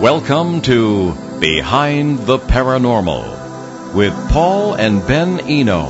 Welcome 0.00 0.62
to 0.62 1.12
Behind 1.40 2.20
the 2.20 2.38
Paranormal 2.38 3.92
with 3.92 4.14
Paul 4.30 4.72
and 4.72 5.06
Ben 5.06 5.40
Eno. 5.40 5.88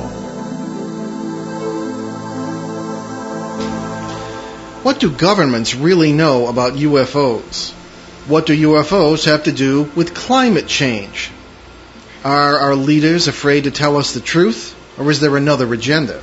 What 4.83 4.99
do 4.99 5.09
governments 5.09 5.75
really 5.75 6.11
know 6.11 6.47
about 6.47 6.73
UFOs? 6.73 7.71
What 8.27 8.47
do 8.47 8.73
UFOs 8.73 9.27
have 9.27 9.45
to 9.45 9.53
do 9.53 9.83
with 9.95 10.13
climate 10.13 10.67
change? 10.67 11.31
Are 12.25 12.59
our 12.59 12.75
leaders 12.75 13.29
afraid 13.29 13.63
to 13.63 13.71
tell 13.71 13.95
us 13.95 14.13
the 14.13 14.19
truth, 14.19 14.75
or 14.99 15.09
is 15.09 15.21
there 15.21 15.37
another 15.37 15.73
agenda? 15.73 16.21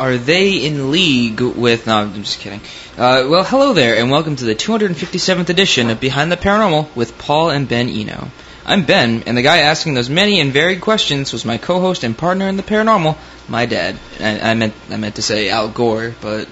Are 0.00 0.16
they 0.16 0.64
in 0.64 0.90
league 0.90 1.42
with? 1.42 1.86
No, 1.86 1.96
I'm 1.98 2.14
just 2.14 2.40
kidding. 2.40 2.60
Uh, 2.96 3.26
well, 3.28 3.44
hello 3.44 3.74
there, 3.74 3.96
and 3.98 4.10
welcome 4.10 4.34
to 4.34 4.46
the 4.46 4.54
257th 4.54 5.50
edition 5.50 5.90
of 5.90 6.00
Behind 6.00 6.32
the 6.32 6.38
Paranormal 6.38 6.96
with 6.96 7.18
Paul 7.18 7.50
and 7.50 7.68
Ben 7.68 7.90
Eno. 7.90 8.28
I'm 8.64 8.86
Ben, 8.86 9.24
and 9.26 9.36
the 9.36 9.42
guy 9.42 9.58
asking 9.58 9.92
those 9.92 10.08
many 10.08 10.40
and 10.40 10.54
varied 10.54 10.80
questions 10.80 11.34
was 11.34 11.44
my 11.44 11.58
co-host 11.58 12.02
and 12.02 12.16
partner 12.16 12.48
in 12.48 12.56
the 12.56 12.62
paranormal, 12.62 13.18
my 13.46 13.66
dad. 13.66 13.98
I, 14.18 14.40
I 14.40 14.54
meant 14.54 14.72
I 14.90 14.96
meant 14.96 15.16
to 15.16 15.22
say 15.22 15.50
Al 15.50 15.68
Gore, 15.68 16.14
but 16.22 16.48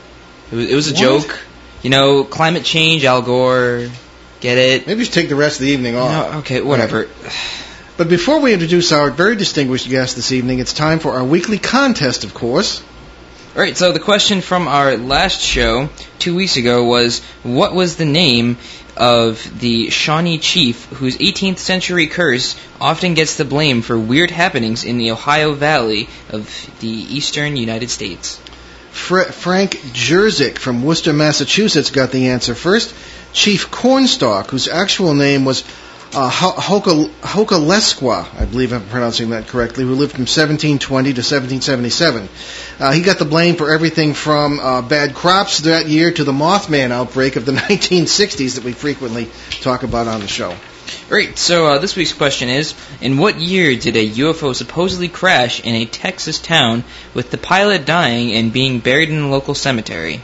it 0.53 0.55
was, 0.55 0.71
it 0.71 0.75
was 0.75 0.89
a 0.91 0.93
What? 0.93 1.01
joke. 1.01 1.41
You 1.83 1.89
know, 1.89 2.25
climate 2.25 2.65
change, 2.65 3.05
Al 3.07 3.23
Gore. 3.23 3.89
Get 4.41 4.59
it? 4.59 4.87
Maybe 4.87 5.01
just 5.01 5.15
take 5.15 5.31
the 5.31 5.37
rest 5.37 5.59
of 5.61 5.65
the 5.67 5.73
evening 5.73 5.97
off. 5.97 6.33
No, 6.33 6.39
okay, 6.41 6.61
whatever. 6.61 7.09
But 7.97 8.11
before 8.11 8.41
we 8.41 8.53
introduce 8.53 8.93
our 8.93 9.11
very 9.11 9.37
distinguished 9.37 9.89
guest 9.89 10.17
this 10.17 10.33
evening, 10.33 10.59
it's 10.59 10.75
time 10.75 10.99
for 10.99 11.13
our 11.15 11.25
weekly 11.25 11.59
contest, 11.59 12.25
of 12.25 12.35
course. 12.35 12.83
All 13.59 13.65
right, 13.65 13.77
so 13.77 13.91
the 13.91 13.99
question 13.99 14.41
from 14.41 14.69
our 14.69 14.97
last 14.97 15.41
show 15.41 15.89
two 16.21 16.37
weeks 16.37 16.57
ago 16.57 16.85
was, 16.85 17.19
what 17.43 17.75
was 17.75 17.97
the 17.97 18.05
name 18.05 18.57
of 18.97 19.59
the 19.59 19.91
Shawnee 19.91 20.39
chief 20.39 20.85
whose 20.85 21.19
18th 21.19 21.59
century 21.59 22.07
curse 22.07 22.55
often 22.81 23.15
gets 23.15 23.35
the 23.35 23.45
blame 23.45 23.83
for 23.83 23.99
weird 23.99 24.31
happenings 24.31 24.85
in 24.85 24.97
the 24.97 25.11
Ohio 25.11 25.55
Valley 25.55 26.09
of 26.31 26.71
the 26.79 26.87
eastern 26.87 27.57
United 27.57 27.91
States? 27.91 28.41
Fr- 28.93 29.23
Frank 29.23 29.73
Jerzik 29.93 30.57
from 30.59 30.85
Worcester, 30.85 31.13
Massachusetts, 31.13 31.91
got 31.91 32.13
the 32.13 32.29
answer 32.29 32.55
first. 32.55 32.95
Chief 33.33 33.73
Cornstalk, 33.73 34.53
whose 34.53 34.69
actual 34.69 35.15
name 35.15 35.45
was 35.45 35.65
uh, 36.15 36.31
Hoka- 36.31 37.11
Hokalesqua, 37.21 38.41
I 38.41 38.45
believe 38.47 38.73
I'm 38.73 38.87
pronouncing 38.87 39.31
that 39.31 39.47
correctly, 39.47 39.85
who 39.85 39.91
lived 39.95 40.13
from 40.13 40.23
1720 40.23 41.13
to 41.15 41.21
1777. 41.21 42.29
Uh, 42.81 42.93
he 42.93 43.03
got 43.03 43.19
the 43.19 43.25
blame 43.25 43.57
for 43.57 43.73
everything 43.73 44.15
from 44.15 44.59
uh, 44.59 44.83
bad 44.83 45.15
crops 45.15 45.59
that 45.61 45.87
year 45.87 46.11
to 46.11 46.25
the 46.25 46.33
Mothman 46.33 46.91
outbreak 46.91 47.37
of 47.37 47.45
the 47.45 47.53
1960s 47.69 48.55
that 48.55 48.65
we 48.65 48.73
frequently 48.73 49.29
talk 49.61 49.83
about 49.83 50.07
on 50.07 50.21
the 50.21 50.29
show. 50.29 50.55
Right, 51.11 51.37
so 51.37 51.67
uh, 51.67 51.79
this 51.79 51.97
week's 51.97 52.15
question 52.15 52.49
is, 52.49 52.75
in 53.03 53.19
what 53.19 53.39
year 53.39 53.77
did 53.77 53.97
a 53.97 54.09
UFO 54.09 54.55
supposedly 54.55 55.09
crash 55.09 55.61
in 55.63 55.75
a 55.75 55.85
Texas 55.85 56.39
town 56.39 56.85
with 57.13 57.31
the 57.31 57.39
pilot 57.39 57.85
dying 57.85 58.33
and 58.33 58.53
being 58.53 58.81
buried 58.81 59.11
in 59.11 59.19
a 59.19 59.29
local 59.29 59.55
cemetery? 59.55 60.23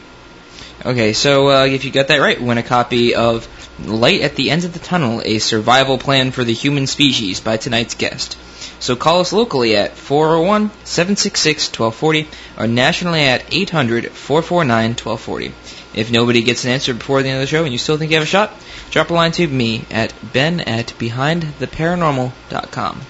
Okay, 0.83 1.13
so 1.13 1.49
uh, 1.49 1.65
if 1.65 1.85
you 1.85 1.91
got 1.91 2.09
that 2.09 2.19
right, 2.19 2.39
win 2.39 2.57
a 2.57 2.63
copy 2.63 3.15
of 3.15 3.47
Light 3.83 4.21
at 4.21 4.35
the 4.35 4.51
End 4.51 4.63
of 4.63 4.73
the 4.73 4.79
Tunnel, 4.79 5.23
a 5.25 5.39
survival 5.39 5.97
plan 5.97 6.29
for 6.31 6.43
the 6.43 6.53
human 6.53 6.85
species 6.87 7.39
by 7.39 7.57
tonight's 7.57 7.95
guest. 7.95 8.37
So 8.79 8.95
call 8.95 9.19
us 9.19 9.33
locally 9.33 9.75
at 9.75 9.95
401-766-1240 9.95 12.27
or 12.57 12.67
nationally 12.67 13.21
at 13.21 13.47
800-449-1240. 13.47 15.51
If 15.93 16.11
nobody 16.11 16.41
gets 16.41 16.65
an 16.65 16.71
answer 16.71 16.93
before 16.93 17.23
the 17.23 17.29
end 17.29 17.37
of 17.37 17.43
the 17.43 17.47
show 17.47 17.63
and 17.63 17.73
you 17.73 17.77
still 17.77 17.97
think 17.97 18.11
you 18.11 18.17
have 18.17 18.23
a 18.23 18.27
shot, 18.27 18.51
drop 18.91 19.09
a 19.09 19.13
line 19.13 19.31
to 19.33 19.47
me 19.47 19.85
at 19.91 20.13
ben 20.33 20.61
at 20.61 20.87
behindtheparanormal.com. 20.99 23.01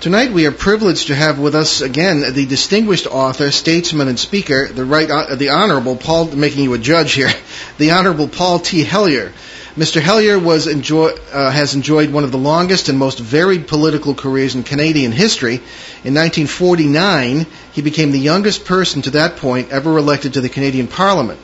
Tonight 0.00 0.32
we 0.32 0.46
are 0.46 0.50
privileged 0.50 1.08
to 1.08 1.14
have 1.14 1.38
with 1.38 1.54
us 1.54 1.82
again 1.82 2.32
the 2.32 2.46
distinguished 2.46 3.06
author, 3.06 3.50
statesman, 3.50 4.08
and 4.08 4.18
speaker, 4.18 4.66
the 4.66 4.86
right, 4.86 5.10
uh, 5.10 5.34
the 5.34 5.50
Honorable 5.50 5.94
Paul, 5.94 6.34
making 6.34 6.64
you 6.64 6.72
a 6.72 6.78
judge 6.78 7.12
here, 7.12 7.28
the 7.76 7.90
Honorable 7.90 8.26
Paul 8.26 8.60
T. 8.60 8.82
Hellyer. 8.82 9.34
Mr. 9.76 10.00
Hellyer 10.00 10.38
was 10.38 10.68
enjoy, 10.68 11.10
uh, 11.34 11.50
has 11.50 11.74
enjoyed 11.74 12.10
one 12.10 12.24
of 12.24 12.32
the 12.32 12.38
longest 12.38 12.88
and 12.88 12.98
most 12.98 13.18
varied 13.18 13.68
political 13.68 14.14
careers 14.14 14.54
in 14.54 14.62
Canadian 14.62 15.12
history. 15.12 15.56
In 16.02 16.14
1949, 16.14 17.44
he 17.72 17.82
became 17.82 18.10
the 18.10 18.18
youngest 18.18 18.64
person 18.64 19.02
to 19.02 19.10
that 19.10 19.36
point 19.36 19.70
ever 19.70 19.98
elected 19.98 20.32
to 20.32 20.40
the 20.40 20.48
Canadian 20.48 20.88
Parliament. 20.88 21.38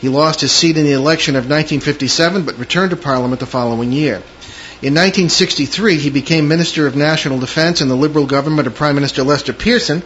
He 0.00 0.10
lost 0.10 0.42
his 0.42 0.52
seat 0.52 0.76
in 0.76 0.84
the 0.84 0.92
election 0.92 1.34
of 1.34 1.44
1957, 1.44 2.44
but 2.44 2.58
returned 2.58 2.90
to 2.90 2.96
Parliament 2.98 3.40
the 3.40 3.46
following 3.46 3.90
year. 3.90 4.22
In 4.82 4.94
1963, 4.94 5.98
he 5.98 6.10
became 6.10 6.48
Minister 6.48 6.88
of 6.88 6.96
National 6.96 7.38
Defence 7.38 7.80
in 7.80 7.86
the 7.86 7.94
Liberal 7.94 8.26
government 8.26 8.66
of 8.66 8.74
Prime 8.74 8.96
Minister 8.96 9.22
Lester 9.22 9.52
Pearson. 9.52 10.02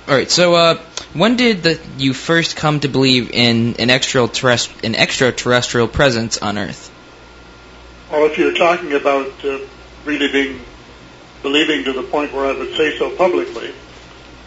All 0.09 0.15
right, 0.15 0.31
so 0.31 0.55
uh, 0.55 0.75
when 1.13 1.35
did 1.35 1.61
the, 1.61 1.79
you 1.99 2.15
first 2.15 2.55
come 2.55 2.79
to 2.79 2.87
believe 2.87 3.29
in 3.29 3.75
an 3.77 3.89
extraterrest- 3.89 4.83
an 4.83 4.95
extraterrestrial 4.95 5.87
presence 5.87 6.39
on 6.39 6.57
Earth? 6.57 6.89
Well, 8.09 8.25
if 8.25 8.35
you're 8.39 8.55
talking 8.55 8.93
about 8.93 9.45
uh, 9.45 9.59
really 10.05 10.31
being 10.31 10.61
believing 11.43 11.83
to 11.83 11.93
the 11.93 12.01
point 12.01 12.33
where 12.33 12.47
I 12.47 12.57
would 12.57 12.75
say 12.75 12.97
so 12.97 13.15
publicly, 13.15 13.71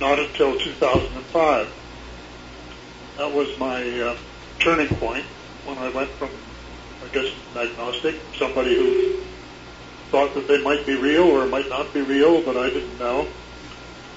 not 0.01 0.19
until 0.19 0.59
2005. 0.59 1.73
That 3.19 3.33
was 3.33 3.57
my 3.61 4.01
uh, 4.01 4.17
turning 4.59 4.89
point 4.89 5.25
when 5.65 5.79
I 5.79 5.91
went 5.91 6.11
from, 6.11 6.31
I 7.05 7.15
guess, 7.15 7.33
agnostic, 7.55 8.17
somebody 8.37 8.75
who 8.75 9.21
thought 10.11 10.35
that 10.35 10.49
they 10.49 10.61
might 10.61 10.85
be 10.85 10.97
real 10.97 11.23
or 11.23 11.47
might 11.47 11.69
not 11.69 11.95
be 11.95 12.01
real, 12.01 12.43
but 12.43 12.57
I 12.57 12.69
didn't 12.69 12.99
know. 12.99 13.29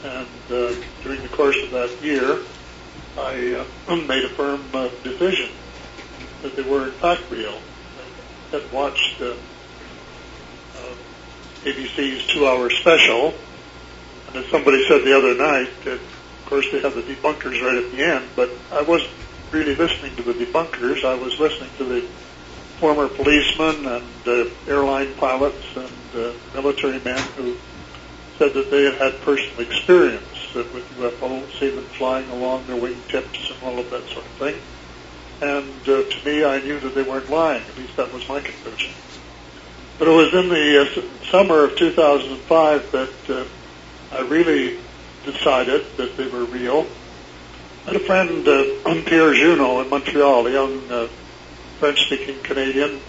And 0.06 0.28
uh, 0.52 0.76
during 1.04 1.24
the 1.24 1.30
course 1.30 1.58
of 1.64 1.72
that 1.72 1.98
year, 2.04 2.40
I 3.18 3.66
uh, 3.90 3.96
made 3.96 4.24
a 4.24 4.30
firm 4.30 4.64
uh, 4.72 4.90
decision 5.04 5.50
that 6.44 6.56
they 6.56 6.62
were 6.62 6.86
in 6.86 6.92
fact 6.92 7.24
real. 7.32 7.58
I 8.52 8.56
had 8.56 8.72
watched 8.72 9.20
uh, 9.20 9.34
uh, 10.76 10.96
ABC's 11.64 12.28
two-hour 12.28 12.70
special, 12.70 13.34
and 14.28 14.38
as 14.38 14.46
somebody 14.52 14.88
said 14.88 15.04
the 15.04 15.18
other 15.18 15.34
night, 15.34 15.72
that 15.86 15.94
of 16.00 16.46
course 16.46 16.68
they 16.72 16.82
have 16.82 16.94
the 16.94 17.02
debunkers 17.02 17.60
right 17.64 17.84
at 17.84 17.92
the 17.92 18.04
end, 18.06 18.30
but 18.36 18.52
I 18.72 18.84
wasn't 18.84 19.10
really 19.52 19.74
listening 19.74 20.16
to 20.18 20.22
the 20.22 20.34
debunkers. 20.34 21.04
I 21.04 21.16
was 21.16 21.40
listening 21.40 21.72
to 21.80 21.84
the 21.84 22.08
former 22.80 23.08
policemen 23.08 23.88
and 23.88 24.28
uh, 24.28 24.50
airline 24.68 25.16
pilots 25.16 25.66
and 25.76 25.90
uh, 26.16 26.34
military 26.54 27.00
men 27.00 27.24
who 27.38 27.58
said 28.38 28.54
that 28.54 28.70
they 28.70 28.84
had 28.84 28.96
had 28.96 29.22
personal 29.22 29.62
experience 29.62 30.54
with 30.54 30.72
UFOs, 30.98 31.60
seen 31.60 31.76
them 31.76 31.86
flying 31.86 32.30
along 32.30 32.68
their 32.68 32.80
wingtips 32.80 33.52
and 33.54 33.64
all 33.64 33.80
of 33.80 33.90
that 33.92 34.06
sort 34.10 34.26
of 34.26 34.32
thing. 34.34 34.56
And 35.42 35.82
uh, 35.82 36.10
to 36.10 36.26
me, 36.26 36.46
I 36.46 36.60
knew 36.60 36.80
that 36.80 36.96
they 36.96 37.04
weren't 37.04 37.30
lying. 37.30 37.62
At 37.62 37.78
least 37.78 37.98
that 37.98 38.14
was 38.14 38.28
my 38.28 38.40
conclusion. 38.40 38.94
But 40.00 40.08
it 40.08 40.12
was 40.12 40.34
in 40.34 40.50
the 40.50 40.82
uh, 40.82 41.26
summer 41.32 41.66
of 41.66 41.78
2005 41.78 42.92
that 42.92 43.30
uh, 43.30 43.46
I 44.16 44.22
really 44.22 44.80
decided 45.26 45.86
that 45.98 46.16
they 46.18 46.28
were 46.28 46.46
real. 46.46 46.86
I 47.86 47.94
had 47.94 47.96
a 47.98 48.06
friend, 48.06 48.48
uh, 48.48 49.04
Pierre 49.06 49.34
Junot 49.34 49.86
in 49.86 49.90
Montreal, 49.90 50.48
a 50.48 50.52
young 50.52 50.92
uh, 50.92 51.08
French-speaking 51.80 52.44
Canadian, 52.44 53.00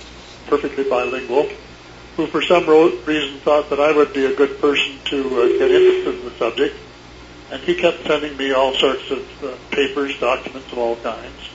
perfectly 0.46 0.88
bilingual, 0.88 1.48
who 2.16 2.26
for 2.26 2.40
some 2.42 2.66
reason 2.66 3.38
thought 3.40 3.68
that 3.70 3.78
I 3.78 3.92
would 3.92 4.12
be 4.14 4.24
a 4.24 4.34
good 4.34 4.58
person 4.60 4.98
to 5.06 5.18
uh, 5.18 5.58
get 5.58 5.70
interested 5.70 6.14
in 6.14 6.24
the 6.24 6.38
subject. 6.38 6.76
And 7.50 7.62
he 7.62 7.74
kept 7.76 8.04
sending 8.04 8.36
me 8.36 8.52
all 8.52 8.74
sorts 8.74 9.10
of 9.10 9.44
uh, 9.44 9.54
papers, 9.70 10.18
documents 10.18 10.72
of 10.72 10.78
all 10.78 10.96
kinds. 10.96 11.50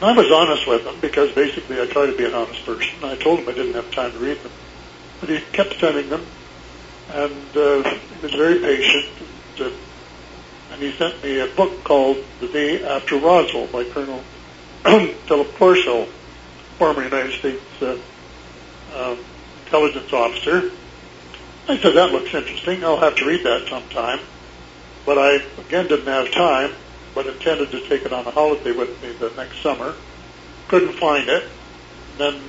And 0.00 0.10
I 0.10 0.12
was 0.12 0.30
honest 0.30 0.66
with 0.68 0.86
him 0.86 0.94
because 1.00 1.32
basically 1.32 1.80
I 1.80 1.86
try 1.86 2.06
to 2.06 2.16
be 2.16 2.26
an 2.26 2.34
honest 2.34 2.64
person. 2.64 3.02
I 3.02 3.16
told 3.16 3.40
him 3.40 3.48
I 3.48 3.52
didn't 3.52 3.74
have 3.74 3.90
time 3.92 4.12
to 4.12 4.18
read 4.18 4.38
them. 4.42 4.52
But 5.20 5.30
he 5.30 5.40
kept 5.52 5.78
sending 5.80 6.08
them, 6.08 6.24
and 7.10 7.56
uh, 7.56 7.82
he 7.82 8.22
was 8.22 8.32
very 8.32 8.58
patient. 8.60 9.06
And, 9.58 9.66
uh, 9.66 9.76
and 10.72 10.82
he 10.82 10.92
sent 10.92 11.22
me 11.22 11.40
a 11.40 11.46
book 11.46 11.82
called 11.84 12.18
The 12.40 12.48
Day 12.48 12.84
After 12.84 13.16
Roswell 13.16 13.66
by 13.66 13.84
Colonel 13.84 14.22
Philip 15.26 15.54
Corso, 15.56 16.06
former 16.78 17.04
United 17.04 17.38
States 17.38 17.82
uh, 17.82 17.98
uh, 18.94 19.16
intelligence 19.70 20.12
officer. 20.12 20.72
I 21.68 21.78
said, 21.78 21.94
that 21.94 22.10
looks 22.10 22.34
interesting. 22.34 22.82
I'll 22.82 22.98
have 22.98 23.14
to 23.16 23.24
read 23.24 23.44
that 23.44 23.68
sometime. 23.70 24.18
But 25.06 25.18
I, 25.18 25.36
again, 25.58 25.86
didn't 25.86 26.06
have 26.06 26.32
time 26.32 26.72
but 27.14 27.26
intended 27.26 27.70
to 27.70 27.80
take 27.88 28.02
it 28.02 28.12
on 28.12 28.26
a 28.26 28.30
holiday 28.30 28.72
with 28.72 29.02
me 29.02 29.12
the 29.18 29.32
next 29.36 29.62
summer. 29.62 29.94
Couldn't 30.68 30.98
find 30.98 31.28
it. 31.28 31.50
Then 32.18 32.40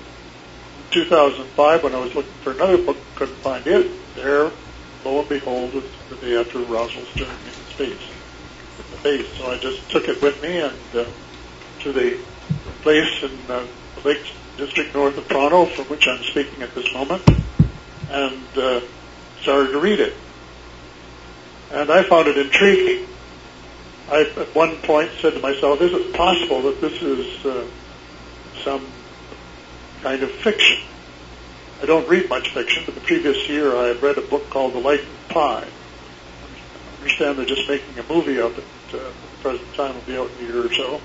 2005, 0.91 1.83
when 1.83 1.95
I 1.95 1.99
was 1.99 2.13
looking 2.13 2.31
for 2.43 2.53
another 2.53 2.77
book, 2.77 2.97
couldn't 3.15 3.37
find 3.37 3.65
it. 3.65 4.15
There, 4.15 4.51
lo 5.03 5.19
and 5.19 5.29
behold, 5.29 5.71
it's 5.73 5.97
the 6.09 6.15
day 6.17 6.37
after 6.37 6.59
Roswell's 6.59 7.13
journey 7.15 7.33
in 7.45 7.73
space, 7.73 8.01
the 8.77 8.97
base. 8.97 9.27
So 9.37 9.51
I 9.51 9.57
just 9.59 9.89
took 9.89 10.03
it 10.07 10.21
with 10.21 10.41
me 10.41 10.59
and 10.59 10.95
uh, 10.95 11.05
to 11.79 11.93
the 11.93 12.19
place 12.81 13.23
in 13.23 13.49
uh, 13.49 13.65
the 13.95 14.07
Lake 14.07 14.25
District 14.65 14.93
north 14.93 15.17
of 15.17 15.27
Toronto, 15.27 15.65
from 15.65 15.85
which 15.85 16.07
I'm 16.07 16.23
speaking 16.23 16.61
at 16.63 16.73
this 16.75 16.91
moment, 16.93 17.27
and 18.09 18.57
uh, 18.57 18.81
started 19.41 19.71
to 19.71 19.79
read 19.79 19.99
it. 19.99 20.13
And 21.71 21.91
I 21.91 22.03
found 22.03 22.27
it 22.27 22.37
intriguing 22.37 23.07
I 24.11 24.23
at 24.23 24.53
one 24.53 24.75
point 24.77 25.09
said 25.21 25.33
to 25.35 25.39
myself, 25.39 25.79
is 25.81 25.93
it 25.93 26.13
possible 26.13 26.63
that 26.63 26.81
this 26.81 27.01
is 27.01 27.45
uh, 27.45 27.65
some 28.61 28.85
kind 30.01 30.21
of 30.21 30.29
fiction? 30.31 30.79
I 31.81 31.85
don't 31.85 32.07
read 32.09 32.27
much 32.29 32.49
fiction, 32.49 32.83
but 32.85 32.95
the 32.95 33.01
previous 33.01 33.47
year 33.47 33.73
I 33.73 33.87
had 33.87 34.03
read 34.03 34.17
a 34.17 34.21
book 34.21 34.49
called 34.49 34.73
The 34.73 34.79
Life 34.79 35.01
of 35.01 35.29
Pi. 35.29 35.63
I 35.63 36.97
understand 36.99 37.37
they're 37.37 37.45
just 37.45 37.69
making 37.69 37.97
a 37.97 38.03
movie 38.11 38.39
of 38.39 38.57
it. 38.57 38.65
Uh, 38.93 38.97
at 38.97 39.13
the 39.13 39.41
present 39.41 39.73
time 39.75 39.95
will 39.95 40.01
be 40.01 40.17
out 40.17 40.29
in 40.39 40.45
a 40.45 40.49
year 40.49 40.65
or 40.65 40.73
so. 40.73 40.99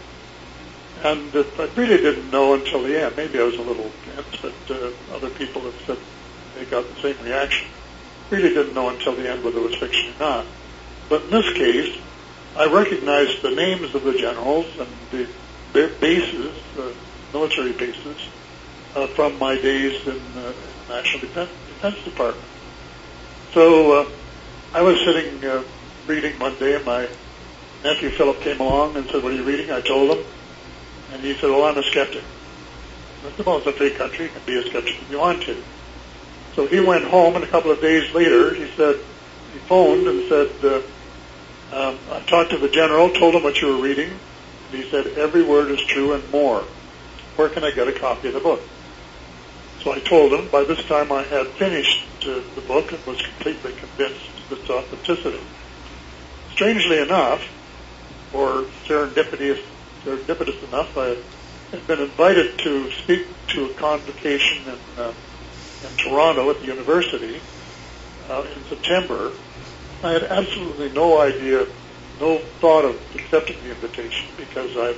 And 1.03 1.35
uh, 1.35 1.45
I 1.59 1.69
really 1.77 1.99
didn't 1.99 2.31
know 2.31 2.55
until 2.55 2.83
the 2.83 3.01
end. 3.01 3.17
Maybe 3.17 3.39
I 3.39 3.45
was 3.45 3.57
a 3.57 3.63
little 3.63 3.91
dense, 4.07 4.37
but 4.41 4.55
uh, 4.71 4.91
other 5.15 5.31
people 5.31 5.63
have 5.63 5.81
said 5.87 5.99
they 6.55 6.65
got 6.65 6.87
the 6.89 7.01
same 7.03 7.23
reaction. 7.25 7.69
Really 8.31 8.49
didn't 8.49 8.75
know 8.75 8.89
until 8.89 9.15
the 9.15 9.31
end 9.31 9.45
whether 9.45 9.59
it 9.59 9.63
was 9.63 9.77
fiction 9.77 10.15
or 10.15 10.21
not. 10.21 10.47
But 11.09 11.25
in 11.25 11.31
this 11.31 11.53
case, 11.53 12.01
I 12.57 12.67
recognized 12.73 13.43
the 13.43 13.55
names 13.55 13.95
of 13.95 14.03
the 14.03 14.17
generals 14.19 14.67
and 14.79 14.89
the, 15.11 15.29
bases, 16.01 16.57
uh, 16.79 16.91
military 17.33 17.73
bases, 17.73 18.17
uh, 18.95 19.07
from 19.09 19.39
my 19.39 19.57
days 19.61 20.07
in 20.07 20.21
uh, 20.37 20.53
the 20.89 20.95
National 20.95 21.21
Defense, 21.21 21.51
Defense 21.69 22.03
Department. 22.05 22.49
So 23.53 24.01
uh, 24.01 24.09
I 24.73 24.81
was 24.81 24.99
sitting 25.05 25.45
uh, 25.45 25.63
reading 26.07 26.39
one 26.39 26.59
day, 26.59 26.77
and 26.77 26.85
my 26.87 27.09
nephew 27.85 28.11
Philip 28.11 28.41
came 28.41 28.61
along 28.61 28.97
and 28.97 29.07
said, 29.07 29.23
"What 29.23 29.33
are 29.33 29.37
you 29.37 29.45
reading?" 29.45 29.71
I 29.71 29.83
told 29.83 30.17
him, 30.17 30.25
and 31.13 31.23
he 31.23 31.35
said, 31.35 31.51
"Well, 31.51 31.65
I'm 31.65 31.79
a 31.79 31.83
skeptic." 31.83 32.25
I 33.25 33.37
said, 33.37 33.47
"Well, 33.47 33.59
it's 33.59 33.67
a 33.67 33.73
free 33.73 33.91
country; 33.91 34.27
you 34.27 34.31
can 34.31 34.43
be 34.47 34.59
a 34.59 34.63
skeptic 34.63 35.01
if 35.01 35.11
you 35.11 35.19
want 35.19 35.43
to." 35.45 35.63
So 36.55 36.67
he 36.67 36.81
went 36.81 37.05
home, 37.05 37.35
and 37.35 37.45
a 37.45 37.49
couple 37.49 37.71
of 37.71 37.81
days 37.81 38.13
later, 38.15 38.55
he 38.55 38.71
said 38.77 38.97
he 39.53 39.59
phoned 39.61 40.07
and 40.07 40.29
said. 40.29 40.51
Uh, 40.63 40.81
um, 41.73 41.99
I 42.11 42.21
talked 42.21 42.51
to 42.51 42.59
the 42.59 42.69
general, 42.69 43.11
told 43.11 43.35
him 43.35 43.43
what 43.43 43.61
you 43.61 43.69
were 43.69 43.83
reading, 43.83 44.09
and 44.09 44.83
he 44.83 44.89
said, 44.89 45.07
every 45.19 45.43
word 45.43 45.71
is 45.71 45.81
true 45.81 46.15
and 46.15 46.31
more. 46.31 46.65
Where 47.35 47.49
can 47.49 47.65
I 47.65 47.73
get 47.73 47.89
a 47.89 47.93
copy 47.93 48.29
of 48.29 48.35
the 48.35 48.41
book? 48.41 48.63
So 49.83 49.93
I 49.93 49.99
told 49.99 50.33
him, 50.33 50.49
by 50.49 50.65
this 50.65 50.85
time 50.87 51.11
I 51.11 51.23
had 51.25 51.49
finished 51.49 52.07
uh, 52.23 52.41
the 52.55 52.63
book 52.67 52.93
and 52.93 53.05
was 53.05 53.21
completely 53.21 53.73
convinced 53.73 54.31
of 54.51 54.59
its 54.59 54.71
authenticity. 54.71 55.41
Strangely 56.53 56.99
enough, 56.99 57.43
or 58.33 58.65
serendipitous, 58.87 59.63
serendipitous 60.07 60.63
enough, 60.69 60.97
I 60.97 61.17
had 61.73 61.87
been 61.87 62.01
invited 62.01 62.59
to 62.61 62.91
speak 63.03 63.27
to 63.49 63.67
a 63.67 63.75
convocation 63.75 64.63
in, 64.69 65.03
uh, 65.03 65.13
in 65.83 65.97
Toronto 65.97 66.49
at 66.51 66.61
the 66.61 66.67
university 66.67 67.41
uh, 68.31 68.45
in 68.57 68.65
September 68.69 69.33
I 70.03 70.13
had 70.13 70.25
absolutely 70.25 70.91
no 70.91 71.21
idea, 71.21 71.67
no 72.21 72.39
thought 72.61 72.85
of 72.85 73.01
accepting 73.15 73.57
the 73.63 73.71
invitation 73.71 74.27
because 74.37 74.71
I, 74.77 74.95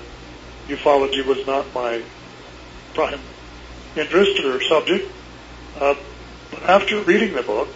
ufology 0.66 1.24
was 1.24 1.46
not 1.46 1.72
my 1.72 2.02
prime 2.94 3.20
interest 3.96 4.40
or 4.44 4.60
subject. 4.62 5.10
Uh, 5.78 5.94
but 6.50 6.62
after 6.64 7.00
reading 7.02 7.34
the 7.34 7.42
book, 7.42 7.68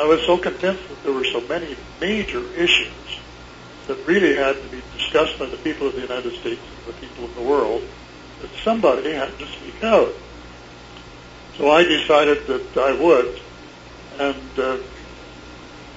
I 0.00 0.06
was 0.06 0.20
so 0.22 0.38
convinced 0.38 0.88
that 0.88 1.02
there 1.04 1.12
were 1.12 1.24
so 1.24 1.40
many 1.42 1.76
major 2.00 2.42
issues 2.54 2.92
that 3.88 4.06
really 4.06 4.36
had 4.36 4.54
to 4.62 4.68
be 4.68 4.82
discussed 4.96 5.38
by 5.38 5.46
the 5.46 5.56
people 5.56 5.88
of 5.88 5.94
the 5.94 6.02
United 6.02 6.32
States 6.38 6.60
and 6.60 6.94
the 6.94 7.00
people 7.00 7.24
of 7.24 7.34
the 7.34 7.42
world 7.42 7.82
that 8.40 8.50
somebody 8.62 9.12
had 9.12 9.36
to 9.38 9.46
speak 9.46 9.82
out. 9.82 10.12
So 11.56 11.70
I 11.70 11.82
decided 11.82 12.46
that 12.46 12.76
I 12.76 12.92
would, 12.92 13.40
and 14.18 14.58
uh, 14.58 14.78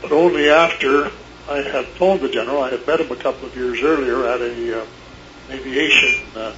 but 0.01 0.11
only 0.11 0.49
after 0.49 1.11
I 1.49 1.57
had 1.57 1.85
phoned 1.85 2.21
the 2.21 2.29
general. 2.29 2.63
I 2.63 2.71
had 2.71 2.87
met 2.87 3.01
him 3.01 3.11
a 3.11 3.15
couple 3.15 3.47
of 3.47 3.55
years 3.55 3.81
earlier 3.83 4.25
at 4.25 4.41
a 4.41 4.81
uh, 4.81 4.85
aviation 5.49 6.27
uh, 6.35 6.55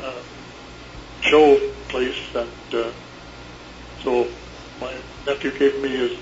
uh, 0.00 0.22
show 1.22 1.58
place, 1.88 2.18
and 2.34 2.74
uh, 2.74 2.92
so 4.02 4.28
my 4.80 4.94
nephew 5.26 5.58
gave 5.58 5.80
me 5.82 5.88
his 5.88 6.18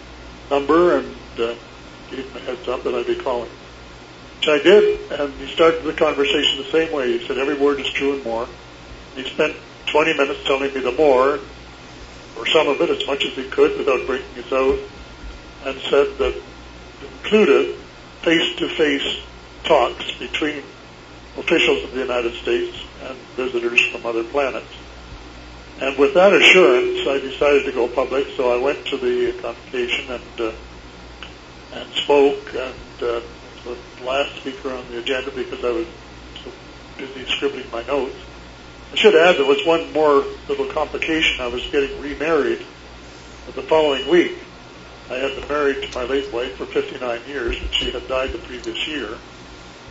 number 0.51 0.99
and 0.99 1.17
uh, 1.39 1.55
gave 2.11 2.31
him 2.31 2.37
a 2.37 2.41
heads 2.41 2.69
up 2.69 2.85
that 2.85 2.95
I'd 2.95 3.07
be 3.07 3.17
calling. 3.17 3.51
Which 4.39 4.49
I 4.49 4.63
did, 4.63 5.11
and 5.11 5.35
he 5.35 5.53
started 5.53 5.83
the 5.83 5.93
conversation 5.93 6.59
the 6.59 6.71
same 6.71 6.93
way. 6.93 7.19
He 7.19 7.27
said, 7.27 7.39
every 7.39 7.59
word 7.59 7.81
is 7.81 7.91
true 7.91 8.15
and 8.15 8.25
more. 8.25 8.49
He 9.17 9.25
spent 9.25 9.57
20 9.87 10.17
minutes 10.17 10.45
telling 10.47 10.73
me 10.73 10.81
the 10.81 10.93
more, 10.93 11.41
or 12.37 12.47
some 12.47 12.69
of 12.69 12.81
it, 12.81 12.89
as 12.89 13.05
much 13.07 13.25
as 13.25 13.33
he 13.33 13.49
could 13.49 13.77
without 13.77 14.07
breaking 14.07 14.35
his 14.35 14.53
oath 14.53 14.79
and 15.65 15.79
said 15.81 16.19
that 16.19 16.41
included 17.03 17.75
face-to-face 18.23 19.23
talks 19.65 20.13
between 20.19 20.63
officials 21.37 21.83
of 21.85 21.93
the 21.93 22.01
United 22.01 22.35
States 22.35 22.77
and 23.03 23.17
visitors 23.37 23.81
from 23.89 24.07
other 24.07 24.23
planets. 24.25 24.73
And 25.81 25.99
with 25.99 26.15
that 26.15 26.33
assurance, 26.33 27.07
I 27.07 27.19
decided 27.19 27.65
to 27.67 27.73
go 27.73 27.89
public. 27.89 28.27
So 28.37 28.53
I 28.53 28.61
went 28.61 28.87
to 28.87 28.97
the 28.97 29.33
convocation 29.41 30.13
and 30.13 30.41
uh, 30.41 30.53
and 31.73 31.93
spoke 31.93 32.55
and 32.55 33.03
uh, 33.03 33.21
last 34.05 34.37
speaker 34.41 34.73
on 34.73 34.85
the 34.91 34.99
agenda 34.99 35.31
because 35.31 35.65
I 35.65 35.71
was 35.71 35.87
so 36.45 36.53
busy 36.97 37.27
scribbling 37.37 37.71
my 37.71 37.83
notes. 37.85 38.17
I 38.93 38.97
should 38.97 39.15
add 39.15 39.37
there 39.37 39.45
was 39.45 39.65
one 39.67 39.93
more 39.93 40.25
little 40.49 40.73
complication. 40.73 41.41
I 41.41 41.49
was 41.49 41.63
getting 41.71 42.01
remarried 42.01 42.65
the 43.55 43.63
following 43.63 44.09
week, 44.11 44.39
I 45.11 45.15
had 45.15 45.35
been 45.35 45.49
married 45.49 45.83
to 45.83 45.95
my 45.95 46.05
late 46.05 46.33
wife 46.33 46.57
for 46.57 46.67
59 46.67 47.21
years, 47.27 47.57
and 47.59 47.75
she 47.75 47.91
had 47.91 48.07
died 48.07 48.33
the 48.33 48.39
previous 48.39 48.87
year. 48.87 49.17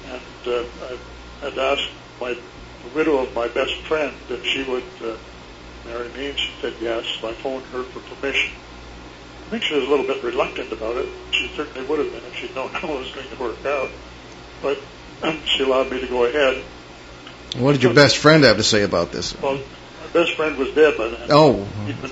And 0.06 0.22
uh, 0.46 0.64
I 0.84 0.98
had 1.42 1.58
asked 1.58 1.90
my 2.22 2.34
the 2.84 2.90
widow 2.96 3.18
of 3.18 3.34
my 3.34 3.48
best 3.48 3.74
friend 3.88 4.16
if 4.30 4.46
she 4.46 4.64
would 4.64 4.84
uh, 5.02 5.18
marry 5.86 6.10
me, 6.10 6.30
and 6.30 6.40
she 6.40 6.54
said 6.62 6.76
yes. 6.80 7.04
So 7.20 7.30
I 7.30 7.34
phoned 7.34 7.66
her 7.66 7.84
for 7.84 8.00
permission. 8.00 8.54
I 9.48 9.50
think 9.50 9.64
she 9.64 9.76
was 9.76 9.86
a 9.86 9.90
little 9.90 10.06
bit 10.06 10.22
reluctant 10.24 10.72
about 10.74 10.98
it. 10.98 11.08
She 11.32 11.48
certainly 11.56 11.88
would 11.88 12.00
have 12.00 12.12
been 12.12 12.24
if 12.26 12.36
she'd 12.36 12.54
known 12.54 12.70
how 12.74 12.90
it 12.94 13.00
was 13.00 13.12
going 13.12 13.30
to 13.30 13.36
work 13.38 13.66
out. 13.66 13.90
But 14.62 14.78
she 15.46 15.64
allowed 15.64 15.90
me 15.90 16.02
to 16.02 16.08
go 16.08 16.26
ahead. 16.26 16.64
What 17.58 17.72
did 17.72 17.84
your 17.84 17.94
best 17.94 18.18
friend 18.18 18.44
have 18.44 18.58
to 18.58 18.64
say 18.64 18.84
about 18.84 19.12
this? 19.12 19.40
Well, 19.42 19.56
my 19.56 20.08
best 20.14 20.34
friend 20.34 20.58
was 20.58 20.74
dead 20.76 20.98
by 20.98 21.08
then. 21.08 21.28
Oh, 21.32 21.64
He'd 21.86 22.00
been, 22.02 22.12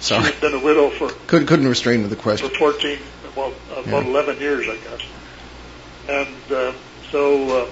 sorry. 0.00 0.24
she'd 0.30 0.40
been 0.40 0.54
a 0.54 0.58
widow 0.64 0.88
for 0.90 1.08
Couldn't 1.26 1.46
couldn't 1.46 1.68
restrain 1.68 2.08
the 2.08 2.16
question 2.16 2.48
for 2.48 2.72
14, 2.72 2.98
well, 3.36 3.52
about 3.76 4.04
Yeah. 4.04 4.10
11 4.10 4.40
years, 4.40 4.66
I 4.68 4.76
guess. 4.76 5.02
And 6.08 6.52
uh, 6.52 6.72
so 7.10 7.64
uh, 7.64 7.68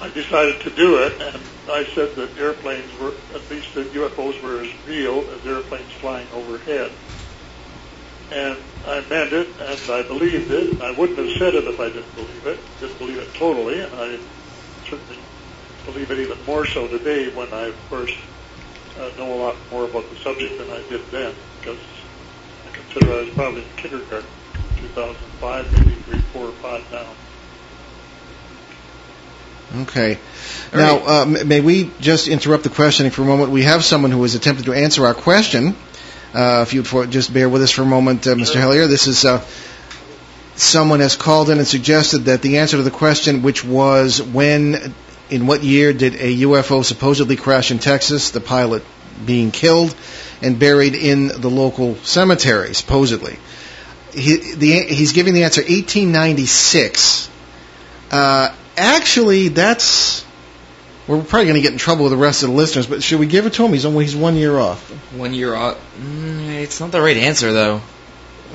I 0.00 0.08
decided 0.10 0.60
to 0.62 0.70
do 0.70 0.98
it, 1.02 1.20
and 1.20 1.42
I 1.68 1.84
said 1.94 2.14
that 2.16 2.36
airplanes 2.38 2.92
were, 3.00 3.12
at 3.34 3.50
least 3.50 3.68
the 3.74 3.84
UFOs 3.96 4.42
were 4.42 4.60
as 4.60 4.70
real 4.86 5.24
as 5.32 5.46
airplanes 5.46 5.92
flying 6.00 6.28
overhead. 6.32 6.92
And 8.30 8.56
I 8.86 9.00
meant 9.08 9.32
it, 9.32 9.48
and 9.60 9.90
I 9.90 10.02
believed 10.08 10.50
it. 10.50 10.82
I 10.82 10.98
wouldn't 10.98 11.18
have 11.18 11.38
said 11.38 11.54
it 11.54 11.64
if 11.64 11.80
I 11.80 11.88
didn't 11.88 12.14
believe 12.14 12.46
it. 12.46 12.80
Didn't 12.80 12.98
believe 12.98 13.18
it 13.18 13.34
totally, 13.38 13.80
and 13.80 13.94
I 13.94 14.18
certainly 14.90 15.20
believe 15.86 16.10
it 16.10 16.18
even 16.18 16.44
more 16.44 16.66
so 16.66 16.88
today 16.88 17.34
when 17.34 17.52
I 17.52 17.72
first 17.88 18.14
uh, 18.96 19.10
know 19.16 19.34
a 19.34 19.38
lot 19.40 19.56
more 19.70 19.84
about 19.84 20.10
the 20.10 20.16
subject 20.22 20.58
than 20.58 20.70
I 20.70 20.82
did 20.88 21.10
then, 21.10 21.34
because 21.60 21.80
I 22.66 22.70
consider 22.70 23.12
I 23.12 23.22
was 23.24 23.34
probably 23.34 23.62
in 23.62 23.70
kindergarten, 23.76 24.30
2005, 24.80 25.72
maybe 25.72 26.02
three, 26.02 26.20
four, 26.32 26.48
or 26.48 26.52
five 26.60 26.84
now. 26.92 27.14
Okay. 29.82 30.18
All 30.72 30.78
Now, 30.78 30.98
right. 30.98 31.40
uh, 31.40 31.44
may 31.44 31.60
we 31.60 31.90
just 32.00 32.28
interrupt 32.28 32.64
the 32.64 32.70
questioning 32.70 33.10
for 33.12 33.22
a 33.22 33.24
moment? 33.24 33.50
We 33.50 33.62
have 33.62 33.84
someone 33.84 34.10
who 34.10 34.22
has 34.22 34.34
attempted 34.34 34.66
to 34.66 34.72
answer 34.72 35.04
our 35.06 35.14
question. 35.14 35.74
Uh, 36.32 36.64
if 36.66 36.74
you'd 36.74 36.86
for, 36.86 37.06
just 37.06 37.32
bear 37.32 37.48
with 37.48 37.62
us 37.62 37.70
for 37.70 37.82
a 37.82 37.86
moment, 37.86 38.26
uh, 38.26 38.34
Mr. 38.34 38.52
Sure. 38.52 38.60
Hellyer. 38.60 38.86
This 38.86 39.06
is 39.06 39.24
uh, 39.24 39.44
someone 40.56 41.00
has 41.00 41.16
called 41.16 41.50
in 41.50 41.58
and 41.58 41.66
suggested 41.66 42.24
that 42.26 42.42
the 42.42 42.58
answer 42.58 42.76
to 42.76 42.82
the 42.82 42.90
question, 42.90 43.42
which 43.42 43.64
was 43.64 44.22
when, 44.22 44.94
in 45.30 45.46
what 45.46 45.62
year 45.62 45.92
did 45.92 46.14
a 46.14 46.38
UFO 46.42 46.84
supposedly 46.84 47.36
crash 47.36 47.70
in 47.70 47.78
Texas, 47.78 48.30
the 48.30 48.40
pilot 48.40 48.84
being 49.24 49.50
killed 49.50 49.94
and 50.42 50.58
buried 50.58 50.94
in 50.94 51.28
the 51.28 51.48
local 51.50 51.96
cemetery, 51.96 52.74
supposedly. 52.74 53.38
He, 54.12 54.54
the, 54.54 54.80
he's 54.82 55.12
giving 55.12 55.34
the 55.34 55.44
answer 55.44 55.62
1896. 55.62 57.30
Uh, 58.10 58.54
actually, 58.76 59.48
that's. 59.48 60.24
We're 61.06 61.22
probably 61.22 61.44
going 61.44 61.56
to 61.56 61.60
get 61.60 61.72
in 61.72 61.78
trouble 61.78 62.04
with 62.04 62.12
the 62.12 62.18
rest 62.18 62.42
of 62.44 62.48
the 62.48 62.54
listeners, 62.54 62.86
but 62.86 63.02
should 63.02 63.20
we 63.20 63.26
give 63.26 63.44
it 63.44 63.52
to 63.54 63.64
him? 63.64 63.72
He's 63.72 63.84
only 63.84 64.06
he's 64.06 64.16
one 64.16 64.36
year 64.36 64.58
off. 64.58 64.88
One 65.14 65.34
year 65.34 65.54
off. 65.54 65.76
Mm, 65.98 66.62
it's 66.62 66.80
not 66.80 66.92
the 66.92 67.02
right 67.02 67.16
answer 67.18 67.52
though. 67.52 67.82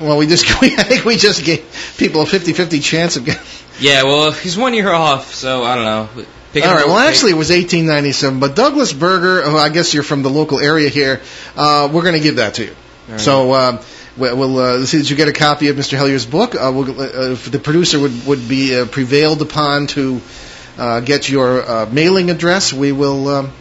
Well, 0.00 0.18
we 0.18 0.26
just 0.26 0.60
we, 0.60 0.74
I 0.76 0.82
think 0.82 1.04
we 1.04 1.16
just 1.16 1.44
gave 1.44 1.60
people 1.96 2.22
a 2.22 2.24
50-50 2.24 2.82
chance 2.82 3.16
of 3.16 3.24
getting. 3.24 3.42
Yeah, 3.78 4.02
well, 4.02 4.30
he's 4.30 4.58
one 4.58 4.74
year 4.74 4.90
off, 4.90 5.32
so 5.32 5.62
I 5.64 5.74
don't 5.74 5.84
know. 5.84 6.24
Pick 6.52 6.66
All 6.66 6.74
right. 6.74 6.84
Well, 6.84 6.98
pick- 6.98 7.08
actually, 7.08 7.30
it 7.30 7.38
was 7.38 7.48
1897, 7.48 8.38
but 8.38 8.54
Douglas 8.54 8.92
Berger. 8.92 9.40
Oh, 9.42 9.56
I 9.56 9.70
guess 9.70 9.94
you're 9.94 10.02
from 10.02 10.22
the 10.22 10.28
local 10.28 10.60
area 10.60 10.90
here. 10.90 11.22
Uh, 11.56 11.88
we're 11.90 12.02
going 12.02 12.12
to 12.12 12.20
give 12.20 12.36
that 12.36 12.54
to 12.54 12.64
you. 12.64 12.76
Right. 13.08 13.20
So. 13.20 13.52
Uh, 13.52 13.82
We'll, 14.16 14.36
we'll 14.36 14.58
uh, 14.58 14.86
see 14.86 14.98
that 14.98 15.08
you 15.10 15.16
get 15.16 15.28
a 15.28 15.32
copy 15.32 15.68
of 15.68 15.76
Mr. 15.76 15.96
Hellyer's 15.96 16.26
book. 16.26 16.54
Uh, 16.54 16.72
we'll, 16.74 17.00
uh, 17.00 17.32
if 17.32 17.50
the 17.50 17.58
producer 17.58 17.98
would 18.00 18.26
would 18.26 18.48
be 18.48 18.84
prevailed 18.90 19.42
upon 19.42 19.86
to 19.88 20.20
get 21.04 21.28
your 21.28 21.86
mailing 21.86 22.30
address, 22.30 22.72
we 22.72 22.92
will 22.92 23.28
um, 23.28 23.52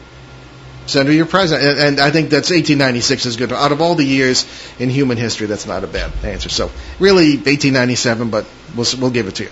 send 0.89 1.07
her 1.07 1.13
your 1.13 1.25
present. 1.25 1.61
And, 1.63 1.79
and 1.79 1.99
I 1.99 2.11
think 2.11 2.29
that's 2.29 2.49
1896 2.49 3.25
is 3.25 3.35
good. 3.37 3.51
Out 3.53 3.71
of 3.71 3.81
all 3.81 3.95
the 3.95 4.05
years 4.05 4.45
in 4.79 4.89
human 4.89 5.17
history, 5.17 5.47
that's 5.47 5.65
not 5.65 5.83
a 5.83 5.87
bad 5.87 6.11
answer. 6.23 6.49
So 6.49 6.71
really 6.99 7.35
1897, 7.37 8.29
but 8.29 8.45
we'll 8.75 8.87
we'll 8.99 9.11
give 9.11 9.27
it 9.27 9.35
to 9.35 9.43
you. 9.43 9.49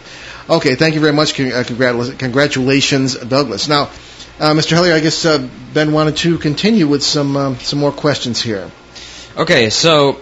Okay, 0.50 0.76
thank 0.76 0.96
you 0.96 1.02
very 1.02 1.14
much. 1.14 1.36
Con- 1.36 1.52
congratula- 1.52 2.18
congratulations, 2.18 3.16
Douglas. 3.18 3.68
Now, 3.68 3.84
uh, 4.40 4.54
Mr. 4.54 4.72
Hellyer, 4.72 4.94
I 4.94 5.00
guess 5.00 5.26
uh, 5.26 5.48
Ben 5.74 5.92
wanted 5.92 6.18
to 6.18 6.38
continue 6.38 6.88
with 6.88 7.04
some 7.04 7.36
um, 7.38 7.56
some 7.60 7.80
more 7.80 7.92
questions 7.92 8.42
here. 8.42 8.70
Okay, 9.38 9.70
so. 9.70 10.20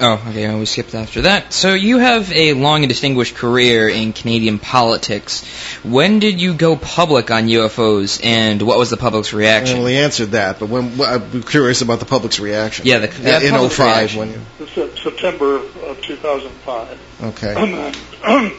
Oh, 0.00 0.24
okay, 0.28 0.54
we 0.54 0.64
skipped 0.64 0.94
after 0.94 1.22
that. 1.22 1.52
So 1.52 1.74
you 1.74 1.98
have 1.98 2.30
a 2.32 2.52
long 2.52 2.82
and 2.84 2.88
distinguished 2.88 3.34
career 3.34 3.88
in 3.88 4.12
Canadian 4.12 4.60
politics. 4.60 5.44
When 5.82 6.20
did 6.20 6.40
you 6.40 6.54
go 6.54 6.76
public 6.76 7.32
on 7.32 7.48
UFOs, 7.48 8.20
and 8.24 8.62
what 8.62 8.78
was 8.78 8.90
the 8.90 8.96
public's 8.96 9.32
reaction? 9.32 9.78
Well, 9.78 9.86
he 9.88 9.96
answered 9.96 10.32
that, 10.32 10.60
but 10.60 10.68
when, 10.68 10.96
well, 10.98 11.14
I'm 11.14 11.42
curious 11.42 11.82
about 11.82 11.98
the 11.98 12.04
public's 12.06 12.38
reaction. 12.38 12.86
Yeah, 12.86 12.98
the- 12.98 13.08
the 13.08 13.44
in 13.46 13.50
public's 13.50 13.74
05 13.74 13.86
reaction. 14.16 14.18
when 14.20 14.30
you, 14.68 14.90
September 15.02 15.56
of 15.56 16.00
2005. 16.02 16.98
okay. 17.24 17.54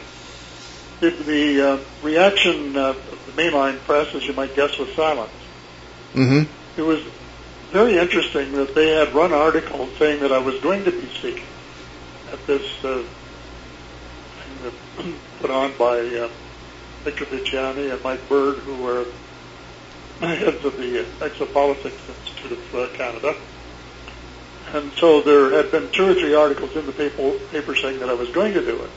the 1.00 1.10
the 1.10 1.62
uh, 1.62 1.78
reaction 2.02 2.76
uh, 2.76 2.90
of 2.90 3.26
the 3.34 3.42
mainline 3.42 3.78
press, 3.80 4.14
as 4.14 4.26
you 4.26 4.34
might 4.34 4.54
guess, 4.54 4.76
was 4.78 4.92
silence. 4.94 5.32
hmm 6.12 6.42
It 6.76 6.82
was 6.82 7.00
very 7.70 7.98
interesting 7.98 8.52
that 8.52 8.74
they 8.74 8.88
had 8.88 9.14
run 9.14 9.32
articles 9.32 9.90
saying 9.96 10.20
that 10.20 10.32
I 10.32 10.38
was 10.38 10.60
going 10.60 10.84
to 10.84 10.90
be 10.90 11.06
speaking 11.06 11.44
at 12.32 12.46
this 12.46 12.84
uh, 12.84 13.04
thing 14.96 15.14
put 15.40 15.50
on 15.50 15.72
by 15.78 15.98
uh, 16.00 16.28
Victor 17.04 17.24
Viggiani 17.26 17.92
and 17.92 18.02
Mike 18.02 18.28
Bird, 18.28 18.58
who 18.58 18.82
were 18.82 19.06
heads 20.20 20.64
of 20.64 20.76
the 20.76 21.04
Exopolitics 21.20 22.08
Institute 22.08 22.52
of 22.52 22.74
uh, 22.74 22.88
Canada. 22.94 23.36
And 24.72 24.92
so 24.92 25.20
there 25.20 25.50
had 25.50 25.70
been 25.70 25.90
two 25.90 26.06
or 26.06 26.14
three 26.14 26.34
articles 26.34 26.76
in 26.76 26.86
the 26.86 26.92
paper, 26.92 27.32
paper 27.50 27.74
saying 27.74 28.00
that 28.00 28.08
I 28.08 28.14
was 28.14 28.30
going 28.30 28.54
to 28.54 28.60
do 28.60 28.82
it. 28.82 28.90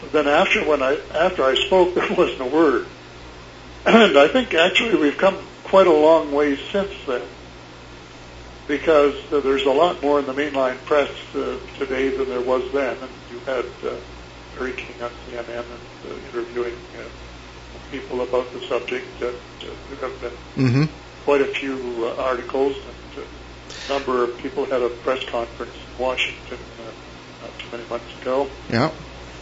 But 0.00 0.12
then 0.12 0.26
after 0.26 0.64
when 0.64 0.82
I 0.82 0.98
after 1.12 1.44
I 1.44 1.54
spoke, 1.54 1.94
there 1.94 2.12
wasn't 2.14 2.40
a 2.40 2.46
word. 2.46 2.86
And 3.84 4.16
I 4.16 4.28
think 4.28 4.54
actually 4.54 4.94
we've 4.94 5.18
come 5.18 5.36
quite 5.64 5.88
a 5.88 5.92
long 5.92 6.30
way 6.30 6.54
since 6.70 6.92
then, 7.04 7.22
because 8.68 9.14
uh, 9.32 9.40
there's 9.40 9.64
a 9.66 9.70
lot 9.70 10.02
more 10.02 10.18
in 10.20 10.26
the 10.26 10.32
mainline 10.32 10.82
press 10.84 11.10
uh, 11.34 11.58
today 11.78 12.16
than 12.16 12.28
there 12.28 12.40
was 12.40 12.62
then. 12.72 12.96
And 13.00 13.10
you 13.30 13.38
had 13.40 13.64
uh, 13.84 13.94
Larry 14.58 14.72
King 14.72 15.02
on 15.02 15.10
CNN 15.26 15.48
and 15.48 16.12
uh, 16.12 16.28
interviewing 16.28 16.74
uh, 16.96 17.02
people 17.90 18.22
about 18.22 18.52
the 18.52 18.60
subject. 18.68 19.06
Uh, 19.20 19.26
uh, 19.26 19.32
there 19.90 20.10
have 20.10 20.20
been 20.20 20.70
hmm 20.70 20.84
quite 21.24 21.40
a 21.40 21.46
few 21.46 22.04
uh, 22.04 22.20
articles, 22.20 22.74
and 22.74 23.24
a 23.24 23.92
number 23.92 24.24
of 24.24 24.36
people 24.38 24.64
had 24.64 24.82
a 24.82 24.88
press 24.88 25.24
conference 25.30 25.72
in 25.72 26.02
Washington 26.02 26.58
uh, 26.80 27.46
not 27.46 27.58
too 27.60 27.76
many 27.76 27.88
months 27.88 28.20
ago. 28.20 28.48
Yeah. 28.68 28.90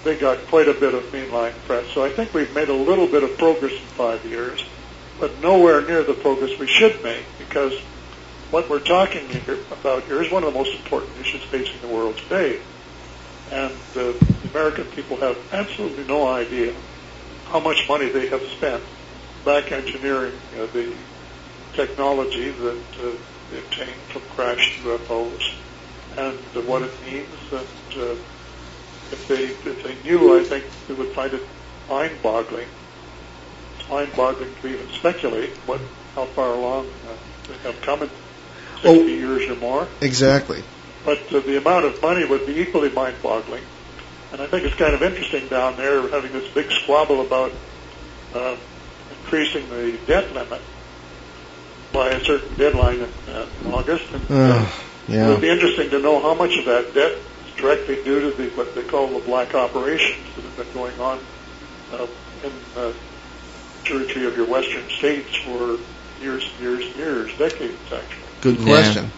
They 0.05 0.19
got 0.19 0.47
quite 0.49 0.69
a 0.69 0.75
bit 0.75 0.93
of 0.95 1.05
mainline 1.05 1.53
press. 1.67 1.87
So 1.95 2.05
I 2.05 2.11
think 2.11 2.35
we've 2.35 2.55
made 2.55 2.69
a 2.69 2.75
little 2.75 3.07
bit 3.07 3.23
of 3.23 3.37
progress 3.39 3.73
in 3.73 3.87
five 3.97 4.25
years, 4.27 4.63
but 5.19 5.41
nowhere 5.41 5.81
near 5.81 6.03
the 6.03 6.15
progress 6.15 6.59
we 6.59 6.67
should 6.67 7.03
make 7.03 7.25
because 7.39 7.73
what 8.51 8.69
we're 8.69 8.81
talking 8.81 9.29
here 9.29 9.59
about 9.71 10.03
here 10.05 10.23
is 10.23 10.31
one 10.31 10.43
of 10.43 10.53
the 10.53 10.59
most 10.59 10.75
important 10.75 11.13
issues 11.21 11.43
facing 11.45 11.81
the 11.81 11.89
world 11.89 12.17
today. 12.19 12.59
And 13.53 13.73
uh, 13.73 13.95
the 13.95 14.49
American 14.51 14.85
people 14.87 15.17
have 15.19 15.39
absolutely 15.53 16.05
no 16.05 16.27
idea 16.29 16.75
how 17.47 17.61
much 17.61 17.89
money 17.89 18.09
they 18.09 18.29
have 18.29 18.43
spent 18.43 18.83
back 19.45 19.73
engineering 19.73 20.33
the 20.73 20.93
technology 21.75 22.51
that 22.51 22.83
uh, 23.03 23.13
they 23.51 23.59
obtained 23.59 24.01
from 24.13 24.23
crashed 24.35 24.81
UFOs 24.83 25.55
and 26.17 26.39
uh, 26.57 26.61
what 26.63 26.83
it 26.83 26.93
means. 27.07 27.27
And 27.53 28.03
uh, 28.03 28.17
if 29.13 29.27
they 29.29 29.45
if 29.45 29.83
they 29.83 30.09
knew, 30.09 30.39
I 30.39 30.45
think 30.45 30.65
they 30.89 30.95
would 30.95 31.09
find 31.09 31.33
it 31.33 31.43
mind-boggling. 31.89 32.69
It's 33.79 33.89
mind-boggling 33.89 34.55
to 34.63 34.69
even 34.69 34.89
speculate 34.91 35.51
what 35.67 35.81
how 36.15 36.25
far 36.27 36.55
along 36.55 36.87
uh, 37.09 37.15
they 37.49 37.55
have 37.69 37.81
come 37.83 38.03
60 38.83 38.89
Oh. 38.89 39.05
years 39.07 39.49
or 39.51 39.57
more. 39.57 39.89
Exactly. 40.01 40.63
But 41.05 41.19
uh, 41.33 41.41
the 41.41 41.57
amount 41.59 41.85
of 41.87 42.01
money 42.03 42.25
would 42.25 42.47
be 42.47 42.61
equally 42.61 42.91
mind-boggling. 42.91 43.63
And 44.33 44.41
I 44.41 44.47
think 44.47 44.65
it's 44.65 44.77
kind 44.77 44.95
of 44.95 45.03
interesting 45.03 45.49
down 45.49 45.77
there 45.77 46.03
having 46.09 46.33
this 46.33 46.49
big 46.53 46.71
squabble 46.71 47.21
about 47.23 47.53
uh, 48.35 48.57
increasing 49.11 49.69
the 49.71 49.99
debt 50.07 50.33
limit 50.35 50.61
by 51.93 52.11
a 52.11 52.25
certain 52.25 52.55
deadline 52.57 53.01
in, 53.01 53.11
uh, 53.35 53.47
in 53.65 53.73
August. 53.73 54.05
And, 54.13 54.23
uh, 54.31 54.35
Ugh, 54.65 54.69
It 55.09 55.27
would 55.29 55.41
be 55.41 55.51
interesting 55.51 55.91
to 55.91 55.99
know 55.99 56.21
how 56.21 56.35
much 56.35 56.57
of 56.59 56.65
that 56.67 56.95
debt 56.95 57.13
is 57.13 57.55
directly 57.57 57.97
due 58.05 58.21
to 58.21 58.31
the 58.37 58.49
what 58.51 58.75
they 58.77 58.83
call 58.85 59.09
the 59.09 59.19
black 59.21 59.55
operations 59.55 60.25
that 60.37 60.45
have 60.45 60.57
been 60.57 60.73
going 60.73 61.01
on 61.01 61.19
uh, 61.93 62.07
in 62.45 62.53
the 62.75 62.95
three 63.85 64.27
of 64.27 64.37
your 64.37 64.47
western 64.47 64.89
states 64.91 65.35
for 65.45 65.79
years, 66.23 66.45
and 66.53 66.61
years, 66.61 66.85
and 66.87 66.97
years, 66.97 67.37
decades 67.39 67.77
actually. 67.93 68.23
Good 68.41 68.59
Yeah. 68.59 68.65
question. 68.65 69.13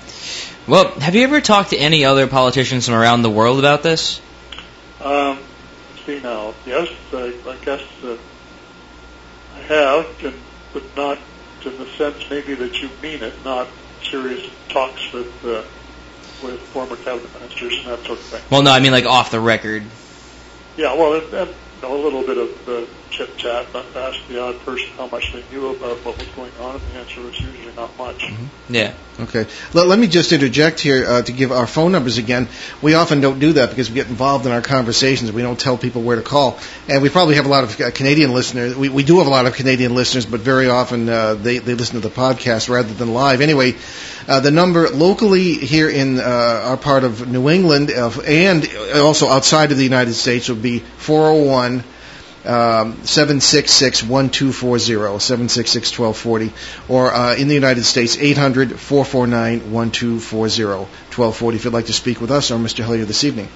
Well, 0.67 0.89
have 1.01 1.15
you 1.15 1.25
ever 1.25 1.41
talked 1.41 1.71
to 1.71 1.77
any 1.77 2.05
other 2.05 2.27
politicians 2.27 2.87
from 2.87 2.95
around 2.95 3.23
the 3.23 3.31
world 3.31 3.59
about 3.59 3.83
this? 3.83 4.21
Um, 5.01 5.39
let's 5.95 6.07
see 6.07 6.21
now. 6.21 6.55
Yes, 6.67 6.89
I, 7.13 7.35
I 7.47 7.57
guess 7.65 7.83
uh, 8.05 8.17
I 9.57 9.61
have, 9.63 10.07
and, 10.25 10.35
but 10.73 10.97
not 10.97 11.19
in 11.65 11.79
the 11.79 11.87
sense 11.97 12.25
maybe 12.31 12.55
that 12.55 12.81
you 12.81 12.91
mean 13.03 13.23
it, 13.23 13.45
not 13.45 13.69
serious 14.11 14.49
talks 14.69 15.13
with 15.13 15.45
uh, 15.45 15.63
with 16.43 16.61
former 16.73 16.97
cabinet 16.97 17.33
ministers 17.41 17.75
and 17.79 17.87
that 17.87 18.05
sort 18.05 18.19
of 18.19 18.25
thing. 18.25 18.43
Well, 18.51 18.63
no, 18.63 18.73
I 18.73 18.81
mean 18.81 18.93
like 18.93 19.07
off 19.07 19.31
the 19.31 19.41
record. 19.41 19.85
Yeah, 20.77 20.95
well, 20.95 21.15
and, 21.15 21.25
and 21.35 21.51
know, 21.51 21.55
a 21.83 21.89
little 21.89 22.23
bit 22.23 22.39
of 22.39 22.69
uh, 22.69 22.87
chit 23.11 23.37
chat, 23.37 23.67
but 23.73 23.85
ask 23.97 24.19
the 24.29 24.41
odd 24.41 24.59
person 24.61 24.89
how 24.97 25.07
much 25.09 25.33
they 25.33 25.43
knew 25.51 25.69
about 25.75 25.97
what 25.99 26.19
was 26.19 26.29
going 26.29 26.53
on, 26.61 26.77
and 26.77 26.85
the 26.93 26.99
answer 26.99 27.21
was 27.21 27.39
usually 27.41 27.73
not 27.75 27.97
much. 27.99 28.19
Mm-hmm. 28.19 28.75
Yeah. 28.75 28.95
Okay. 29.21 29.47
Let, 29.75 29.87
let 29.87 29.99
me 29.99 30.07
just 30.07 30.33
interject 30.33 30.81
here 30.81 31.05
uh, 31.07 31.23
to 31.23 31.33
give 31.33 31.53
our 31.53 31.67
phone 31.67 31.93
numbers 31.93 32.19
again. 32.19 32.49
We 32.81 32.95
often 32.95 33.21
don't 33.21 33.39
do 33.39 33.53
that 33.55 33.71
because 33.71 33.91
we 33.91 33.97
get 33.97 34.09
involved 34.09 34.47
in 34.47 34.53
our 34.53 34.63
conversations. 34.63 35.31
We 35.33 35.43
don't 35.43 35.59
tell 35.59 35.77
people 35.77 36.03
where 36.03 36.17
to 36.17 36.23
call. 36.23 36.59
And 36.89 37.03
we 37.03 37.11
probably 37.11 37.35
have 37.35 37.47
a 37.47 37.51
lot 37.51 37.65
of 37.65 37.81
uh, 37.81 37.91
Canadian 37.91 38.33
listeners. 38.33 38.75
We, 38.75 38.89
we 38.89 39.05
do 39.05 39.19
have 39.19 39.27
a 39.27 39.31
lot 39.31 39.47
of 39.47 39.55
Canadian 39.55 39.95
listeners, 39.95 40.25
but 40.25 40.41
very 40.41 40.69
often 40.69 41.09
uh, 41.09 41.35
they, 41.35 41.59
they 41.59 41.75
listen 41.75 42.01
to 42.01 42.09
the 42.09 42.15
podcast 42.15 42.71
rather 42.71 42.93
than 42.93 43.13
live. 43.13 43.41
Anyway, 43.41 43.75
uh, 44.29 44.41
the 44.41 44.51
number 44.51 44.89
locally 44.89 45.55
here 45.55 45.89
in 45.89 46.19
uh, 46.19 46.23
our 46.23 46.77
part 46.77 47.05
of 47.05 47.29
New 47.29 47.49
England 47.49 47.91
and 47.91 48.69
also 48.97 49.29
outside 49.29 49.71
of 49.73 49.79
the 49.79 49.85
United 49.85 50.15
States 50.15 50.49
would 50.49 50.63
be 50.63 50.81
401 50.81 51.85
um, 52.45 52.95
766-1240, 52.95 55.21
766-1240, 55.21 56.51
or 56.89 57.13
uh, 57.13 57.37
in 57.37 57.47
the 57.49 57.55
United 57.55 57.85
States, 57.85 58.17
800-449-1240, 58.17 59.61
1240 59.71 61.57
if 61.57 61.65
you'd 61.65 61.73
like 61.73 61.87
to 61.87 61.93
speak 61.93 62.21
with 62.21 62.33
us 62.33 62.51
or 62.51 62.59
Mr. 62.59 62.85
Hellyer 62.85 63.05
this 63.05 63.23
evening. 63.25 63.49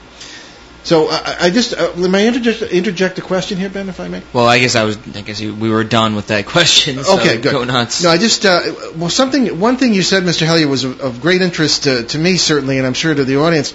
So 0.86 1.08
uh, 1.10 1.36
I 1.40 1.50
just 1.50 1.74
uh, 1.74 1.94
may 1.96 2.24
I 2.24 2.28
interject, 2.28 2.62
interject 2.62 3.18
a 3.18 3.22
question 3.22 3.58
here, 3.58 3.68
Ben, 3.68 3.88
if 3.88 3.98
I 3.98 4.06
may? 4.06 4.22
Well, 4.32 4.46
I 4.46 4.60
guess 4.60 4.76
I 4.76 4.84
was. 4.84 4.96
I 5.16 5.22
guess 5.22 5.40
we 5.40 5.68
were 5.68 5.82
done 5.82 6.14
with 6.14 6.28
that 6.28 6.46
question. 6.46 7.02
So 7.02 7.18
okay, 7.18 7.40
good. 7.40 7.52
Go 7.52 7.64
nuts. 7.64 8.04
No, 8.04 8.10
I 8.10 8.18
just 8.18 8.46
uh, 8.46 8.60
well 8.94 9.10
something. 9.10 9.58
One 9.58 9.78
thing 9.78 9.94
you 9.94 10.02
said, 10.02 10.22
Mr. 10.22 10.46
Hellyer, 10.46 10.68
was 10.68 10.84
of, 10.84 11.00
of 11.00 11.20
great 11.20 11.42
interest 11.42 11.84
to, 11.84 12.04
to 12.04 12.18
me 12.18 12.36
certainly, 12.36 12.78
and 12.78 12.86
I'm 12.86 12.94
sure 12.94 13.12
to 13.12 13.24
the 13.24 13.38
audience 13.40 13.74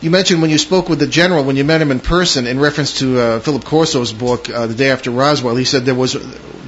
you 0.00 0.10
mentioned 0.10 0.40
when 0.40 0.50
you 0.50 0.58
spoke 0.58 0.88
with 0.88 0.98
the 0.98 1.06
general, 1.06 1.44
when 1.44 1.56
you 1.56 1.64
met 1.64 1.82
him 1.82 1.90
in 1.90 2.00
person, 2.00 2.46
in 2.46 2.58
reference 2.58 3.00
to 3.00 3.18
uh, 3.18 3.40
Philip 3.40 3.64
Corso's 3.64 4.12
book, 4.12 4.48
uh, 4.48 4.66
The 4.66 4.74
Day 4.74 4.90
After 4.90 5.10
Roswell, 5.10 5.56
he 5.56 5.64
said 5.64 5.84
there 5.84 5.94
was, 5.94 6.14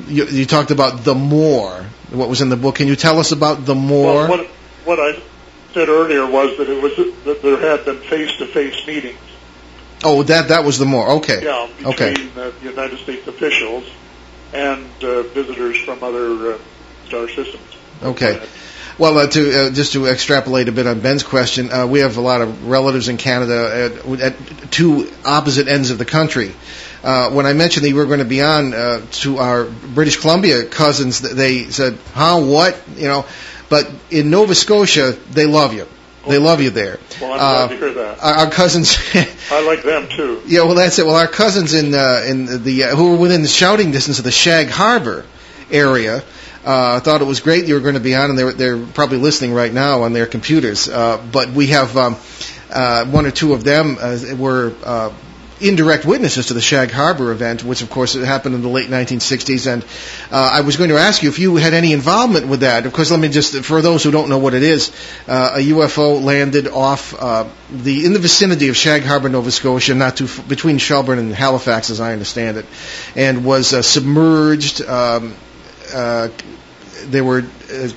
you, 0.07 0.27
you, 0.27 0.45
talked 0.45 0.71
about 0.71 1.05
the 1.05 1.15
more, 1.15 1.85
what 2.11 2.29
was 2.29 2.43
in 2.43 2.51
the 2.51 2.57
book. 2.57 2.75
Can 2.77 2.89
you 2.89 2.97
tell 2.97 3.19
us 3.19 3.33
about 3.33 3.65
the 3.65 3.75
more? 3.75 4.29
Well, 4.29 4.29
what, 4.29 4.47
what 4.85 5.01
I 5.01 5.19
said 5.73 5.89
earlier 5.89 6.27
was 6.27 6.59
that 6.59 6.69
it 6.69 6.83
was 6.83 6.95
that 7.25 7.41
there 7.43 7.59
had 7.59 7.87
been 7.87 8.01
face-to-face 8.01 8.87
meetings. 8.87 9.19
Oh, 10.05 10.23
that 10.25 10.49
that 10.49 10.65
was 10.65 10.79
the 10.79 10.87
more. 10.87 11.09
Okay. 11.19 11.45
Yeah, 11.45 11.69
between 11.77 11.95
okay. 11.95 12.13
Uh, 12.37 12.51
the 12.51 12.71
United 12.71 12.99
States 12.99 13.27
officials 13.29 13.89
and 14.53 14.87
uh, 15.03 15.23
visitors 15.23 15.79
from 15.79 16.03
other 16.03 16.55
uh, 16.55 16.59
star 17.07 17.29
systems. 17.29 17.63
Okay. 18.03 18.41
Well, 18.99 19.19
uh, 19.19 19.27
to 19.29 19.67
uh, 19.67 19.71
just 19.71 19.95
to 19.95 20.07
extrapolate 20.07 20.69
a 20.69 20.73
bit 20.73 20.87
on 20.87 21.01
Ben's 21.01 21.23
question, 21.23 21.73
uh, 21.73 21.87
we 21.87 22.01
have 22.01 22.19
a 22.19 22.21
lot 22.21 22.43
of 22.43 22.67
relatives 22.69 23.09
in 23.09 23.17
Canada 23.17 23.93
at, 24.07 24.21
at 24.21 24.71
two 24.71 25.11
opposite 25.25 25.67
ends 25.69 25.91
of 25.91 25.99
the 25.99 26.05
country. 26.05 26.53
Uh, 27.03 27.31
when 27.31 27.47
I 27.47 27.53
mentioned 27.53 27.85
that 27.85 27.89
you 27.89 27.97
were 27.97 28.07
going 28.07 28.19
to 28.19 28.25
be 28.25 28.43
on 28.43 28.75
uh, 28.75 29.05
to 29.23 29.39
our 29.39 29.65
British 29.65 30.19
Columbia 30.19 30.67
cousins, 30.67 31.21
they 31.21 31.71
said, 31.71 31.99
"Huh? 32.13 32.41
What? 32.41 32.81
You 32.97 33.09
know?" 33.09 33.27
But 33.69 33.91
in 34.11 34.31
Nova 34.31 34.55
Scotia, 34.55 35.13
they 35.31 35.47
love 35.47 35.73
you. 35.73 35.87
They 36.29 36.39
love 36.39 36.61
you 36.61 36.71
there. 36.71 36.99
Well, 37.21 37.33
I'm 37.33 37.39
glad 37.39 37.69
to 37.71 37.77
hear 37.77 37.95
that. 37.95 38.23
Our, 38.23 38.33
our 38.35 38.51
cousins. 38.51 38.97
I 39.51 39.65
like 39.67 39.83
them 39.83 40.09
too. 40.09 40.43
Yeah, 40.47 40.63
well, 40.63 40.75
that's 40.75 40.99
it. 40.99 41.07
Well, 41.07 41.17
our 41.17 41.27
cousins 41.27 41.75
in 41.75 41.95
uh, 41.95 42.25
in 42.27 42.63
the 42.63 42.85
uh, 42.85 42.97
who 42.97 43.13
were 43.13 43.19
within 43.19 43.43
the 43.43 43.49
shouting 43.49 43.91
distance 43.91 44.19
of 44.19 44.25
the 44.25 44.31
Shag 44.31 44.69
Harbor 44.69 45.25
area 45.71 46.23
uh, 46.65 47.01
thought 47.01 47.21
it 47.21 47.27
was 47.27 47.41
great 47.41 47.67
you 47.67 47.75
were 47.75 47.81
going 47.81 47.95
to 47.95 48.01
be 48.01 48.15
on, 48.15 48.31
and 48.31 48.39
they're, 48.39 48.53
they're 48.53 48.87
probably 48.87 49.19
listening 49.19 49.53
right 49.53 49.73
now 49.73 50.03
on 50.03 50.13
their 50.13 50.27
computers. 50.27 50.89
Uh, 50.89 51.23
but 51.33 51.51
we 51.51 51.69
have 51.69 51.97
um, 51.97 52.17
uh, 52.71 53.05
one 53.07 53.27
or 53.27 53.31
two 53.31 53.53
of 53.53 53.65
them 53.65 53.97
uh, 54.01 54.19
were 54.37 54.73
uh, 54.85 55.13
indirect 55.63 56.05
witnesses 56.05 56.47
to 56.47 56.55
the 56.55 56.61
Shag 56.61 56.91
Harbor 56.91 57.33
event, 57.33 57.65
which 57.65 57.83
of 57.83 57.91
course 57.91 58.15
happened 58.15 58.55
in 58.55 58.63
the 58.63 58.69
late 58.69 58.89
1960s. 58.89 59.73
And 59.73 59.85
uh, 60.31 60.51
I 60.53 60.61
was 60.63 60.77
going 60.77 60.91
to 60.91 60.99
ask 60.99 61.23
you 61.23 61.29
if 61.29 61.39
you 61.39 61.57
had 61.57 61.75
any 61.75 61.93
involvement 61.93 62.49
with 62.49 62.61
that. 62.61 62.87
Of 62.87 62.93
course, 62.93 63.11
let 63.11 63.21
me 63.21 63.29
just, 63.29 63.65
for 63.65 63.83
those 63.83 64.03
who 64.03 64.11
don't 64.11 64.29
know 64.29 64.39
what 64.39 64.55
it 64.55 64.63
is, 64.63 64.91
uh, 65.29 65.55
a 65.57 65.59
UFO 65.59 66.23
landed 66.23 66.69
off 66.69 67.15
uh, 67.15 67.49
the 67.71 68.05
in 68.05 68.13
the 68.13 68.19
vicinity 68.19 68.69
of 68.69 68.77
Shag 68.77 69.03
Harbor, 69.03 69.29
Nova 69.29 69.51
Scotia, 69.51 69.95
not 69.95 70.17
too 70.17 70.29
between 70.49 70.79
Shelburne 70.79 71.19
and 71.19 71.33
Halifax, 71.33 71.91
as 71.91 72.01
I 72.01 72.13
understand 72.13 72.57
it, 72.59 72.67
and 73.17 73.45
was 73.45 73.73
uh, 73.73 73.83
submerged. 73.83 74.83
Um, 74.83 75.35
uh, 75.95 76.29
there 77.05 77.25
were, 77.25 77.45
uh, 77.73 77.89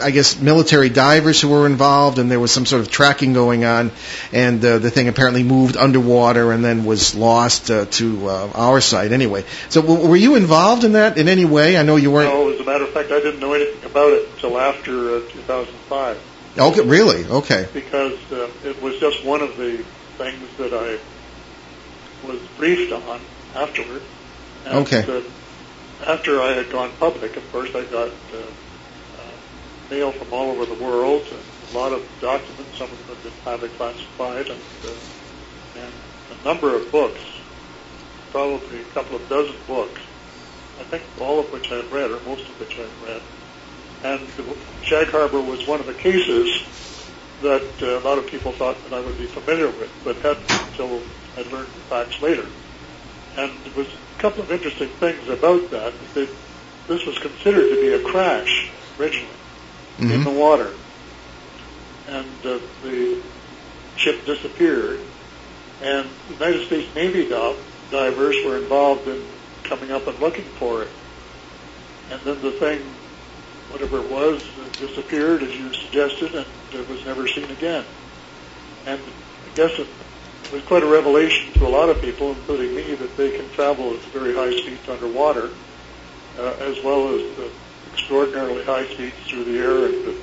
I 0.00 0.10
guess, 0.10 0.40
military 0.40 0.88
divers 0.88 1.40
who 1.40 1.48
were 1.48 1.66
involved, 1.66 2.18
and 2.18 2.30
there 2.30 2.40
was 2.40 2.52
some 2.52 2.66
sort 2.66 2.82
of 2.82 2.90
tracking 2.90 3.32
going 3.32 3.64
on, 3.64 3.90
and 4.32 4.64
uh, 4.64 4.78
the 4.78 4.90
thing 4.90 5.08
apparently 5.08 5.42
moved 5.42 5.76
underwater 5.76 6.52
and 6.52 6.64
then 6.64 6.84
was 6.84 7.14
lost 7.14 7.70
uh, 7.70 7.86
to 7.86 8.28
uh, 8.28 8.50
our 8.54 8.80
site 8.80 9.12
anyway. 9.12 9.44
So, 9.68 9.82
w- 9.82 10.08
were 10.08 10.16
you 10.16 10.36
involved 10.36 10.84
in 10.84 10.92
that 10.92 11.18
in 11.18 11.28
any 11.28 11.44
way? 11.44 11.76
I 11.76 11.82
know 11.82 11.96
you 11.96 12.10
weren't. 12.10 12.32
No, 12.32 12.50
as 12.50 12.60
a 12.60 12.64
matter 12.64 12.84
of 12.84 12.90
fact, 12.90 13.10
I 13.10 13.20
didn't 13.20 13.40
know 13.40 13.52
anything 13.52 13.84
about 13.90 14.12
it 14.12 14.28
until 14.34 14.58
after 14.58 15.16
uh, 15.16 15.20
2005. 15.30 16.22
Okay, 16.58 16.80
really? 16.82 17.24
Okay. 17.24 17.68
Because 17.72 18.18
uh, 18.32 18.50
it 18.64 18.82
was 18.82 18.98
just 18.98 19.24
one 19.24 19.42
of 19.42 19.56
the 19.56 19.84
things 20.16 20.56
that 20.58 20.74
I 20.74 20.98
was 22.26 22.40
briefed 22.56 22.92
on 22.92 23.20
afterward. 23.54 24.02
And, 24.66 24.78
okay. 24.78 25.04
Uh, 25.08 25.22
after 26.06 26.40
I 26.40 26.52
had 26.52 26.70
gone 26.70 26.90
public, 26.98 27.36
of 27.36 27.52
course, 27.52 27.74
I 27.74 27.84
got 27.84 28.10
mail 29.90 30.12
from 30.12 30.32
all 30.32 30.50
over 30.50 30.66
the 30.66 30.82
world, 30.82 31.22
and 31.30 31.40
a 31.74 31.78
lot 31.78 31.92
of 31.92 32.06
documents. 32.20 32.76
Some 32.76 32.90
of 32.90 33.06
them 33.06 33.16
have 33.16 33.22
been 33.22 33.32
highly 33.44 33.68
classified, 33.76 34.48
and, 34.48 34.60
uh, 34.84 35.80
and 35.80 35.92
a 36.40 36.44
number 36.44 36.74
of 36.74 36.90
books, 36.92 37.20
probably 38.30 38.80
a 38.80 38.84
couple 38.94 39.16
of 39.16 39.28
dozen 39.28 39.56
books. 39.66 40.00
I 40.80 40.84
think 40.84 41.02
all 41.20 41.40
of 41.40 41.52
which 41.52 41.72
I've 41.72 41.92
read, 41.92 42.10
or 42.10 42.20
most 42.20 42.42
of 42.42 42.60
which 42.60 42.78
I've 42.78 43.02
read. 43.02 43.22
And 44.04 44.28
Shag 44.82 45.08
Harbor 45.08 45.40
was 45.40 45.66
one 45.66 45.80
of 45.80 45.86
the 45.86 45.94
cases 45.94 46.62
that 47.42 47.82
uh, 47.82 47.98
a 47.98 48.02
lot 48.04 48.18
of 48.18 48.26
people 48.26 48.52
thought 48.52 48.76
that 48.84 48.92
I 48.92 49.00
would 49.00 49.18
be 49.18 49.26
familiar 49.26 49.68
with, 49.68 49.90
but 50.04 50.16
hadn't 50.16 50.50
until 50.50 51.00
I 51.36 51.42
learned 51.50 51.68
the 51.68 51.80
facts 51.88 52.20
later. 52.22 52.46
And 53.36 53.52
it 53.66 53.76
was 53.76 53.86
a 53.86 54.20
couple 54.20 54.42
of 54.42 54.50
interesting 54.50 54.88
things 54.88 55.28
about 55.28 55.70
that. 55.70 55.92
That 56.14 56.28
this 56.86 57.06
was 57.06 57.18
considered 57.18 57.68
to 57.68 57.80
be 57.80 57.92
a 57.92 58.02
crash 58.02 58.70
originally 58.98 59.37
mm-hmm. 59.98 60.12
in 60.12 60.24
the 60.24 60.30
water, 60.30 60.72
and 62.08 62.26
uh, 62.44 62.58
the 62.82 63.20
ship 63.96 64.24
disappeared. 64.24 65.00
And 65.82 66.08
United 66.30 66.66
States 66.66 66.92
Navy 66.94 67.28
divers 67.28 68.36
were 68.44 68.58
involved 68.58 69.06
in 69.06 69.22
coming 69.64 69.92
up 69.92 70.06
and 70.06 70.18
looking 70.18 70.44
for 70.44 70.82
it. 70.82 70.88
And 72.10 72.20
then 72.22 72.40
the 72.42 72.52
thing, 72.52 72.80
whatever 73.70 74.00
it 74.00 74.10
was, 74.10 74.42
disappeared, 74.72 75.42
as 75.42 75.54
you 75.54 75.72
suggested, 75.72 76.34
and 76.34 76.46
it 76.72 76.88
was 76.88 77.04
never 77.04 77.28
seen 77.28 77.50
again. 77.50 77.84
And 78.86 79.00
I 79.00 79.54
guess 79.54 79.78
it 79.78 79.86
it 80.48 80.54
was 80.54 80.62
quite 80.62 80.82
a 80.82 80.86
revelation 80.86 81.52
to 81.54 81.66
a 81.66 81.68
lot 81.68 81.90
of 81.90 82.00
people, 82.00 82.30
including 82.30 82.74
me, 82.74 82.94
that 82.94 83.14
they 83.18 83.36
can 83.36 83.46
travel 83.50 83.92
at 83.92 84.00
very 84.12 84.34
high 84.34 84.56
speeds 84.56 84.88
underwater, 84.88 85.50
uh, 86.38 86.54
as 86.60 86.82
well 86.82 87.14
as 87.14 87.20
the 87.36 87.50
extraordinarily 87.98 88.64
high 88.64 88.86
speeds 88.86 89.16
through 89.26 89.44
the 89.44 89.58
air 89.58 89.86
and, 89.86 90.16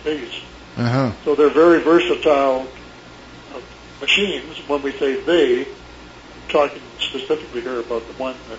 space. 0.00 0.40
Uh-huh. 0.76 1.12
So 1.24 1.34
they're 1.34 1.50
very 1.50 1.82
versatile 1.82 2.68
uh, 3.52 3.60
machines. 4.00 4.56
When 4.68 4.80
we 4.82 4.92
say 4.92 5.20
they, 5.20 5.62
I'm 5.62 6.48
talking 6.48 6.80
specifically 7.00 7.62
here 7.62 7.80
about 7.80 8.06
the 8.06 8.14
one 8.14 8.36
that 8.48 8.58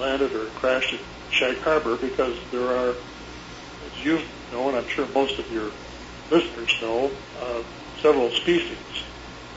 landed 0.00 0.32
or 0.34 0.46
crashed 0.60 0.94
at 0.94 1.00
Shag 1.30 1.58
Harbor, 1.58 1.96
because 1.96 2.36
there 2.52 2.68
are, 2.68 2.90
as 2.90 4.04
you 4.04 4.20
know, 4.52 4.68
and 4.68 4.76
I'm 4.76 4.86
sure 4.86 5.06
most 5.08 5.40
of 5.40 5.50
your 5.50 5.72
listeners 6.30 6.72
know, 6.80 7.10
uh, 7.42 7.62
several 8.00 8.30
species 8.30 8.78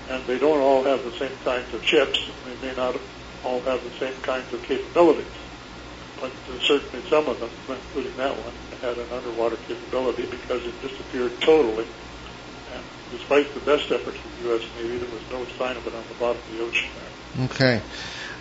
and 0.10 0.24
they 0.26 0.40
don't 0.40 0.60
all 0.60 0.84
have 0.84 1.04
the 1.04 1.12
same 1.12 1.32
kinds 1.44 1.72
of 1.74 1.84
chips. 1.84 2.20
And 2.46 2.58
They 2.58 2.68
may 2.68 2.76
not 2.76 2.98
all 3.46 3.62
have 3.62 3.84
the 3.84 3.92
same 4.00 4.20
kinds 4.22 4.52
of 4.54 4.62
capabilities, 4.64 5.26
but 6.22 6.32
certainly 6.62 7.08
some 7.10 7.28
of 7.28 7.40
them, 7.40 7.50
including 7.68 8.16
that 8.18 8.36
one, 8.36 8.54
had 8.82 8.98
an 8.98 9.12
underwater 9.12 9.58
capability 9.68 10.26
because 10.26 10.66
it 10.66 10.82
disappeared 10.82 11.32
totally. 11.42 11.86
And 12.74 12.84
despite 13.12 13.54
the 13.54 13.60
best 13.62 13.92
efforts 13.92 14.18
of 14.18 14.38
the 14.44 14.50
U.S. 14.50 14.64
Navy, 14.78 14.98
there 14.98 15.10
was 15.10 15.22
no 15.32 15.46
sign 15.58 15.76
of 15.78 15.86
it 15.88 15.94
on 15.94 16.04
the 16.08 16.14
bottom 16.16 16.38
of 16.42 16.58
the 16.58 16.64
ocean 16.64 16.90
there. 16.96 17.46
Okay. 17.46 17.82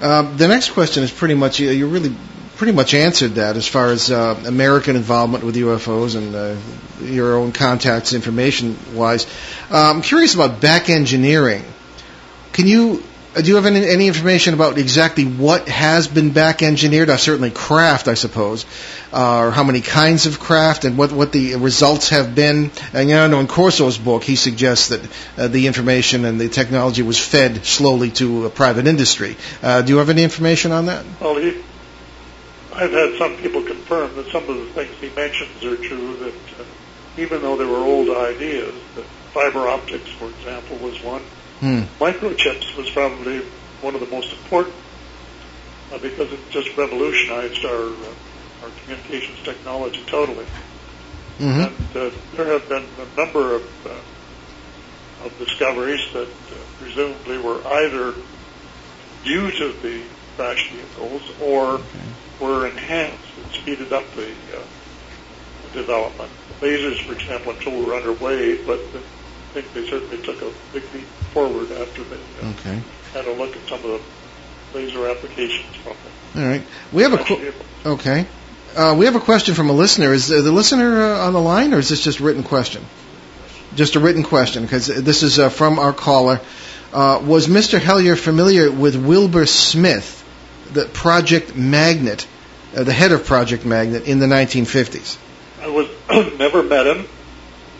Um, 0.01 0.37
the 0.37 0.47
next 0.49 0.71
question 0.71 1.03
is 1.03 1.11
pretty 1.11 1.35
much 1.35 1.59
you, 1.59 1.88
really 1.88 2.14
pretty 2.57 2.73
much 2.73 2.93
answered 2.95 3.37
that 3.37 3.57
as 3.57 3.67
far 3.69 3.91
as 3.91 4.11
uh, 4.11 4.41
American 4.47 4.97
involvement 4.97 5.45
with 5.45 5.55
UFOs 5.57 6.17
and 6.17 6.35
uh, 6.35 6.57
your 7.05 7.37
own 7.37 7.53
contacts 7.53 8.12
information 8.12 8.77
wise. 8.95 9.27
Uh, 9.71 9.93
I'm 9.95 10.03
curious 10.03 10.35
about 10.35 10.61
back 10.61 10.91
engineering. 10.91 11.64
Can 12.53 12.67
you 12.67 13.05
do 13.35 13.45
you 13.45 13.57
have 13.57 13.67
any, 13.67 13.87
any 13.87 14.07
information 14.07 14.55
about 14.55 14.79
exactly 14.79 15.25
what 15.25 15.69
has 15.69 16.09
been 16.09 16.33
back 16.33 16.62
engineered? 16.62 17.11
Uh, 17.11 17.17
certainly 17.17 17.51
craft, 17.51 18.09
I 18.09 18.14
suppose, 18.14 18.64
uh, 19.12 19.38
or 19.38 19.51
how 19.51 19.64
many 19.64 19.81
kinds 19.81 20.27
of 20.27 20.41
craft 20.41 20.85
and 20.85 20.97
what, 20.97 21.12
what 21.12 21.33
the 21.33 21.57
results 21.57 22.09
have 22.09 22.35
been. 22.35 22.71
And 22.93 23.09
you 23.09 23.14
know, 23.14 23.38
in 23.38 23.47
Corso's 23.47 23.99
book, 23.99 24.25
he 24.25 24.35
suggests 24.37 24.88
that 24.88 25.09
uh, 25.37 25.49
the 25.49 25.67
information 25.67 26.25
and 26.25 26.41
the 26.41 26.49
technology 26.49 27.03
was 27.03 27.19
fed 27.19 27.64
slowly 27.64 28.11
to 28.12 28.47
a 28.47 28.51
private 28.51 28.87
industry. 28.87 29.37
Uh, 29.62 29.83
do 29.83 29.93
you 29.93 29.99
have 29.99 30.11
any 30.11 30.25
information 30.25 30.73
on 30.73 30.87
that? 30.87 31.05
Well, 31.21 31.37
he, 31.37 31.62
I've 32.73 32.93
had 32.93 33.19
some 33.19 33.37
people 33.37 33.62
confirm 33.62 34.14
that 34.17 34.31
some 34.33 34.49
of 34.49 34.57
the 34.57 34.67
things 34.73 34.95
he 35.01 35.11
mentions 35.11 35.64
are 35.64 35.77
true. 35.77 36.17
That 36.17 36.35
uh, 36.59 36.64
even 37.19 37.43
though 37.43 37.57
they 37.57 37.67
were 37.67 37.77
old 37.77 38.09
ideas, 38.09 38.75
that 38.97 39.05
fiber 39.35 39.69
optics, 39.69 40.09
for 40.11 40.29
example, 40.31 40.79
was 40.79 41.03
one 41.03 41.23
Hmm. 41.61 41.83
Microchips 41.99 42.77
was 42.77 42.88
probably 42.90 43.40
one 43.83 43.94
of 43.94 44.01
the 44.01 44.07
most 44.07 44.33
important 44.33 44.75
uh, 45.92 45.99
because 45.99 46.33
it 46.33 46.51
just 46.51 46.77
revolutionized 46.77 47.64
our 47.64 47.87
uh, 47.87 48.14
our 48.62 48.71
communications 48.83 49.38
technology 49.44 50.05
totally. 50.07 50.44
Mm-hmm. 51.38 51.61
And 51.61 51.97
uh, 51.97 52.11
there 52.37 52.47
have 52.47 52.68
been 52.68 52.88
a 52.99 53.21
number 53.21 53.57
of 53.57 53.62
uh, 53.87 55.25
of 55.25 55.38
discoveries 55.38 56.01
that 56.12 56.29
uh, 56.29 56.57
presumably 56.79 57.38
were 57.38 57.66
either 57.66 58.14
due 59.25 59.51
to 59.51 59.73
the 59.83 60.05
crash 60.37 60.71
vehicles 60.73 61.23
or 61.40 61.81
Okay. 61.81 61.99
were 62.40 62.68
enhanced 62.68 63.37
and 63.37 63.53
speeded 63.53 63.92
up 63.92 64.05
the 64.14 64.31
uh, 64.57 64.62
development. 65.73 66.31
Lasers, 66.61 67.05
for 67.05 67.14
example, 67.14 67.53
I'm 67.53 67.61
told 67.62 67.87
were 67.87 67.94
underway, 67.94 68.64
but 68.64 68.81
I 68.94 69.03
think 69.53 69.73
they 69.75 69.87
certainly 69.89 70.19
took 70.19 70.41
a 70.43 70.51
big 70.73 70.83
leap 70.95 71.05
forward 71.33 71.71
after 71.73 72.03
they 72.05 72.17
uh, 72.43 72.51
Okay. 72.51 72.81
had 73.13 73.27
a 73.27 73.33
look 73.33 73.55
at 73.57 73.67
some 73.69 73.79
of 73.79 73.83
the 73.85 74.01
laser 74.79 75.09
applications 75.09 75.75
from 75.77 75.95
All 76.37 76.49
right. 76.49 76.63
We 76.93 77.03
have 77.03 77.13
a 77.15 77.19
qu- 77.25 77.53
okay. 77.87 78.27
Uh, 78.77 78.95
we 78.99 79.07
have 79.07 79.17
a 79.17 79.21
question 79.21 79.55
from 79.55 79.71
a 79.71 79.73
listener. 79.73 80.13
Is 80.13 80.29
the 80.29 80.43
listener 80.53 81.03
uh, 81.03 81.27
on 81.27 81.33
the 81.33 81.41
line, 81.41 81.73
or 81.73 81.79
is 81.79 81.89
this 81.89 82.03
just 82.05 82.21
a 82.21 82.23
written 82.25 82.43
question? 82.45 82.85
Just 83.75 83.97
a 83.97 84.01
written 84.01 84.23
question, 84.23 84.63
because 84.63 84.87
this 84.87 85.23
is 85.23 85.39
uh, 85.39 85.49
from 85.49 85.79
our 85.79 85.93
caller. 85.93 86.41
Uh, 86.93 87.21
was 87.25 87.49
Mr. 87.49 87.79
Hellyer 87.81 88.17
familiar 88.17 88.71
with 88.71 88.97
Wilbur 88.97 89.45
Smith, 89.47 90.25
the 90.73 90.85
Project 90.87 91.55
Magnet, 91.57 92.27
uh, 92.77 92.83
the 92.85 92.93
head 92.93 93.13
of 93.13 93.25
Project 93.27 93.65
Magnet 93.67 94.07
in 94.07 94.19
the 94.21 94.27
1950s? 94.27 95.17
I 95.63 95.69
was 95.69 95.89
never 96.39 96.63
met 96.63 96.87
him 96.87 97.07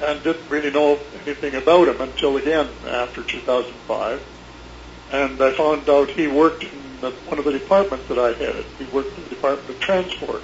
and 0.03 0.23
didn't 0.23 0.49
really 0.51 0.71
know 0.71 0.99
anything 1.25 1.55
about 1.55 1.89
him 1.89 2.01
until 2.01 2.37
again 2.37 2.69
after 2.87 3.23
2005. 3.23 4.23
And 5.11 5.43
I 5.43 5.53
found 5.53 5.89
out 5.89 6.11
he 6.11 6.27
worked 6.27 6.65
in 6.65 7.01
the, 7.01 7.11
one 7.27 7.39
of 7.39 7.45
the 7.45 7.53
departments 7.53 8.09
that 8.09 8.19
I 8.19 8.29
headed. 8.33 8.67
He 8.79 8.85
worked 8.87 9.17
in 9.17 9.25
the 9.25 9.31
Department 9.31 9.71
of 9.71 9.81
Transport. 9.81 10.43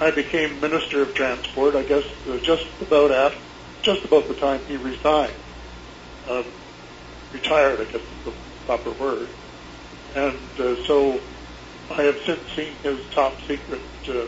I 0.00 0.10
became 0.10 0.60
Minister 0.60 1.02
of 1.02 1.14
Transport, 1.14 1.76
I 1.76 1.82
guess, 1.82 2.04
uh, 2.28 2.38
just 2.38 2.66
about 2.80 3.10
after, 3.10 3.38
just 3.82 4.04
about 4.04 4.28
the 4.28 4.34
time 4.34 4.60
he 4.66 4.76
resigned. 4.76 5.32
Uh, 6.28 6.42
retired, 7.32 7.80
I 7.80 7.84
guess 7.84 8.00
is 8.00 8.24
the 8.24 8.32
proper 8.66 8.90
word. 8.92 9.28
And 10.14 10.38
uh, 10.58 10.84
so 10.86 11.20
I 11.90 12.02
have 12.02 12.18
since 12.26 12.40
seen 12.56 12.74
his 12.82 12.98
top 13.14 13.34
secret 13.46 13.80
uh, 14.08 14.26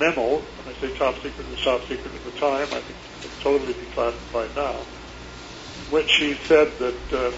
memo. 0.00 0.38
When 0.40 0.74
I 0.74 0.80
say 0.80 0.96
top 0.96 1.14
secret, 1.16 1.38
it 1.38 1.50
was 1.50 1.62
top 1.62 1.82
secret 1.82 2.10
at 2.12 2.24
the 2.24 2.40
time. 2.40 2.66
I 2.72 2.80
think 2.80 2.96
it's 3.22 3.42
totally 3.42 3.74
declassified 3.74 4.56
now. 4.56 4.74
Which 5.90 6.10
he 6.18 6.34
said 6.48 6.72
that 6.78 7.12
uh, 7.12 7.32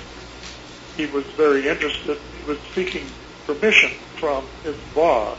he 0.96 1.06
was 1.06 1.24
very 1.36 1.68
interested. 1.68 2.18
He 2.40 2.48
was 2.48 2.58
seeking 2.74 3.08
permission 3.46 3.90
from 4.18 4.46
his 4.62 4.76
boss 4.94 5.38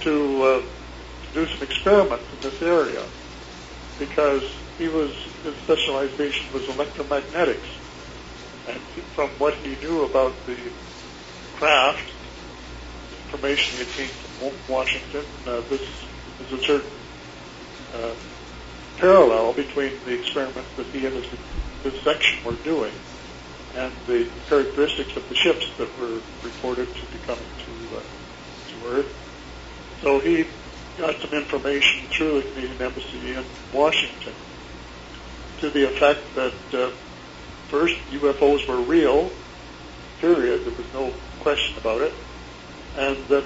to 0.00 0.42
uh, 0.42 0.62
do 1.34 1.46
some 1.46 1.62
experiments 1.62 2.24
in 2.32 2.50
this 2.50 2.62
area 2.62 3.02
because 3.98 4.44
he 4.78 4.88
was 4.88 5.10
his 5.42 5.54
specialization 5.64 6.46
was 6.52 6.62
electromagnetics, 6.64 7.68
and 8.68 8.78
from 9.14 9.28
what 9.38 9.54
he 9.54 9.74
knew 9.84 10.04
about 10.04 10.34
the 10.46 10.56
craft, 11.56 12.04
information 13.26 13.78
he 13.78 13.84
had 13.84 13.96
gained 13.96 14.10
from 14.10 14.52
Washington, 14.72 15.24
uh, 15.46 15.60
this 15.68 15.82
is 16.40 16.52
a 16.52 16.64
certain 16.64 16.90
uh, 17.94 18.14
parallel 18.98 19.52
between 19.52 19.92
the 20.04 20.18
experiments 20.18 20.68
that 20.76 20.86
he 20.86 21.06
and 21.06 21.14
his, 21.14 21.26
his 21.82 22.02
section 22.02 22.44
were 22.44 22.56
doing 22.64 22.92
and 23.74 23.92
the 24.06 24.28
characteristics 24.48 25.16
of 25.16 25.28
the 25.28 25.34
ships 25.34 25.66
that 25.78 25.88
were 26.00 26.20
reported 26.42 26.86
to 26.94 27.06
be 27.06 27.18
coming 27.26 27.44
to, 27.64 27.96
uh, 27.96 28.02
to 28.68 28.98
Earth. 28.98 30.00
So 30.02 30.18
he 30.20 30.46
got 30.96 31.20
some 31.20 31.32
information 31.32 32.06
through 32.08 32.42
the 32.42 32.48
Canadian 32.48 32.82
Embassy 32.82 33.34
in 33.34 33.44
Washington 33.72 34.32
to 35.60 35.70
the 35.70 35.84
effect 35.84 36.20
that 36.34 36.54
uh, 36.72 36.90
first 37.68 37.96
UFOs 38.10 38.66
were 38.68 38.80
real, 38.80 39.30
period. 40.20 40.64
There 40.64 40.72
was 40.72 40.92
no 40.92 41.12
question 41.40 41.76
about 41.78 42.00
it, 42.00 42.12
and 42.96 43.16
that 43.28 43.44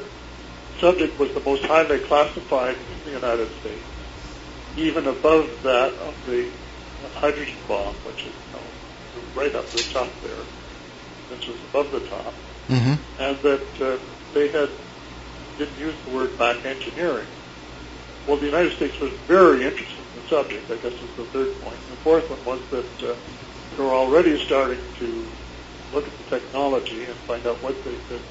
subject 0.83 1.18
was 1.18 1.31
the 1.33 1.40
most 1.40 1.64
highly 1.64 2.01
classified 2.01 2.75
in 2.75 2.99
the 3.05 3.12
United 3.12 3.49
States, 3.61 3.87
even 4.77 5.07
above 5.07 5.49
that 5.62 5.95
of 5.95 6.14
the 6.27 6.51
hydrogen 7.14 7.55
bomb, 7.68 7.95
which 8.05 8.27
is 8.27 8.33
you 8.35 8.59
know, 8.59 9.40
right 9.40 9.55
up 9.55 9.71
the 9.71 9.83
top 9.95 10.11
there. 10.23 10.42
This 11.31 11.47
was 11.47 11.59
above 11.71 11.92
the 11.92 12.01
top, 12.09 12.35
Mm-hmm. 12.68 13.23
and 13.23 13.37
that 13.42 13.83
uh, 13.83 13.99
they 14.35 14.49
had 14.49 14.71
didn't 15.59 15.79
use 15.79 15.95
the 16.05 16.11
word 16.11 16.38
back 16.38 16.64
engineering. 16.64 17.27
Well, 18.27 18.38
the 18.38 18.47
United 18.47 18.77
States 18.77 18.99
was 19.01 19.12
very 19.27 19.64
interested 19.64 19.99
in 20.14 20.23
the 20.23 20.29
subject. 20.29 20.71
I 20.71 20.77
guess 20.77 20.92
is 20.92 21.16
the 21.16 21.25
third 21.25 21.61
point. 21.61 21.77
The 21.90 21.97
fourth 21.97 22.31
one 22.31 22.45
was 22.45 22.61
that 22.71 23.11
uh, 23.11 23.14
they 23.71 23.83
were 23.83 23.92
already 23.92 24.42
starting 24.47 24.81
to 25.01 25.29
look 25.92 26.07
at 26.07 26.16
the 26.18 26.25
technology 26.38 27.05
and 27.05 27.14
find 27.27 27.47
out 27.47 27.62
what 27.62 27.85
they 27.85 27.97
could 28.09 28.23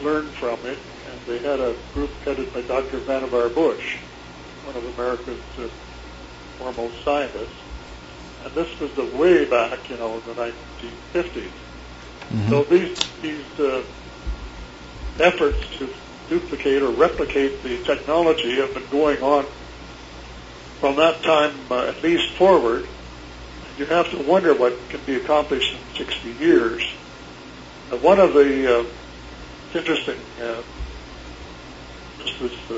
learn 0.00 0.32
from 0.32 0.58
it. 0.64 0.78
And 1.08 1.20
they 1.26 1.38
had 1.38 1.60
a 1.60 1.74
group 1.94 2.10
headed 2.24 2.52
by 2.52 2.62
Dr. 2.62 2.98
Vannevar 3.00 3.54
Bush, 3.54 3.96
one 4.64 4.76
of 4.76 4.84
America's 4.98 5.40
uh, 5.58 5.68
foremost 6.58 7.02
scientists. 7.04 7.62
And 8.44 8.54
this 8.54 8.78
was 8.78 8.92
the 8.94 9.04
way 9.04 9.44
back, 9.44 9.88
you 9.88 9.96
know, 9.96 10.14
in 10.14 10.20
the 10.26 10.34
1950s. 10.34 11.50
Mm-hmm. 12.28 12.50
So 12.50 12.64
these 12.64 12.98
these 13.22 13.60
uh, 13.60 13.82
efforts 15.18 15.78
to 15.78 15.88
duplicate 16.28 16.82
or 16.82 16.90
replicate 16.90 17.62
the 17.62 17.82
technology 17.84 18.56
have 18.56 18.74
been 18.74 18.86
going 18.90 19.22
on 19.22 19.46
from 20.78 20.96
that 20.96 21.22
time 21.22 21.54
uh, 21.70 21.86
at 21.86 22.02
least 22.02 22.34
forward. 22.34 22.86
You 23.78 23.86
have 23.86 24.10
to 24.10 24.18
wonder 24.18 24.54
what 24.54 24.76
can 24.90 25.00
be 25.06 25.14
accomplished 25.16 25.72
in 25.72 25.96
60 25.96 26.32
years. 26.44 26.82
Uh, 27.90 27.96
one 27.96 28.20
of 28.20 28.34
the 28.34 28.80
uh, 28.80 28.84
interesting. 29.74 30.18
This 32.18 32.40
was 32.40 32.52
uh, 32.70 32.74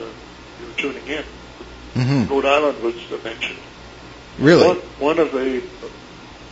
you 0.60 0.66
were 0.66 0.72
tuning 0.78 1.06
in. 1.06 1.24
Mm-hmm. 1.94 2.32
Rhode 2.32 2.46
Island 2.46 2.82
was 2.82 3.24
mentioned. 3.24 3.58
Really? 4.38 4.66
One, 4.66 4.76
one 4.98 5.18
of 5.18 5.32
the 5.32 5.62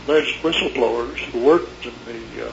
alleged 0.07 0.41
whistleblowers 0.43 1.17
who 1.31 1.43
worked 1.45 1.85
in 1.85 1.93
the 2.05 2.47
uh, 2.47 2.51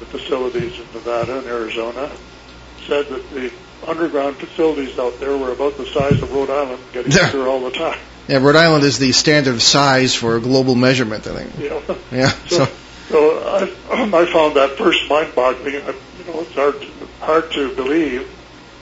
the 0.00 0.06
facilities 0.06 0.78
in 0.78 0.86
Nevada 0.92 1.38
and 1.38 1.46
Arizona 1.46 2.10
said 2.86 3.06
that 3.08 3.30
the 3.30 3.50
underground 3.88 4.36
facilities 4.36 4.98
out 4.98 5.18
there 5.20 5.36
were 5.36 5.52
about 5.52 5.76
the 5.76 5.86
size 5.86 6.20
of 6.22 6.30
Rhode 6.32 6.50
Island, 6.50 6.82
getting 6.92 7.12
Yeah. 7.12 7.26
bigger 7.26 7.46
all 7.48 7.60
the 7.64 7.70
time. 7.70 7.98
Yeah, 8.28 8.38
Rhode 8.38 8.56
Island 8.56 8.84
is 8.84 8.98
the 8.98 9.12
standard 9.12 9.60
size 9.60 10.14
for 10.14 10.36
a 10.36 10.40
global 10.40 10.74
measurement, 10.74 11.26
I 11.26 11.44
think. 11.44 11.58
Know? 11.58 11.98
Yeah. 12.10 12.32
So, 12.48 12.64
So, 12.64 12.72
so 13.10 13.38
I, 13.90 14.02
I 14.22 14.32
found 14.32 14.56
that 14.56 14.76
first 14.78 15.08
mind-boggling. 15.08 15.76
I- 15.76 15.94
You 16.18 16.24
know, 16.32 16.40
it's 16.40 16.54
hard 16.54 16.80
to, 16.80 16.88
hard 17.20 17.50
to 17.52 17.74
believe, 17.76 18.26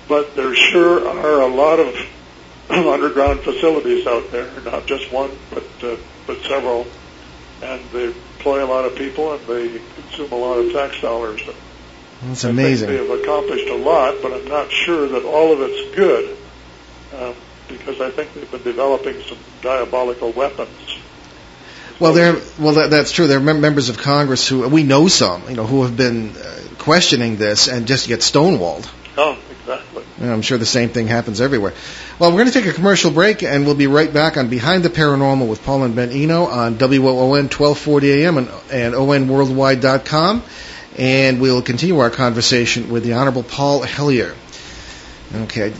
but 0.09 0.35
there 0.37 0.55
sure 0.55 1.09
are 1.09 1.41
a 1.43 1.47
lot 1.47 1.81
of 1.81 1.95
underground 2.71 3.41
facilities 3.41 4.07
out 4.07 4.31
there. 4.31 4.51
Not 4.63 4.87
just 4.87 5.13
one, 5.13 5.31
but 5.51 5.65
uh, 5.83 5.97
but 6.27 6.41
several, 6.43 6.87
and 7.63 7.83
they 7.91 8.07
employ 8.07 8.65
a 8.65 8.67
lot 8.67 8.85
of 8.85 8.97
people 8.97 9.33
and 9.33 9.47
they 9.47 9.81
consume 9.95 10.33
a 10.33 10.37
lot 10.37 10.59
of 10.59 10.73
tax 10.73 11.01
dollars. 11.01 11.43
that's 12.23 12.45
amazing. 12.45 12.89
they 12.89 12.97
have 12.97 13.21
accomplished 13.21 13.69
a 13.69 13.77
lot, 13.77 14.17
but 14.23 14.33
I'm 14.33 14.49
not 14.49 14.71
sure 14.71 15.09
that 15.09 15.25
all 15.25 15.53
of 15.53 15.61
it's 15.61 15.97
good. 15.97 16.37
Um, 17.15 17.35
because 17.69 18.01
I 18.01 18.11
think 18.11 18.35
they've 18.35 18.51
been 18.51 18.63
developing 18.63 19.21
some 19.23 19.39
diabolical 19.63 20.33
weapons. 20.33 20.99
Well, 21.99 22.13
there. 22.13 22.41
Well, 22.59 22.75
that, 22.75 22.91
that's 22.91 23.13
true. 23.13 23.27
There 23.27 23.39
are 23.39 23.43
mem- 23.43 23.61
members 23.61 23.89
of 23.89 23.99
Congress 23.99 24.47
who 24.49 24.69
we 24.69 24.83
know 24.83 25.09
some, 25.09 25.49
you 25.49 25.57
know, 25.57 25.67
who 25.67 25.85
have 25.85 25.97
been 25.97 26.37
uh, 26.37 26.61
questioning 26.79 27.37
this 27.37 27.69
and 27.69 27.87
just 27.87 28.09
get 28.09 28.21
stonewalled. 28.21 28.91
Oh. 29.17 29.39
I'm 30.31 30.43
sure 30.43 30.57
the 30.57 30.67
same 30.67 30.91
thing 30.91 31.09
happens 31.09 31.41
everywhere. 31.41 31.75
Well, 32.19 32.31
we're 32.31 32.39
going 32.39 32.53
to 32.53 32.53
take 32.53 32.67
a 32.67 32.73
commercial 32.73 33.11
break, 33.11 33.43
and 33.43 33.67
we'll 33.67 33.75
be 33.75 33.89
right 33.89 34.13
back 34.13 34.37
on 34.37 34.49
Behind 34.49 34.85
the 34.85 34.89
Paranormal 34.89 35.49
with 35.49 35.65
Paul 35.65 35.83
and 35.83 35.97
Ben 35.97 36.11
Eno 36.11 36.47
on 36.47 36.79
WOON 36.79 37.49
1240 37.49 38.13
AM 38.13 38.39
and, 38.39 38.49
and 38.71 38.95
ONWorldwide.com. 38.95 40.45
And 40.97 41.41
we'll 41.41 41.63
continue 41.63 41.99
our 41.99 42.11
conversation 42.11 42.91
with 42.91 43.03
the 43.03 43.15
Honorable 43.15 43.43
Paul 43.43 43.83
Hellyer. 43.83 44.35
Okay. 45.35 45.73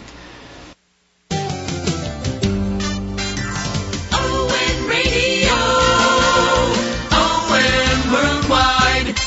ON 4.11 4.89
Radio. 4.89 5.53
ON 7.13 8.13
Worldwide. 8.13 9.19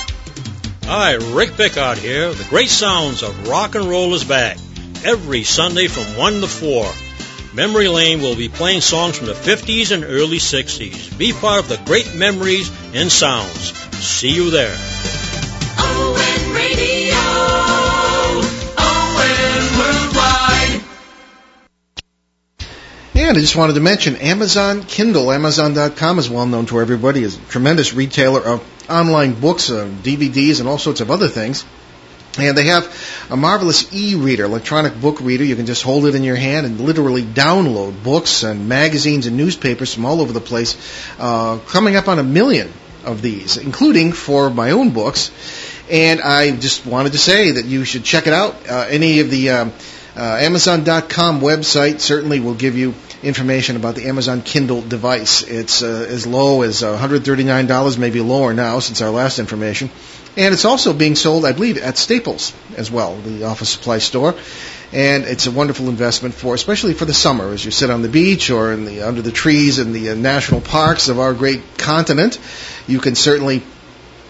Hi, 0.86 1.14
Rick 1.34 1.56
Pickard 1.56 2.00
here. 2.00 2.34
The 2.34 2.46
great 2.50 2.70
sounds 2.70 3.24
of 3.24 3.48
rock 3.48 3.76
and 3.76 3.86
roll 3.86 4.14
is 4.16 4.24
back 4.24 4.58
every 5.06 5.44
Sunday 5.44 5.88
from 5.88 6.18
1 6.18 6.42
to 6.42 6.48
4. 6.48 6.92
Memory 7.54 7.88
Lane 7.88 8.22
will 8.22 8.36
be 8.36 8.50
playing 8.50 8.82
songs 8.82 9.18
from 9.18 9.28
the 9.28 9.34
50s 9.34 9.92
and 9.92 10.04
early 10.04 10.40
60s. 10.40 11.18
Be 11.18 11.32
part 11.32 11.60
of 11.60 11.70
the 11.70 11.78
great 11.86 12.16
memories 12.16 12.72
and 12.94 13.12
sounds. 13.12 13.72
See 14.04 14.32
you 14.32 14.50
there. 14.50 14.76
ON 15.80 16.54
Radio. 16.54 17.16
ON 18.78 19.78
Worldwide. 19.78 20.84
And 23.14 23.38
I 23.38 23.40
just 23.40 23.56
wanted 23.56 23.74
to 23.74 23.82
mention 23.82 24.18
Amazon 24.18 24.84
Kindle. 24.84 25.32
Amazon.com 25.32 26.20
is 26.20 26.30
well 26.30 26.48
known 26.48 26.66
to 26.66 26.82
everybody 26.82 27.24
as 27.24 27.38
a 27.38 27.42
tremendous 27.42 27.94
retailer 27.94 28.42
of 28.42 28.90
online 28.90 29.40
books, 29.40 29.70
uh, 29.70 29.86
DVDs, 30.04 30.60
and 30.60 30.68
all 30.68 30.80
sorts 30.80 31.00
of 31.00 31.12
other 31.12 31.28
things. 31.28 31.64
And 32.38 32.58
they 32.58 32.66
have 32.66 33.28
a 33.30 33.38
marvelous 33.38 33.94
e-reader, 33.94 34.44
electronic 34.44 35.00
book 35.00 35.22
reader. 35.22 35.44
You 35.44 35.56
can 35.56 35.66
just 35.66 35.84
hold 35.84 36.06
it 36.06 36.16
in 36.16 36.24
your 36.24 36.36
hand 36.36 36.66
and 36.66 36.82
literally 36.82 37.24
download 37.24 38.04
books 38.04 38.44
and 38.44 38.68
magazines 38.68 39.26
and 39.26 39.38
newspapers 39.38 39.94
from 39.94 40.06
all 40.06 40.22
over 40.22 40.34
the 40.34 40.42
place. 40.42 40.76
Uh, 41.18 41.60
coming 41.68 41.96
up 41.96 42.08
on 42.08 42.20
a 42.20 42.24
million 42.24 42.72
of 43.06 43.22
these, 43.22 43.58
including 43.58 44.12
for 44.12 44.50
my 44.50 44.72
own 44.72 44.92
books. 44.92 45.32
And 45.90 46.20
I 46.22 46.56
just 46.56 46.86
wanted 46.86 47.14
to 47.14 47.20
say 47.20 47.52
that 47.52 47.66
you 47.66 47.86
should 47.86 48.04
check 48.04 48.28
it 48.28 48.34
out. 48.34 48.68
Uh, 48.68 48.88
any 48.90 49.20
of 49.20 49.30
the 49.30 49.52
um, 49.52 49.74
uh, 50.16 50.38
Amazon.com 50.42 51.42
website 51.42 52.00
certainly 52.00 52.40
will 52.40 52.56
give 52.56 52.78
you 52.78 52.94
information 53.26 53.76
about 53.76 53.96
the 53.96 54.08
Amazon 54.08 54.42
Kindle 54.42 54.82
device. 54.82 55.42
It's 55.42 55.82
uh, 55.82 56.06
as 56.08 56.28
low 56.28 56.62
as 56.62 56.82
$139, 56.82 57.98
maybe 57.98 58.22
lower 58.22 58.54
now 58.54 58.80
since 58.80 59.02
our 59.02 59.10
last 59.10 59.40
information. 59.40 59.90
And 60.38 60.54
it's 60.54 60.66
also 60.66 60.94
being 60.94 61.16
sold, 61.16 61.46
I 61.46 61.54
believe, 61.54 61.78
at 61.78 61.98
Staples 61.98 62.54
as 62.78 62.92
well, 62.92 63.16
the 63.16 63.46
office 63.46 63.70
supply 63.70 64.00
store. 64.00 64.36
And 64.92 65.24
it's 65.26 65.48
a 65.48 65.52
wonderful 65.52 65.90
investment 65.90 66.36
for, 66.36 66.54
especially 66.54 66.94
for 66.94 67.06
the 67.06 67.14
summer, 67.14 67.52
as 67.52 67.66
you 67.66 67.72
sit 67.72 67.90
on 67.90 68.02
the 68.02 68.10
beach 68.10 68.50
or 68.50 68.72
in 68.72 68.86
the 68.86 69.02
under 69.02 69.22
the 69.22 69.32
trees 69.32 69.80
in 69.80 69.92
the 69.92 70.12
uh, 70.12 70.16
national 70.16 70.62
parks 70.62 71.10
of 71.10 71.20
our 71.20 71.34
great 71.34 71.78
continent. 71.78 72.40
You 72.88 73.00
can 73.00 73.16
certainly 73.16 73.64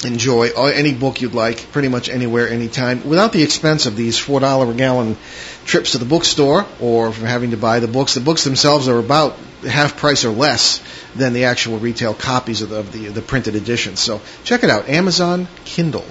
enjoy 0.04 0.50
any 0.50 0.94
book 0.94 1.22
you'd 1.22 1.34
like, 1.34 1.72
pretty 1.72 1.88
much 1.88 2.10
anywhere, 2.10 2.50
anytime, 2.50 3.08
without 3.08 3.32
the 3.32 3.44
expense 3.44 3.86
of 3.86 3.96
these 3.96 4.18
four 4.18 4.40
dollar 4.40 4.72
a 4.72 4.74
gallon 4.74 5.18
trips 5.66 5.94
to 5.94 5.98
the 5.98 6.06
bookstore 6.06 6.66
or 6.80 7.12
from 7.12 7.26
having 7.26 7.52
to 7.52 7.58
buy 7.58 7.80
the 7.80 7.88
books. 7.88 8.14
The 8.14 8.22
books 8.22 8.44
themselves 8.44 8.88
are 8.88 9.00
about 9.00 9.36
half 9.68 9.98
price 9.98 10.26
or 10.26 10.32
less 10.32 10.82
than 11.16 11.34
the 11.34 11.46
actual 11.46 11.80
retail 11.80 12.14
copies 12.14 12.62
of 12.62 12.70
the, 12.70 12.80
of 12.80 12.92
the, 12.92 13.08
the 13.08 13.22
printed 13.22 13.56
editions. 13.56 14.00
So 14.00 14.22
check 14.44 14.64
it 14.64 14.70
out, 14.70 14.90
Amazon 14.90 15.48
Kindle. 15.64 16.06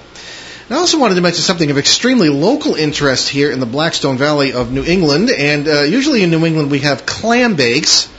And 0.67 0.75
I 0.75 0.79
also 0.79 0.99
wanted 0.99 1.15
to 1.15 1.21
mention 1.21 1.43
something 1.43 1.69
of 1.69 1.77
extremely 1.77 2.29
local 2.29 2.73
interest 2.73 3.29
here 3.29 3.51
in 3.51 3.59
the 3.59 3.67
Blackstone 3.67 4.17
Valley 4.17 4.51
of 4.51 4.71
New 4.71 4.83
England. 4.83 5.29
And 5.29 5.67
uh, 5.67 5.81
usually 5.81 6.23
in 6.23 6.31
New 6.31 6.43
England 6.43 6.71
we 6.71 6.79
have 6.79 7.05
clam 7.05 7.55
bakes, 7.55 8.09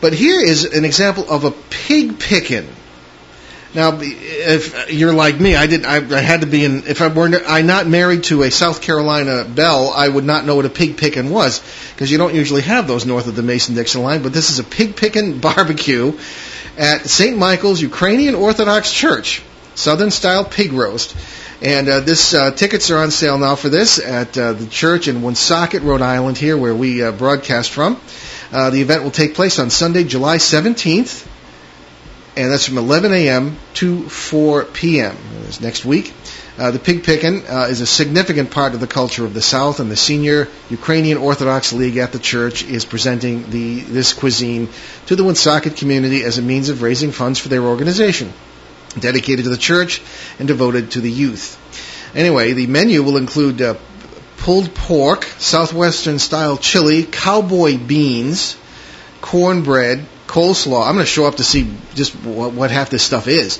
but 0.00 0.12
here 0.12 0.40
is 0.40 0.64
an 0.64 0.84
example 0.84 1.30
of 1.30 1.44
a 1.44 1.50
pig 1.50 2.18
pickin'. 2.18 2.68
Now, 3.74 3.98
if 4.00 4.92
you're 4.92 5.12
like 5.12 5.40
me, 5.40 5.56
I 5.56 5.66
did. 5.66 5.84
I, 5.84 5.96
I 5.96 6.20
had 6.20 6.42
to 6.42 6.46
be 6.46 6.64
in. 6.64 6.86
If 6.86 7.02
I 7.02 7.08
were 7.08 7.28
I 7.44 7.62
not 7.62 7.88
married 7.88 8.24
to 8.24 8.44
a 8.44 8.50
South 8.50 8.80
Carolina 8.80 9.44
belle, 9.44 9.92
I 9.94 10.08
would 10.08 10.24
not 10.24 10.46
know 10.46 10.54
what 10.54 10.64
a 10.64 10.70
pig 10.70 10.96
pickin' 10.96 11.28
was 11.28 11.60
because 11.92 12.08
you 12.08 12.16
don't 12.16 12.34
usually 12.34 12.62
have 12.62 12.86
those 12.86 13.04
north 13.04 13.26
of 13.26 13.34
the 13.34 13.42
Mason-Dixon 13.42 14.00
line. 14.00 14.22
But 14.22 14.32
this 14.32 14.50
is 14.50 14.60
a 14.60 14.64
pig 14.64 14.94
pickin' 14.94 15.40
barbecue 15.40 16.16
at 16.78 17.06
St. 17.06 17.36
Michael's 17.36 17.82
Ukrainian 17.82 18.36
Orthodox 18.36 18.92
Church, 18.92 19.42
Southern 19.74 20.12
style 20.12 20.44
pig 20.44 20.72
roast. 20.72 21.16
And 21.60 21.88
uh, 21.88 22.00
this 22.00 22.32
uh, 22.32 22.52
tickets 22.52 22.92
are 22.92 22.98
on 22.98 23.10
sale 23.10 23.38
now 23.38 23.56
for 23.56 23.70
this 23.70 23.98
at 23.98 24.38
uh, 24.38 24.52
the 24.52 24.66
church 24.66 25.08
in 25.08 25.22
Woonsocket, 25.22 25.82
Rhode 25.82 26.02
Island, 26.02 26.38
here 26.38 26.56
where 26.56 26.74
we 26.74 27.02
uh, 27.02 27.10
broadcast 27.10 27.70
from. 27.70 28.00
Uh, 28.52 28.70
the 28.70 28.82
event 28.82 29.02
will 29.02 29.10
take 29.10 29.34
place 29.34 29.58
on 29.58 29.70
Sunday, 29.70 30.04
July 30.04 30.36
17th 30.36 31.28
and 32.36 32.50
that's 32.50 32.66
from 32.66 32.78
11 32.78 33.12
a.m. 33.12 33.56
to 33.74 34.08
4 34.08 34.64
p.m. 34.64 35.16
It's 35.46 35.60
next 35.60 35.84
week. 35.84 36.12
Uh, 36.58 36.70
the 36.70 36.78
pig 36.78 37.04
picking 37.04 37.46
uh, 37.48 37.66
is 37.68 37.80
a 37.80 37.86
significant 37.86 38.50
part 38.50 38.74
of 38.74 38.80
the 38.80 38.86
culture 38.86 39.24
of 39.24 39.34
the 39.34 39.42
South, 39.42 39.80
and 39.80 39.90
the 39.90 39.96
senior 39.96 40.48
Ukrainian 40.70 41.18
Orthodox 41.18 41.72
League 41.72 41.96
at 41.96 42.12
the 42.12 42.18
church 42.18 42.64
is 42.64 42.84
presenting 42.84 43.50
the 43.50 43.80
this 43.80 44.12
cuisine 44.12 44.68
to 45.06 45.16
the 45.16 45.24
Woonsocket 45.24 45.76
community 45.76 46.22
as 46.22 46.38
a 46.38 46.42
means 46.42 46.68
of 46.68 46.82
raising 46.82 47.12
funds 47.12 47.38
for 47.38 47.48
their 47.48 47.62
organization, 47.62 48.32
dedicated 48.98 49.44
to 49.44 49.50
the 49.50 49.56
church 49.56 50.00
and 50.38 50.46
devoted 50.46 50.92
to 50.92 51.00
the 51.00 51.10
youth. 51.10 51.58
Anyway, 52.14 52.52
the 52.52 52.68
menu 52.68 53.02
will 53.02 53.16
include 53.16 53.60
uh, 53.60 53.74
pulled 54.38 54.74
pork, 54.74 55.24
southwestern 55.38 56.18
style 56.18 56.56
chili, 56.56 57.04
cowboy 57.04 57.78
beans, 57.78 58.56
cornbread, 59.20 60.06
coleslaw. 60.26 60.86
I'm 60.86 60.94
going 60.94 61.04
to 61.04 61.10
show 61.10 61.26
up 61.26 61.36
to 61.36 61.44
see 61.44 61.74
just 61.94 62.14
what, 62.14 62.52
what 62.52 62.70
half 62.70 62.90
this 62.90 63.02
stuff 63.02 63.28
is. 63.28 63.58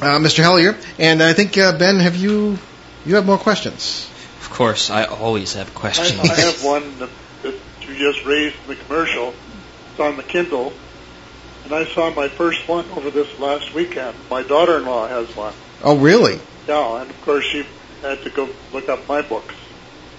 uh, 0.00 0.18
Mr. 0.18 0.42
Hellyer. 0.42 0.76
And 0.98 1.22
I 1.22 1.32
think, 1.32 1.56
uh, 1.56 1.78
Ben, 1.78 2.00
have 2.00 2.16
you 2.16 2.58
you 3.06 3.14
have 3.14 3.24
more 3.24 3.38
questions? 3.38 4.06
Of 4.40 4.50
course, 4.50 4.90
I 4.90 5.04
always 5.04 5.54
have 5.54 5.72
questions. 5.74 6.18
I, 6.20 6.24
I 6.32 6.40
have 6.40 6.62
one 6.64 6.98
that, 6.98 7.08
that 7.42 7.54
you 7.82 7.94
just 7.94 8.24
raised 8.26 8.56
in 8.64 8.68
the 8.68 8.76
commercial. 8.76 9.32
It's 9.90 10.00
on 10.00 10.16
the 10.16 10.22
Kindle. 10.22 10.72
And 11.64 11.72
I 11.72 11.86
saw 11.86 12.12
my 12.14 12.28
first 12.28 12.68
one 12.68 12.84
over 12.92 13.10
this 13.10 13.38
last 13.38 13.74
weekend. 13.74 14.16
My 14.30 14.42
daughter-in-law 14.42 15.08
has 15.08 15.34
one. 15.36 15.52
Oh, 15.82 15.96
really? 15.96 16.40
Yeah, 16.66 17.00
and 17.02 17.10
of 17.10 17.20
course 17.22 17.44
she 17.44 17.64
had 18.02 18.22
to 18.22 18.30
go 18.30 18.48
look 18.72 18.88
up 18.88 19.06
my 19.08 19.22
books. 19.22 19.54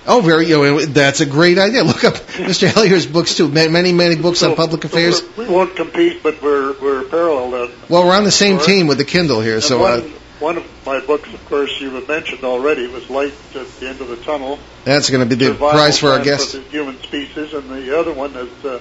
Oh, 0.07 0.21
very. 0.21 0.47
You 0.47 0.63
know, 0.63 0.85
that's 0.85 1.19
a 1.21 1.25
great 1.25 1.59
idea. 1.59 1.83
Look 1.83 2.03
up 2.03 2.13
Mr. 2.49 2.67
Hellyer's 2.67 3.05
books 3.05 3.35
too. 3.35 3.47
Many, 3.49 3.91
many 3.93 4.15
books 4.15 4.39
So- 4.39 4.51
on 4.51 4.55
public 4.55 4.83
affairs. 4.85 5.21
we're- 5.37 5.47
we 5.47 5.53
won't 5.53 5.75
compete, 5.75 6.23
but 6.23 6.41
we're 6.41 6.73
we're 6.81 7.03
parallel. 7.03 7.65
In, 7.65 7.71
Well, 7.89 8.05
we're 8.05 8.15
on 8.15 8.23
the 8.23 8.31
same 8.31 8.59
team 8.59 8.87
with 8.87 8.97
the 8.97 9.05
Kindle 9.05 9.41
here, 9.41 9.55
And 9.55 9.63
so 9.63 9.79
one, 9.79 9.99
uh, 9.99 10.03
one 10.39 10.57
of 10.57 10.63
my 10.85 10.99
books, 11.01 11.27
of 11.33 11.45
course, 11.49 11.79
you 11.81 11.89
have 11.91 12.07
mentioned 12.07 12.43
already, 12.45 12.87
was 12.87 13.09
Light 13.09 13.33
at 13.55 13.67
the 13.79 13.89
End 13.89 13.99
of 14.01 14.07
the 14.07 14.15
Tunnel. 14.17 14.57
that's 14.85 15.09
going 15.09 15.27
to 15.27 15.35
be 15.35 15.47
the 15.47 15.53
prize 15.53 15.99
for 15.99 16.09
our 16.11 16.23
guest. 16.23 16.53
the 16.53 16.61
human 16.61 16.97
species, 17.03 17.53
and 17.53 17.69
the 17.69 17.99
other 17.99 18.13
one 18.13 18.33
is 18.35 18.65
uh, 18.65 18.79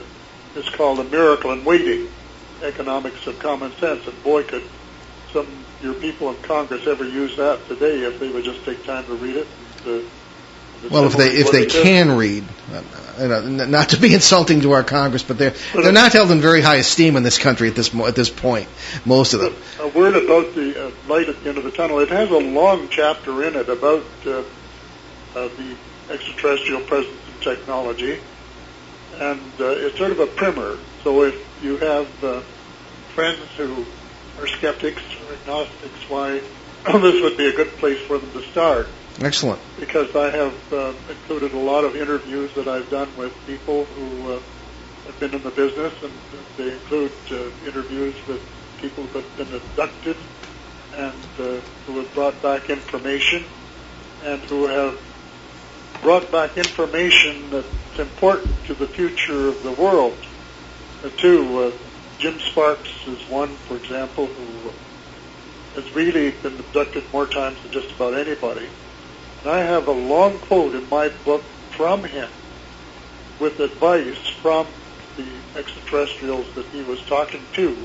is 0.57 0.69
called 0.71 1.01
A 1.01 1.05
Miracle 1.05 1.51
in 1.53 1.65
Waiting: 1.65 2.09
Economics 2.63 3.27
of 3.27 3.39
Common 3.41 3.73
Sense. 3.77 4.07
And 4.07 4.23
boy, 4.23 4.45
could 4.45 4.63
some 5.33 5.47
your 5.83 5.95
people 5.95 6.31
in 6.31 6.37
Congress 6.43 6.87
ever 6.87 7.05
use 7.05 7.37
that 7.37 7.67
today 7.69 8.01
if 8.05 8.19
they 8.19 8.31
would 8.31 8.45
just 8.45 8.65
take 8.65 8.85
time 8.85 9.05
to 9.07 9.15
read 9.15 9.37
it. 9.37 9.47
Uh, 9.87 10.01
Well, 10.91 11.07
if 11.07 11.17
they 11.17 11.29
if 11.31 11.51
they 11.51 11.67
can 11.67 12.17
read, 12.17 12.45
uh, 12.73 12.83
you 13.21 13.29
know, 13.29 13.67
not 13.67 13.89
to 13.91 14.01
be 14.01 14.15
insulting 14.21 14.61
to 14.61 14.73
our 14.73 14.85
Congress, 14.85 15.23
but 15.25 15.37
they're 15.39 15.55
they're 15.75 15.93
not 15.93 16.13
held 16.13 16.31
in 16.31 16.41
very 16.41 16.61
high 16.61 16.77
esteem 16.77 17.17
in 17.17 17.23
this 17.25 17.39
country 17.39 17.69
at 17.69 17.75
this 17.75 17.93
at 17.95 18.15
this 18.15 18.31
point. 18.31 18.69
Most 19.05 19.35
of 19.35 19.41
them. 19.41 19.55
A 19.81 19.89
word 19.89 20.15
about 20.17 20.55
the 20.55 20.87
uh, 20.87 20.91
light 21.09 21.29
at 21.29 21.43
the 21.43 21.49
end 21.49 21.59
of 21.59 21.65
the 21.65 21.73
tunnel. 21.73 21.99
It 21.99 22.11
has 22.11 22.31
a 22.31 22.39
long 22.39 22.89
chapter 22.91 23.43
in 23.43 23.57
it 23.57 23.69
about 23.69 24.05
uh, 24.25 24.31
uh, 24.31 24.43
the 25.35 25.77
extraterrestrial 26.11 26.81
presence 26.83 27.17
and 27.33 27.43
technology, 27.43 28.21
and 29.19 29.41
uh, 29.61 29.65
it's 29.67 29.99
sort 29.99 30.13
of 30.13 30.21
a 30.21 30.27
primer. 30.29 30.79
So 31.03 31.25
if 31.25 31.35
you 31.63 31.77
have 31.79 32.25
uh, 32.25 32.41
friends 33.15 33.41
who 33.57 33.85
are 34.41 34.47
skeptics 34.47 35.03
or 35.27 35.35
agnostics, 35.35 36.09
why 36.09 36.41
this 36.87 37.23
would 37.23 37.37
be 37.37 37.49
a 37.49 37.53
good 37.53 37.77
place 37.79 37.99
for 38.07 38.19
them 38.19 38.31
to 38.33 38.43
start. 38.51 38.89
Excellent. 39.21 39.61
Because 39.77 40.15
I 40.15 40.31
have 40.31 40.73
uh, 40.73 40.93
included 41.11 41.53
a 41.53 41.59
lot 41.59 41.85
of 41.85 41.97
interviews 41.97 42.53
that 42.55 42.69
I've 42.69 42.89
done 42.91 43.17
with 43.17 43.33
people 43.47 43.85
who 43.85 44.33
uh, 44.33 44.41
have 45.07 45.19
been 45.19 45.35
in 45.35 45.43
the 45.43 45.51
business, 45.51 45.93
and 46.03 46.13
they 46.57 46.73
include 46.73 47.13
uh, 47.31 47.67
interviews 47.67 48.15
with 48.29 48.41
people 48.81 49.05
who 49.05 49.21
have 49.21 49.37
been 49.37 49.55
abducted 49.55 50.17
and 50.97 51.15
uh, 51.39 51.61
who 51.87 51.99
have 51.99 52.15
brought 52.15 52.43
back 52.43 52.71
information 52.71 53.45
and 54.25 54.41
who 54.43 54.67
have 54.67 54.99
brought 56.03 56.31
back 56.31 56.57
information 56.57 57.51
that's 57.51 57.99
important 57.99 58.55
to 58.67 58.75
the 58.75 58.87
future 58.87 59.49
of 59.49 59.63
the 59.63 59.73
world. 59.73 60.17
Uh, 61.03 61.09
too, 61.11 61.73
uh, 61.73 61.88
Jim 62.19 62.39
Sparks 62.41 62.91
is 63.07 63.29
one, 63.31 63.49
for 63.49 63.77
example, 63.77 64.27
who 64.27 64.71
has 65.81 65.95
really 65.95 66.33
been 66.33 66.59
abducted 66.59 67.05
more 67.13 67.27
times 67.27 67.63
than 67.63 67.71
just 67.71 67.95
about 67.95 68.15
anybody. 68.15 68.69
And 69.43 69.53
I 69.53 69.61
have 69.61 69.87
a 69.87 69.93
long 69.93 70.39
quote 70.39 70.75
in 70.75 70.89
my 70.89 71.11
book 71.25 71.43
from 71.71 72.03
him 72.03 72.29
with 73.39 73.61
advice 73.61 74.19
from 74.43 74.67
the 75.17 75.27
extraterrestrials 75.57 76.53
that 76.55 76.67
he 76.67 76.83
was 76.83 77.01
talking 77.07 77.41
to 77.53 77.77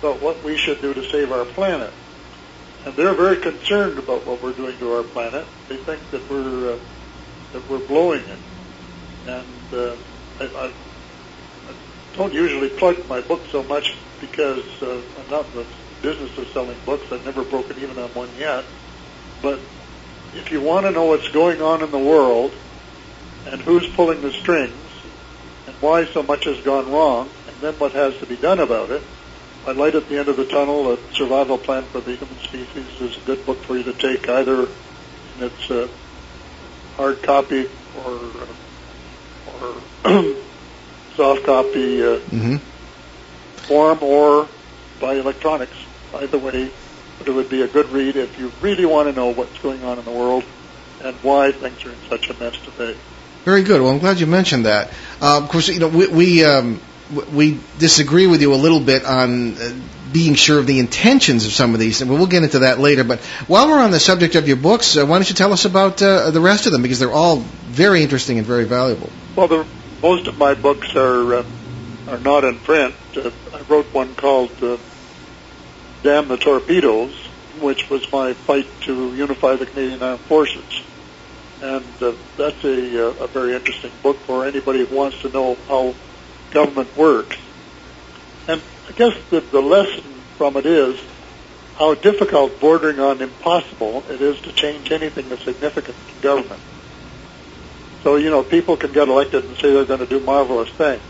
about 0.00 0.20
what 0.20 0.42
we 0.42 0.56
should 0.56 0.80
do 0.80 0.92
to 0.92 1.04
save 1.08 1.30
our 1.30 1.44
planet. 1.44 1.92
And 2.84 2.94
they're 2.94 3.14
very 3.14 3.36
concerned 3.36 3.98
about 3.98 4.26
what 4.26 4.42
we're 4.42 4.52
doing 4.52 4.76
to 4.78 4.94
our 4.94 5.02
planet. 5.04 5.46
They 5.68 5.76
think 5.76 6.10
that 6.10 6.28
we're 6.28 6.72
uh, 6.72 6.78
that 7.52 7.70
we're 7.70 7.86
blowing 7.86 8.22
it. 8.22 8.38
And 9.26 9.74
uh, 9.74 9.96
I, 10.40 10.44
I, 10.44 10.66
I 10.66 10.72
don't 12.16 12.32
usually 12.32 12.68
plug 12.68 13.08
my 13.08 13.20
book 13.20 13.42
so 13.50 13.62
much 13.62 13.96
because 14.20 14.64
uh, 14.82 15.00
I'm 15.18 15.30
not 15.30 15.46
in 15.46 15.60
the 15.60 15.66
business 16.02 16.36
of 16.38 16.48
selling 16.48 16.76
books. 16.84 17.04
I've 17.12 17.24
never 17.24 17.42
broken 17.44 17.78
even 17.78 17.98
on 17.98 18.10
one 18.10 18.28
yet. 18.38 18.64
But 19.42 19.60
if 20.34 20.50
you 20.50 20.60
want 20.60 20.86
to 20.86 20.92
know 20.92 21.04
what's 21.06 21.28
going 21.28 21.60
on 21.60 21.82
in 21.82 21.90
the 21.90 21.98
world 21.98 22.52
and 23.46 23.60
who's 23.60 23.86
pulling 23.94 24.22
the 24.22 24.32
strings 24.32 24.74
and 25.66 25.74
why 25.76 26.04
so 26.06 26.22
much 26.22 26.44
has 26.44 26.60
gone 26.64 26.90
wrong 26.90 27.30
and 27.46 27.56
then 27.60 27.74
what 27.74 27.92
has 27.92 28.16
to 28.18 28.26
be 28.26 28.36
done 28.36 28.60
about 28.60 28.90
it, 28.90 29.02
My 29.66 29.72
Light 29.72 29.94
at 29.94 30.08
the 30.08 30.18
End 30.18 30.28
of 30.28 30.36
the 30.36 30.46
Tunnel, 30.46 30.92
A 30.92 30.98
Survival 31.14 31.58
Plan 31.58 31.84
for 31.84 32.00
the 32.00 32.16
Human 32.16 32.38
Species 32.38 33.00
is 33.00 33.16
a 33.16 33.20
good 33.20 33.46
book 33.46 33.62
for 33.64 33.76
you 33.76 33.84
to 33.84 33.92
take 33.92 34.28
either 34.28 34.62
in 35.36 35.42
its 35.42 35.70
uh, 35.70 35.88
hard 36.96 37.22
copy 37.22 37.66
or 38.04 38.14
uh, 38.14 38.46
or 40.04 40.34
soft 41.20 41.44
copy 41.44 42.02
uh, 42.02 42.18
hmm 42.18 42.56
form 43.68 44.02
or 44.02 44.48
by 45.00 45.14
electronics. 45.14 45.76
Either 46.14 46.38
way, 46.38 46.70
but 47.18 47.28
it 47.28 47.32
would 47.32 47.48
be 47.48 47.62
a 47.62 47.68
good 47.68 47.88
read 47.90 48.16
if 48.16 48.36
you 48.38 48.50
really 48.60 48.84
want 48.84 49.08
to 49.08 49.14
know 49.14 49.28
what's 49.32 49.56
going 49.58 49.84
on 49.84 49.96
in 49.98 50.04
the 50.04 50.10
world 50.10 50.42
and 51.04 51.14
why 51.16 51.52
things 51.52 51.84
are 51.84 51.90
in 51.90 51.96
such 52.08 52.30
a 52.30 52.34
mess 52.42 52.56
today. 52.64 52.96
Very 53.44 53.62
good. 53.62 53.80
Well, 53.80 53.92
I'm 53.92 54.00
glad 54.00 54.18
you 54.18 54.26
mentioned 54.26 54.66
that. 54.66 54.88
Uh, 55.20 55.40
of 55.42 55.48
course, 55.50 55.68
you 55.68 55.78
know 55.78 55.88
we 55.88 56.08
we, 56.08 56.44
um, 56.44 56.80
we 57.32 57.60
disagree 57.78 58.26
with 58.26 58.40
you 58.40 58.54
a 58.54 58.60
little 58.66 58.80
bit 58.80 59.04
on 59.04 59.56
uh, 59.56 59.72
being 60.12 60.34
sure 60.34 60.58
of 60.58 60.66
the 60.66 60.78
intentions 60.80 61.46
of 61.46 61.52
some 61.52 61.74
of 61.74 61.80
these, 61.80 62.00
and 62.00 62.10
we'll 62.10 62.26
get 62.26 62.42
into 62.42 62.60
that 62.60 62.80
later. 62.80 63.04
But 63.04 63.20
while 63.46 63.68
we're 63.68 63.82
on 63.82 63.92
the 63.92 64.00
subject 64.00 64.34
of 64.34 64.48
your 64.48 64.56
books, 64.56 64.96
uh, 64.96 65.04
why 65.04 65.18
don't 65.18 65.28
you 65.28 65.36
tell 65.36 65.52
us 65.52 65.64
about 65.66 66.02
uh, 66.02 66.30
the 66.32 66.40
rest 66.40 66.66
of 66.66 66.72
them 66.72 66.82
because 66.82 66.98
they're 66.98 67.12
all 67.12 67.36
very 67.36 68.02
interesting 68.02 68.38
and 68.38 68.46
very 68.46 68.64
valuable. 68.64 69.10
Well, 69.36 69.48
the, 69.48 69.66
most 70.02 70.26
of 70.26 70.38
my 70.38 70.54
books 70.54 70.94
are 70.96 71.34
uh, 71.34 71.44
are 72.08 72.18
not 72.18 72.44
in 72.44 72.58
print. 72.58 72.94
Uh, 73.16 73.30
I 73.54 73.60
wrote 73.68 73.92
one 73.92 74.14
called 74.14 74.50
uh, 74.62 74.78
"Damn 76.02 76.28
the 76.28 76.36
Torpedoes," 76.36 77.14
which 77.60 77.90
was 77.90 78.10
my 78.12 78.32
fight 78.32 78.66
to 78.82 79.14
unify 79.14 79.56
the 79.56 79.66
Canadian 79.66 80.02
Armed 80.02 80.20
Forces, 80.20 80.82
and 81.62 81.84
uh, 82.00 82.12
that's 82.36 82.64
a, 82.64 83.08
uh, 83.08 83.24
a 83.24 83.26
very 83.28 83.54
interesting 83.54 83.92
book 84.02 84.16
for 84.18 84.46
anybody 84.46 84.84
who 84.84 84.94
wants 84.94 85.20
to 85.22 85.28
know 85.28 85.56
how 85.68 85.94
government 86.50 86.96
works. 86.96 87.36
And 88.48 88.60
I 88.88 88.92
guess 88.92 89.16
the, 89.30 89.40
the 89.40 89.60
lesson 89.60 90.02
from 90.36 90.56
it 90.56 90.66
is 90.66 91.00
how 91.76 91.94
difficult, 91.94 92.60
bordering 92.60 93.00
on 93.00 93.22
impossible, 93.22 94.04
it 94.10 94.20
is 94.20 94.40
to 94.42 94.52
change 94.52 94.90
anything 94.90 95.28
that's 95.28 95.44
significant 95.44 95.96
in 96.08 96.20
government. 96.20 96.60
So, 98.02 98.16
you 98.16 98.30
know, 98.30 98.42
people 98.42 98.76
can 98.76 98.92
get 98.92 99.08
elected 99.08 99.44
and 99.44 99.56
say 99.56 99.72
they're 99.72 99.84
going 99.84 100.00
to 100.00 100.06
do 100.06 100.20
marvelous 100.20 100.70
things. 100.70 101.02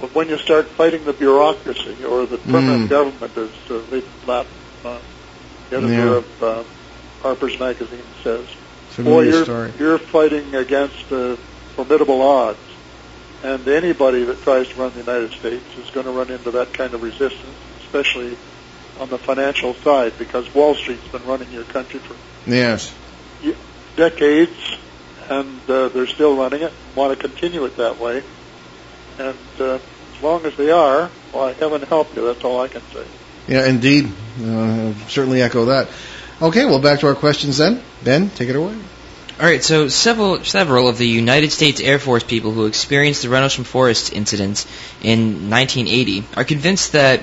But 0.00 0.14
when 0.14 0.28
you 0.28 0.38
start 0.38 0.70
fighting 0.76 1.04
the 1.04 1.12
bureaucracy 1.12 2.04
or 2.04 2.26
the 2.26 2.38
permanent 2.38 2.86
Mm. 2.86 2.88
government, 2.90 3.36
as 3.36 3.50
uh, 3.70 4.00
Lapp, 4.26 4.46
uh, 4.84 4.98
the 5.70 5.76
editor 5.76 5.92
Yeah. 5.92 6.16
of 6.16 6.42
uh, 6.42 6.64
Harper's 7.22 7.58
Magazine 7.58 8.04
says, 8.22 8.46
Familiar 8.88 9.30
you're, 9.30 9.44
story. 9.44 9.72
you're 9.78 9.98
fighting 9.98 10.54
against 10.54 11.10
uh, 11.10 11.36
formidable 11.74 12.22
odds. 12.22 12.60
And 13.42 13.66
anybody 13.68 14.24
that 14.24 14.42
tries 14.42 14.68
to 14.68 14.80
run 14.80 14.92
the 14.92 15.00
United 15.00 15.32
States 15.32 15.66
is 15.76 15.90
going 15.90 16.06
to 16.06 16.12
run 16.12 16.30
into 16.30 16.52
that 16.52 16.72
kind 16.72 16.94
of 16.94 17.02
resistance, 17.02 17.58
especially 17.82 18.38
on 18.96 19.08
the 19.10 19.18
financial 19.18 19.74
side, 19.82 20.18
because 20.18 20.52
Wall 20.54 20.74
Street's 20.74 21.08
been 21.08 21.24
running 21.24 21.50
your 21.50 21.64
country 21.64 22.00
for 22.00 22.16
Yes. 22.46 22.94
decades, 23.96 24.56
and 25.28 25.60
uh, 25.68 25.88
they're 25.88 26.06
still 26.06 26.36
running 26.36 26.62
it. 26.62 26.72
and 26.72 26.96
Want 26.96 27.18
to 27.18 27.28
continue 27.28 27.64
it 27.64 27.76
that 27.76 27.98
way, 27.98 28.22
and 29.18 29.36
uh, 29.60 29.74
as 29.74 30.22
long 30.22 30.44
as 30.46 30.56
they 30.56 30.70
are, 30.70 31.08
why 31.32 31.52
heaven 31.52 31.82
help 31.82 32.14
you. 32.16 32.26
That's 32.26 32.44
all 32.44 32.60
I 32.60 32.68
can 32.68 32.82
say. 32.92 33.04
Yeah, 33.48 33.66
indeed. 33.66 34.12
Uh, 34.42 34.92
certainly 35.08 35.42
echo 35.42 35.66
that. 35.66 35.88
Okay, 36.40 36.64
well, 36.66 36.80
back 36.80 37.00
to 37.00 37.06
our 37.06 37.14
questions 37.14 37.58
then. 37.58 37.82
Ben, 38.02 38.30
take 38.30 38.48
it 38.48 38.56
away. 38.56 38.76
All 39.38 39.44
right, 39.44 39.62
so 39.62 39.88
several 39.88 40.44
several 40.44 40.88
of 40.88 40.96
the 40.96 41.06
United 41.06 41.52
States 41.52 41.80
Air 41.80 41.98
Force 41.98 42.24
people 42.24 42.52
who 42.52 42.64
experienced 42.64 43.22
the 43.22 43.28
Rendlesham 43.28 43.64
Forest 43.64 44.12
incidents 44.12 44.64
in 45.02 45.50
1980 45.50 46.24
are 46.36 46.44
convinced 46.44 46.92
that 46.92 47.20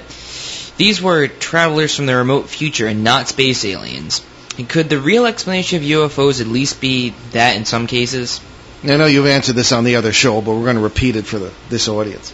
these 0.78 1.02
were 1.02 1.28
travelers 1.28 1.96
from 1.96 2.06
the 2.06 2.16
remote 2.16 2.50
future 2.50 2.86
and 2.88 3.04
not 3.04 3.30
space 3.30 3.66
aliens. 3.66 4.22
And 4.58 4.70
could 4.70 4.90
the 4.90 5.00
real 5.00 5.26
explanation 5.26 5.78
of 5.78 5.84
UFOs 5.84 6.42
at 6.42 6.48
least 6.48 6.80
be 6.80 7.10
that 7.32 7.58
in 7.58 7.66
some 7.66 7.88
cases? 7.88 8.40
I 8.84 8.98
know 8.98 9.06
you've 9.06 9.26
answered 9.26 9.56
this 9.56 9.72
on 9.72 9.84
the 9.84 9.96
other 9.96 10.12
show, 10.12 10.42
but 10.42 10.54
we're 10.54 10.64
going 10.64 10.76
to 10.76 10.82
repeat 10.82 11.16
it 11.16 11.26
for 11.26 11.40
the, 11.40 11.52
this 11.70 11.88
audience. 11.88 12.34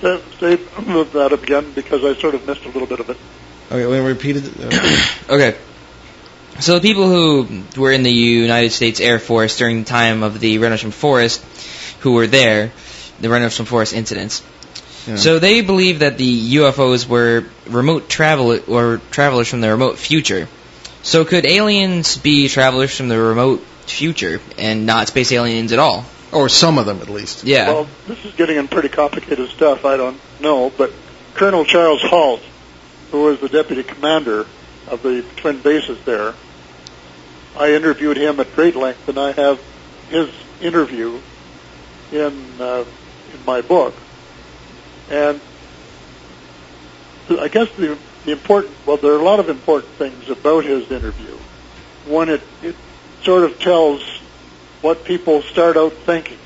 Say, 0.00 0.20
say 0.38 0.56
that 0.56 1.30
again 1.32 1.72
because 1.72 2.04
I 2.04 2.14
sort 2.20 2.34
of 2.34 2.46
missed 2.46 2.64
a 2.64 2.68
little 2.68 2.86
bit 2.86 3.00
of 3.00 3.10
it. 3.10 3.16
Okay, 3.72 3.86
we 3.86 3.98
repeat 3.98 4.36
it. 4.36 4.44
Uh, 4.60 5.06
Okay. 5.34 5.56
So 6.60 6.78
the 6.78 6.86
people 6.86 7.08
who 7.08 7.64
were 7.76 7.90
in 7.90 8.04
the 8.04 8.12
United 8.12 8.70
States 8.70 9.00
Air 9.00 9.18
Force 9.18 9.56
during 9.56 9.80
the 9.80 9.88
time 9.88 10.22
of 10.22 10.38
the 10.38 10.58
Rendlesham 10.58 10.92
Forest, 10.92 11.42
who 12.00 12.12
were 12.12 12.28
there, 12.28 12.70
the 13.20 13.28
Rendlesham 13.28 13.66
Forest 13.66 13.92
incidents, 13.92 14.42
yeah. 15.06 15.16
So 15.16 15.38
they 15.38 15.60
believe 15.60 15.98
that 15.98 16.16
the 16.16 16.54
UFOs 16.56 17.06
were 17.06 17.44
remote 17.66 18.08
travel 18.08 18.58
or 18.66 19.00
travelers 19.10 19.48
from 19.48 19.60
the 19.60 19.70
remote 19.70 19.98
future. 19.98 20.48
So 21.04 21.24
could 21.24 21.46
aliens 21.46 22.16
be 22.16 22.48
travelers 22.48 22.96
from 22.96 23.08
the 23.08 23.18
remote 23.18 23.60
future 23.86 24.40
and 24.58 24.86
not 24.86 25.08
space 25.08 25.30
aliens 25.30 25.72
at 25.72 25.78
all? 25.78 26.04
or 26.34 26.48
some 26.48 26.78
of 26.78 26.86
them 26.86 27.00
at 27.00 27.08
least. 27.08 27.44
Yeah. 27.44 27.68
Well, 27.68 27.88
this 28.06 28.22
is 28.24 28.34
getting 28.34 28.56
in 28.56 28.68
pretty 28.68 28.88
complicated 28.88 29.48
stuff. 29.50 29.84
I 29.84 29.96
don't 29.96 30.20
know, 30.40 30.70
but 30.76 30.92
Colonel 31.34 31.64
Charles 31.64 32.02
Halt, 32.02 32.42
who 33.12 33.22
was 33.22 33.40
the 33.40 33.48
deputy 33.48 33.84
commander 33.84 34.46
of 34.88 35.02
the 35.02 35.24
twin 35.36 35.60
bases 35.60 35.98
there, 36.04 36.34
I 37.56 37.72
interviewed 37.74 38.16
him 38.16 38.40
at 38.40 38.52
great 38.54 38.74
length, 38.74 39.08
and 39.08 39.18
I 39.18 39.32
have 39.32 39.62
his 40.10 40.28
interview 40.60 41.20
in 42.12 42.60
uh, 42.60 42.84
in 43.32 43.44
my 43.46 43.60
book. 43.60 43.94
And 45.08 45.40
I 47.30 47.48
guess 47.48 47.70
the 47.76 47.96
the 48.24 48.32
important 48.32 48.74
well, 48.86 48.96
there 48.96 49.12
are 49.12 49.20
a 49.20 49.24
lot 49.24 49.40
of 49.40 49.48
important 49.48 49.92
things 49.94 50.28
about 50.28 50.64
his 50.64 50.90
interview. 50.90 51.36
One, 52.06 52.28
it 52.28 52.42
it 52.62 52.76
sort 53.22 53.44
of 53.44 53.58
tells 53.58 54.02
what 54.80 55.04
people 55.04 55.42
start 55.42 55.76
out 55.76 55.92
thinking 55.92 56.38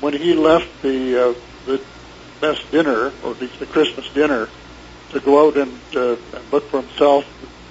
when 0.00 0.14
he 0.14 0.34
left 0.34 0.82
the 0.82 1.30
uh, 1.30 1.34
the 1.66 1.80
mess 2.40 2.58
dinner, 2.70 3.12
or 3.22 3.32
at 3.32 3.40
least 3.40 3.58
the 3.58 3.66
Christmas 3.66 4.08
dinner, 4.12 4.48
to 5.10 5.20
go 5.20 5.46
out 5.46 5.56
and, 5.56 5.78
uh, 5.94 6.16
and 6.32 6.52
look 6.52 6.68
for 6.70 6.80
himself 6.80 7.26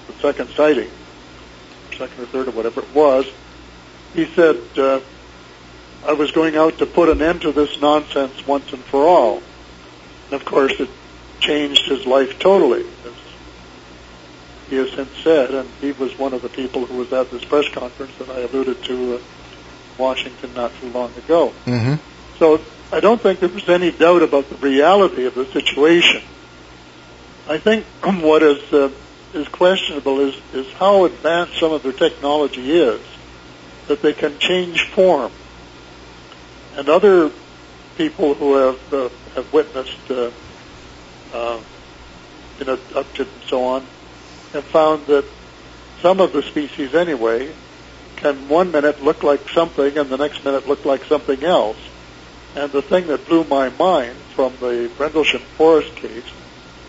the 0.08 0.14
second 0.14 0.50
sighting, 0.50 0.90
second 1.98 2.24
or 2.24 2.26
third 2.28 2.48
or 2.48 2.52
whatever 2.52 2.82
it 2.82 2.94
was, 2.94 3.26
he 4.14 4.26
said, 4.26 4.60
uh, 4.78 5.00
"I 6.06 6.14
was 6.14 6.32
going 6.32 6.56
out 6.56 6.78
to 6.80 6.86
put 6.86 7.10
an 7.10 7.22
end 7.22 7.42
to 7.42 7.52
this 7.52 7.80
nonsense 7.82 8.46
once 8.46 8.72
and 8.74 8.84
for 8.84 9.08
all." 9.08 9.42
And 10.26 10.34
of 10.34 10.46
course, 10.46 10.74
it 10.80 10.90
changed 11.40 11.88
his 11.88 12.06
life 12.06 12.38
totally. 12.40 12.86
He 14.70 14.76
has 14.76 14.92
since 14.92 15.10
said, 15.24 15.52
and 15.52 15.68
he 15.82 15.94
was 15.94 16.18
one 16.20 16.34
of 16.34 16.44
the 16.44 16.50
people 16.50 16.86
who 16.86 16.98
was 16.98 17.12
at 17.12 17.32
this 17.32 17.44
press 17.44 17.68
conference 17.70 18.16
that 18.20 18.30
I 18.30 18.42
alluded 18.42 18.84
to 18.84 19.16
in 19.16 19.22
Washington 19.98 20.54
not 20.54 20.72
too 20.80 20.90
long 20.90 21.12
ago. 21.18 21.54
Mm-hmm. 21.66 21.96
So 22.38 22.62
I 22.92 23.00
don't 23.00 23.20
think 23.20 23.40
there 23.40 23.50
was 23.50 23.68
any 23.68 23.92
doubt 23.92 24.22
about 24.22 24.48
the 24.50 24.58
reality 24.58 25.26
of 25.26 25.34
the 25.34 25.46
situation. 25.46 26.22
I 27.48 27.58
think 27.58 27.86
what 28.04 28.44
is 28.44 28.72
uh, 28.72 28.92
is 29.34 29.48
questionable 29.48 30.20
is 30.20 30.36
is 30.54 30.72
how 30.74 31.06
advanced 31.06 31.60
some 31.60 31.72
of 31.72 31.82
their 31.82 31.92
technology 31.92 32.72
is 32.72 33.02
that 33.88 34.04
they 34.04 34.14
can 34.14 34.38
change 34.38 34.84
form. 34.84 35.32
And 36.76 36.88
other 36.90 37.32
people 37.98 38.36
who 38.36 38.54
have 38.54 38.94
uh, 38.94 39.10
have 39.34 39.52
witnessed 39.52 40.12
uh, 40.12 40.30
uh, 41.34 41.60
you 42.60 42.66
know 42.66 42.74
abduction 42.74 43.28
and 43.34 43.44
so 43.48 43.66
on 43.66 43.88
have 44.54 44.66
found 44.66 45.06
that 45.08 45.26
some 46.02 46.20
of 46.20 46.34
the 46.34 46.42
species 46.42 46.96
anyway 46.96 47.52
can 48.16 48.50
one 48.50 48.72
minute 48.72 49.04
look 49.04 49.24
like 49.24 49.48
something 49.50 49.98
and 49.98 50.10
the 50.10 50.18
next 50.18 50.44
minute 50.44 50.68
look 50.68 50.86
like 50.86 51.04
something 51.06 51.44
else. 51.44 51.78
And 52.56 52.72
the 52.72 52.82
thing 52.82 53.08
that 53.08 53.28
blew 53.28 53.44
my 53.44 53.70
mind 53.70 54.16
from 54.36 54.54
the 54.60 54.90
Rendlesham 54.98 55.42
Forest 55.58 55.96
case 55.96 56.26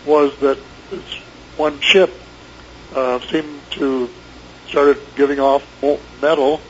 was 0.05 0.35
that 0.39 0.57
this 0.89 1.03
one 1.55 1.79
ship 1.79 2.11
uh, 2.95 3.19
seemed 3.19 3.61
to 3.71 4.09
started 4.67 4.97
giving 5.15 5.39
off 5.39 5.63
metal, 6.21 6.61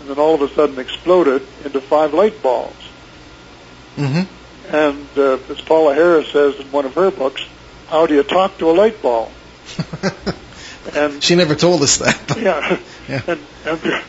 and 0.00 0.08
then 0.08 0.18
all 0.18 0.34
of 0.34 0.42
a 0.42 0.54
sudden 0.54 0.78
exploded 0.78 1.46
into 1.64 1.80
five 1.80 2.14
light 2.14 2.40
balls. 2.40 2.76
Mm-hmm. 3.96 4.74
And 4.74 5.08
uh, 5.16 5.38
as 5.50 5.60
Paola 5.62 5.94
Harris 5.94 6.28
says 6.30 6.58
in 6.60 6.70
one 6.70 6.84
of 6.84 6.94
her 6.94 7.10
books, 7.10 7.44
how 7.88 8.06
do 8.06 8.14
you 8.14 8.22
talk 8.22 8.58
to 8.58 8.70
a 8.70 8.72
light 8.72 9.02
bulb? 9.02 9.30
And 10.94 11.22
she 11.22 11.34
never 11.34 11.54
told 11.54 11.82
us 11.82 11.98
that. 11.98 12.20
but- 12.28 12.40
yeah, 12.40 12.78
Yeah. 13.08 13.22
And, 13.26 13.40
and 13.64 14.02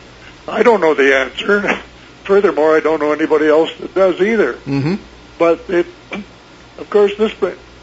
I 0.48 0.62
don't 0.62 0.80
know 0.80 0.94
the 0.94 1.16
answer. 1.16 1.62
Furthermore, 2.24 2.76
I 2.76 2.80
don't 2.80 3.00
know 3.00 3.12
anybody 3.12 3.48
else 3.48 3.70
that 3.80 3.94
does 3.94 4.20
either. 4.20 4.54
Mhm. 4.54 4.98
But 5.38 5.64
it, 5.68 5.86
of 6.78 6.86
course, 6.90 7.16
this 7.16 7.32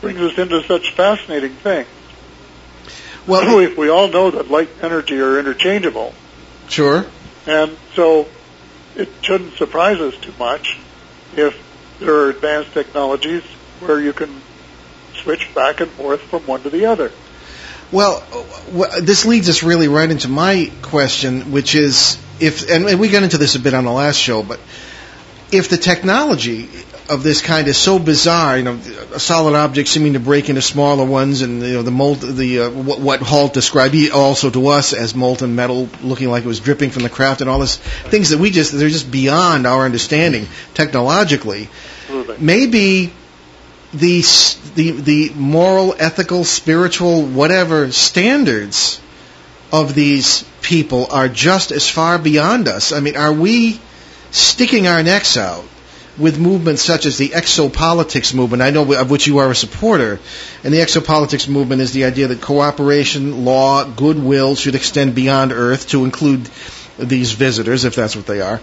brings 0.01 0.19
us 0.19 0.38
into 0.38 0.61
such 0.63 0.91
fascinating 0.91 1.53
things. 1.53 1.88
Well, 3.25 3.57
we, 3.57 3.73
we 3.73 3.89
all 3.89 4.07
know 4.07 4.32
that 4.32 4.49
light 4.49 4.69
and 4.75 4.84
energy 4.91 5.19
are 5.19 5.38
interchangeable, 5.39 6.13
sure. 6.69 7.05
and 7.45 7.75
so 7.93 8.28
it 8.95 9.09
shouldn't 9.21 9.55
surprise 9.55 9.99
us 9.99 10.15
too 10.17 10.34
much 10.39 10.80
if 11.36 11.61
there 11.99 12.13
are 12.15 12.30
advanced 12.30 12.71
technologies 12.73 13.43
where 13.82 13.99
you 13.99 14.13
can 14.13 14.41
switch 15.15 15.53
back 15.53 15.82
and 15.82 15.91
forth 15.91 16.21
from 16.21 16.43
one 16.47 16.61
to 16.63 16.69
the 16.69 16.86
other. 16.86 17.11
Well, 17.91 18.21
w- 18.71 19.01
this 19.01 19.25
leads 19.25 19.49
us 19.49 19.63
really 19.63 19.88
right 19.88 20.09
into 20.09 20.27
my 20.27 20.71
question, 20.81 21.51
which 21.51 21.75
is 21.75 22.17
if, 22.39 22.69
and 22.69 22.99
we 22.99 23.09
got 23.09 23.23
into 23.23 23.38
this 23.38 23.55
a 23.55 23.59
bit 23.59 23.73
on 23.73 23.85
the 23.85 23.91
last 23.91 24.17
show, 24.17 24.43
but 24.43 24.59
if 25.51 25.69
the 25.69 25.77
technology 25.77 26.69
of 27.09 27.23
this 27.23 27.41
kind 27.41 27.67
is 27.67 27.77
so 27.77 27.99
bizarre, 27.99 28.57
you 28.57 28.63
know, 28.63 28.79
a 29.13 29.19
solid 29.19 29.55
object 29.55 29.88
seeming 29.88 30.13
to 30.13 30.19
break 30.19 30.49
into 30.49 30.61
smaller 30.61 31.05
ones, 31.05 31.41
and 31.41 31.61
you 31.61 31.73
know 31.73 31.81
the 31.81 31.91
mold, 31.91 32.19
the 32.19 32.61
uh, 32.61 32.69
what, 32.69 32.99
what 32.99 33.21
Halt 33.21 33.53
described 33.53 33.95
also 34.11 34.49
to 34.49 34.67
us 34.67 34.91
as 34.93 35.15
molten 35.15 35.55
metal, 35.55 35.88
looking 36.01 36.29
like 36.29 36.43
it 36.43 36.47
was 36.47 36.59
dripping 36.59 36.89
from 36.89 37.03
the 37.03 37.09
craft, 37.09 37.39
and 37.39 37.49
all 37.49 37.59
this 37.59 37.77
things 37.77 38.31
that 38.31 38.39
we 38.39 38.49
just 38.49 38.73
they're 38.73 38.89
just 38.89 39.09
beyond 39.09 39.65
our 39.65 39.85
understanding 39.85 40.47
technologically. 40.73 41.69
Maybe 42.39 43.13
the 43.93 44.21
the 44.75 44.91
the 44.91 45.29
moral, 45.35 45.95
ethical, 45.97 46.43
spiritual, 46.43 47.23
whatever 47.23 47.91
standards 47.91 49.01
of 49.71 49.93
these 49.93 50.43
people 50.61 51.07
are 51.11 51.27
just 51.27 51.71
as 51.71 51.89
far 51.89 52.17
beyond 52.17 52.67
us. 52.67 52.91
I 52.91 52.99
mean, 52.99 53.15
are 53.15 53.33
we 53.33 53.79
sticking 54.31 54.88
our 54.88 55.03
necks 55.03 55.38
out 55.38 55.63
with 56.17 56.39
movements 56.39 56.81
such 56.81 57.05
as 57.05 57.17
the 57.17 57.29
exopolitics 57.29 58.33
movement? 58.33 58.61
I 58.61 58.71
know 58.71 58.91
of 58.93 59.09
which 59.09 59.27
you 59.27 59.38
are 59.38 59.51
a 59.51 59.55
supporter, 59.55 60.19
and 60.63 60.73
the 60.73 60.79
exopolitics 60.79 61.47
movement 61.47 61.81
is 61.81 61.93
the 61.93 62.05
idea 62.05 62.27
that 62.27 62.41
cooperation, 62.41 63.45
law, 63.45 63.85
goodwill 63.85 64.55
should 64.55 64.75
extend 64.75 65.15
beyond 65.15 65.51
Earth 65.51 65.89
to 65.89 66.05
include 66.05 66.49
these 66.97 67.31
visitors, 67.31 67.85
if 67.85 67.95
that's 67.95 68.15
what 68.15 68.25
they 68.25 68.41
are. 68.41 68.59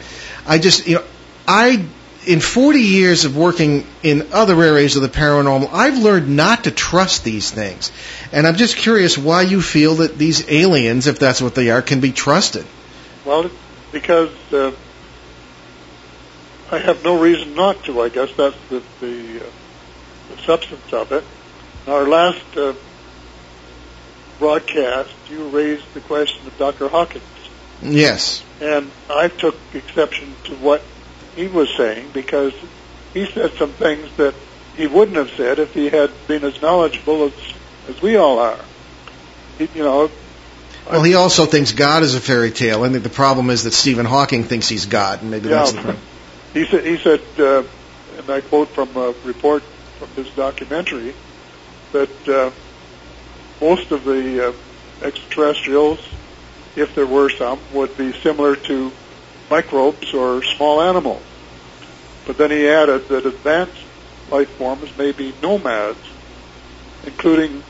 I 0.47 0.59
just, 0.59 0.87
you 0.87 0.97
know, 0.97 1.05
I 1.47 1.85
in 2.27 2.41
40 2.41 2.79
years 2.79 3.25
of 3.25 3.37
working 3.37 3.87
in 4.03 4.33
other 4.33 4.61
areas 4.63 4.97
of 4.97 5.03
the 5.03 5.09
paranormal, 5.09 5.69
I've 5.73 5.99
learned 5.99 6.35
not 6.35 6.65
to 6.65 6.71
trust 6.71 7.25
these 7.25 7.51
things. 7.51 7.93
And 8.33 8.47
I'm 8.47 8.57
just 8.57 8.77
curious 8.77 9.17
why 9.17 9.43
you 9.43 9.61
feel 9.61 9.97
that 9.97 10.17
these 10.19 10.49
aliens, 10.51 11.07
if 11.07 11.19
that's 11.19 11.41
what 11.41 11.55
they 11.55 11.71
are, 11.71 11.83
can 11.83 12.01
be 12.01 12.13
trusted. 12.13 12.67
Well, 13.25 13.51
because 13.93 14.31
uh, 14.53 14.73
I 16.71 16.79
have 16.79 17.05
no 17.05 17.21
reason 17.21 17.55
not 17.55 17.85
to. 17.85 18.01
I 18.03 18.09
guess 18.09 18.31
that's 18.37 18.57
the 18.69 18.83
the, 19.01 19.41
uh, 19.41 19.51
the 20.31 20.43
substance 20.43 20.93
of 20.93 21.13
it. 21.13 21.25
In 21.87 21.93
our 21.93 22.07
last 22.07 22.57
uh, 22.57 22.75
broadcast, 24.39 25.11
you 25.31 25.49
raised 25.49 25.93
the 25.95 26.01
question 26.01 26.47
of 26.47 26.57
Dr. 26.59 26.89
Hawkins, 26.89 27.23
Yes. 27.83 28.43
and 28.61 28.91
I 29.11 29.29
took 29.29 29.57
exception 29.75 30.35
to 30.45 30.55
what 30.57 30.83
he 31.37 31.49
was 31.49 31.69
saying 31.77 32.11
because 32.13 32.53
he 33.13 33.27
said 33.27 33.53
some 33.55 33.71
things 33.71 34.11
that 34.17 34.35
he 34.77 34.87
wouldn't 34.87 35.17
have 35.17 35.31
said 35.31 35.59
if 35.59 35.73
he 35.73 35.89
had 35.89 36.11
been 36.27 36.45
as 36.45 36.61
knowledgeable 36.61 37.25
as 37.25 37.33
as 37.89 38.01
we 38.01 38.17
all 38.17 38.39
are. 38.39 38.59
He, 39.59 39.69
you 39.75 39.83
know, 39.85 40.11
Well, 40.91 41.03
he 41.03 41.15
also 41.15 41.47
thinks 41.47 41.73
God 41.73 42.03
is 42.03 42.15
a 42.15 42.21
fairy 42.21 42.51
tale. 42.51 42.83
I 42.83 42.89
think 42.89 43.03
the 43.03 43.11
problem 43.11 43.51
is 43.51 43.65
that 43.65 43.73
Stephen 43.73 44.07
Hawking 44.07 44.45
thinks 44.45 44.69
he's 44.69 44.87
God, 44.87 45.23
and 45.23 45.31
maybe 45.31 45.49
that's 45.49 45.73
the 45.73 45.81
problem. 45.81 46.03
He 46.53 46.67
said, 46.67 46.85
he 46.85 46.99
said, 46.99 47.21
uh, 47.39 47.65
and 48.19 48.31
I 48.31 48.41
quote 48.41 48.69
from 48.69 48.97
a 48.97 49.15
report 49.25 49.63
from 49.99 50.09
his 50.11 50.33
documentary, 50.35 51.15
that 51.93 52.29
uh, 52.29 52.51
most 53.61 53.91
of 53.93 54.05
the 54.05 54.49
uh, 54.49 54.53
extraterrestrials, 55.03 56.01
if 56.77 56.95
there 56.95 57.07
were 57.07 57.29
some, 57.31 57.59
would 57.73 57.97
be 57.97 58.13
similar 58.13 58.57
to 58.57 58.93
microbes 59.51 60.13
or 60.15 60.43
small 60.43 60.81
animals. 60.81 61.23
But 62.27 62.39
then 62.39 62.51
he 62.51 62.69
added 62.69 63.09
that 63.09 63.27
advanced 63.27 63.83
life 64.31 64.49
forms 64.51 64.97
may 64.97 65.13
be 65.13 65.35
nomads, 65.43 65.99
including 67.05 67.63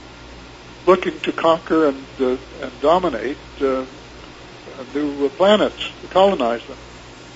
looking 0.86 1.18
to 1.20 1.32
conquer 1.32 1.88
and 1.88 2.04
uh, 2.20 2.36
and 2.60 2.80
dominate 2.80 3.38
uh, 3.60 3.84
new 4.94 5.28
planets 5.30 5.90
to 6.02 6.08
colonize 6.08 6.64
them. 6.66 6.76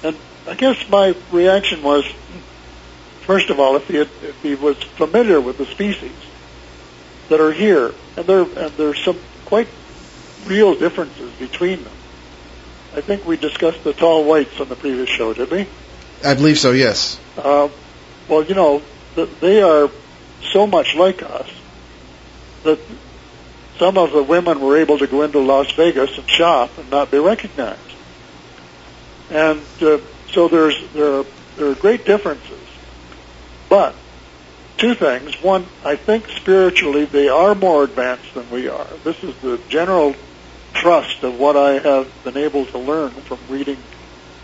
And 0.03 0.17
I 0.47 0.55
guess 0.55 0.89
my 0.89 1.15
reaction 1.33 1.83
was, 1.83 2.05
first 3.23 3.51
of 3.51 3.59
all, 3.59 3.77
if 3.77 3.89
he 3.89 3.97
had, 3.97 4.09
if 4.23 4.41
he 4.43 4.55
was 4.55 4.77
familiar 4.77 5.41
with 5.41 5.59
the 5.59 5.67
species 5.67 6.13
that 7.29 7.41
are 7.41 7.53
here, 7.53 7.93
and 8.17 8.27
there 8.27 8.43
and 8.43 8.97
some 8.97 9.19
quite 9.45 9.69
real 10.47 10.75
differences 10.75 11.33
between 11.33 11.85
them. 11.85 11.93
I 12.95 13.01
think 13.01 13.27
we 13.27 13.37
discussed 13.37 13.85
the 13.85 13.93
tall 13.93 14.25
whites 14.25 14.61
on 14.61 14.69
the 14.69 14.77
previous 14.77 15.09
show, 15.09 15.35
did 15.35 15.51
we? 15.51 15.67
I 16.25 16.35
believe 16.35 16.59
so. 16.59 16.73
Yes. 16.73 17.21
Uh, 17.37 17.69
well, 18.29 18.43
you 18.45 18.55
know, 18.55 18.83
th- 19.15 19.31
they 19.41 19.63
are 19.63 19.91
so 20.53 20.67
much 20.67 20.95
like 20.95 21.23
us 21.23 21.49
that 22.65 22.81
some 23.79 23.97
of 23.97 24.13
the 24.13 24.23
women 24.23 24.61
were 24.61 24.79
able 24.79 24.99
to 24.99 25.07
go 25.07 25.23
into 25.23 25.39
Las 25.39 25.71
Vegas 25.73 26.17
and 26.19 26.29
shop 26.29 26.71
and 26.79 26.91
not 26.91 27.11
be 27.11 27.19
recognized. 27.19 27.81
And 29.31 29.61
uh, 29.81 29.99
so 30.33 30.49
there's 30.49 30.77
there 30.93 31.21
are, 31.21 31.27
there 31.57 31.71
are 31.71 31.75
great 31.75 32.05
differences. 32.05 32.59
But 33.69 33.95
two 34.79 34.95
things. 34.95 35.41
One, 35.43 35.67
I 35.85 35.97
think 35.97 36.29
spiritually 36.29 37.05
they 37.05 37.29
are 37.29 37.55
more 37.55 37.85
advanced 37.85 38.35
than 38.35 38.51
we 38.51 38.69
are. 38.69 38.87
This 39.05 39.23
is 39.23 39.37
the 39.37 39.61
general 39.69 40.15
trust 40.81 41.23
of 41.23 41.39
what 41.39 41.57
I 41.57 41.79
have 41.79 42.07
been 42.25 42.37
able 42.37 42.65
to 42.67 42.79
learn 42.79 43.11
from 43.23 43.39
reading 43.49 43.79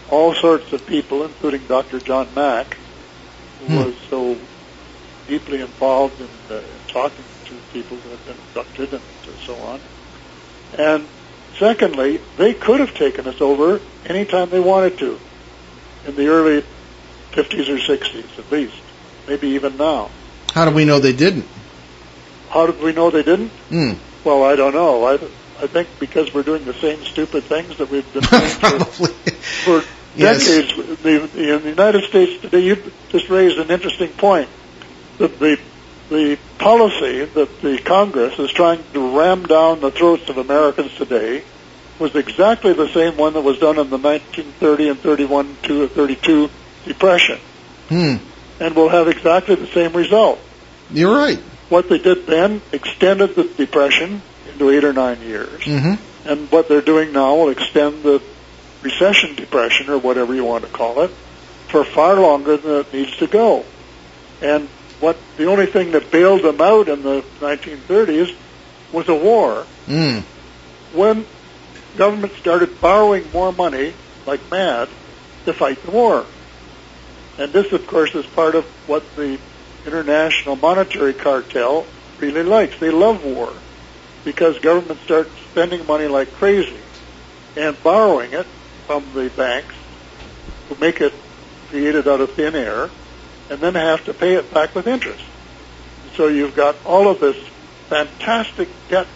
all 0.09 0.35
sorts 0.35 0.73
of 0.73 0.87
people, 0.87 1.25
including 1.25 1.67
Dr. 1.67 2.01
John 2.01 2.35
Mack, 2.35 2.77
who 3.59 3.67
Hmm. 3.67 3.77
was 3.77 3.95
so 4.11 4.37
deeply 5.27 5.61
involved 5.61 6.21
in, 6.21 6.29
uh, 6.51 6.55
in 6.55 6.81
talking 6.89 7.25
to 7.47 7.55
people 7.73 7.97
who 7.97 8.11
have 8.11 8.25
been 8.27 8.37
abducted 8.37 8.93
and 8.93 9.03
so 9.47 9.55
on. 9.57 9.81
And 10.77 11.09
secondly, 11.59 12.21
they 12.37 12.53
could 12.55 12.81
have 12.81 12.95
taken 12.95 13.27
us 13.27 13.41
over 13.41 13.81
anytime 14.05 14.51
they 14.51 14.61
wanted 14.61 14.99
to, 14.99 15.19
in 16.07 16.17
the 16.17 16.27
early 16.27 16.63
50s 17.33 17.69
or 17.69 17.79
60s 17.79 18.39
at 18.39 18.53
least, 18.53 18.83
maybe 19.27 19.49
even 19.51 19.77
now. 19.77 20.11
How 20.53 20.69
do 20.69 20.75
we 20.75 20.85
know 20.85 20.99
they 20.99 21.13
didn't? 21.13 21.49
How 22.51 22.67
did 22.67 22.83
we 22.83 22.93
know 22.93 23.11
they 23.11 23.23
didn't? 23.23 23.51
Hmm. 23.71 23.93
Well, 24.25 24.45
I 24.45 24.57
don't 24.57 24.75
know. 24.75 25.05
I, 25.05 25.19
I 25.65 25.67
think 25.67 25.89
because 25.99 26.33
we're 26.35 26.43
doing 26.43 26.65
the 26.65 26.75
same 26.75 27.03
stupid 27.05 27.45
things 27.45 27.79
that 27.79 27.91
we've 27.91 28.11
been 28.13 28.23
doing 28.31 28.85
for, 28.85 29.09
for 29.83 29.83
Yes. 30.17 30.47
decades. 30.47 30.77
The, 31.03 31.27
the, 31.27 31.55
in 31.57 31.63
the 31.63 31.69
United 31.71 32.05
States 32.09 32.41
today, 32.41 32.61
you 32.61 32.77
just 33.09 33.29
raised 33.31 33.59
an 33.59 33.71
interesting 33.71 34.11
point. 34.11 34.49
That 35.19 35.39
the 35.41 35.59
the 36.11 36.39
policy 36.59 37.25
that 37.25 37.61
the 37.63 37.79
Congress 37.85 38.39
is 38.39 38.51
trying 38.53 38.85
to 38.93 39.19
ram 39.19 39.45
down 39.47 39.81
the 39.81 39.91
throats 39.91 40.29
of 40.29 40.37
Americans 40.39 40.95
today 40.97 41.43
was 41.99 42.15
exactly 42.15 42.75
the 42.75 42.89
same 42.93 43.17
one 43.17 43.33
that 43.33 43.41
was 43.41 43.59
done 43.59 43.79
in 43.79 43.89
the 43.91 43.97
1930 43.99 44.89
and 44.91 45.01
31 45.01 45.57
to 45.63 45.89
32 45.89 46.51
depression, 46.85 47.39
Hmm. 47.89 48.17
and 48.61 48.77
will 48.77 48.91
have 48.91 49.09
exactly 49.09 49.55
the 49.55 49.67
same 49.69 49.93
result. 49.95 50.39
You're 50.93 51.17
right. 51.17 51.39
what 51.71 51.89
they 51.89 51.99
did 51.99 52.27
then 52.27 52.61
extended 52.73 53.35
the 53.35 53.45
depression 53.45 54.21
into 54.55 54.71
eight 54.71 54.85
or 54.85 54.93
nine 54.93 55.21
years, 55.21 55.63
hmm 55.65 55.95
and 56.27 56.51
what 56.51 56.69
they're 56.69 56.81
doing 56.81 57.13
now 57.13 57.35
will 57.35 57.51
extend 57.51 58.03
the 58.03 58.23
recession 58.83 59.35
depression 59.35 59.91
or 59.91 59.99
whatever 59.99 60.35
you 60.35 60.45
want 60.45 60.65
to 60.65 60.71
call 60.71 61.03
it 61.03 61.11
for 61.69 61.85
far 61.85 62.15
longer 62.15 62.57
than 62.57 62.81
it 62.81 62.93
needs 62.93 63.17
to 63.17 63.27
go. 63.27 63.65
And 64.41 64.69
what 65.01 65.19
the 65.37 65.47
only 65.47 65.67
thing 65.67 65.93
that 65.93 66.11
bailed 66.11 66.43
them 66.43 66.61
out 66.61 66.89
in 66.89 67.03
the 67.03 67.23
1930s 67.41 68.35
was 68.93 69.09
a 69.09 69.15
war. 69.15 69.67
Mm. 69.87 70.23
When 70.93 71.27
government 71.97 72.33
started 72.35 72.81
borrowing 72.81 73.31
more 73.33 73.53
money 73.53 73.93
like 74.27 74.51
mad 74.51 74.89
to 75.45 75.53
fight 75.53 75.83
the 75.83 75.91
war. 75.91 76.25
And 77.39 77.53
this, 77.53 77.73
of 77.73 77.87
course, 77.87 78.15
is 78.15 78.25
part 78.27 78.55
of 78.55 78.65
what 78.87 79.03
the 79.17 79.39
international 79.85 80.57
monetary 80.57 81.13
cartel 81.13 81.87
really 82.21 82.45
likes. 82.45 82.79
They 82.79 82.91
love 82.91 83.25
war 83.25 83.53
because 84.25 84.59
governments 84.61 85.03
start 85.05 85.31
spending 85.51 85.87
money 85.87 86.07
like 86.07 86.33
crazy 86.35 86.81
and 87.57 87.81
borrowing 87.83 88.33
it 88.33 88.47
from 88.87 89.05
the 89.15 89.31
banks 89.37 89.75
who 90.69 90.75
make 90.77 91.01
it 91.01 91.13
created 91.69 92.09
out 92.09 92.21
of 92.21 92.33
thin 92.33 92.55
air 92.55 92.91
and 93.51 93.61
then 93.61 93.75
have 93.75 94.05
to 94.05 94.15
pay 94.15 94.35
it 94.35 94.53
back 94.53 94.75
with 94.75 94.87
interest. 94.87 95.23
So 96.17 96.29
you've 96.29 96.57
got 96.57 96.77
all 96.85 97.09
of 97.09 97.21
this 97.21 97.37
fantastic 97.89 98.89
debt 98.89 99.07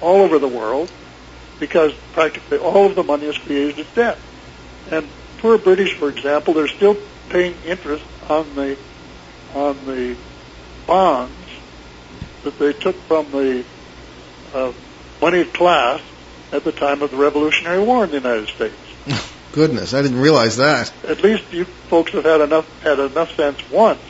all 0.00 0.22
over 0.22 0.38
the 0.38 0.48
world 0.48 0.88
because 1.58 1.92
practically 2.12 2.58
all 2.58 2.86
of 2.86 2.96
the 2.96 3.02
money 3.02 3.26
is 3.26 3.38
created 3.38 3.78
as 3.78 3.86
debt. 3.94 4.18
And 4.90 5.08
poor 5.38 5.58
British, 5.58 5.94
for 5.94 6.08
example, 6.08 6.54
they're 6.54 6.68
still 6.68 6.96
paying 7.28 7.54
interest 7.64 8.04
on 8.28 8.54
the 8.54 8.78
on 9.54 9.84
the 9.84 10.16
bonds 10.86 11.46
that 12.42 12.58
they 12.58 12.72
took 12.72 13.06
from 13.06 13.30
the 13.30 13.64
uh, 14.54 14.72
moneyed 15.20 15.52
class 15.52 16.00
at 16.52 16.64
the 16.64 16.72
time 16.72 17.02
of 17.02 17.10
the 17.10 17.16
Revolutionary 17.16 17.82
War 17.82 18.04
in 18.04 18.10
the 18.10 18.16
United 18.16 18.48
States. 18.48 18.74
Goodness, 19.52 19.92
I 19.94 20.02
didn't 20.02 20.20
realize 20.20 20.56
that. 20.56 20.92
At 21.04 21.22
least 21.22 21.52
you 21.52 21.64
folks 21.64 22.12
have 22.12 22.24
had 22.24 22.40
enough 22.40 22.82
had 22.82 22.98
enough 22.98 23.34
sense 23.36 23.58
once, 23.70 24.00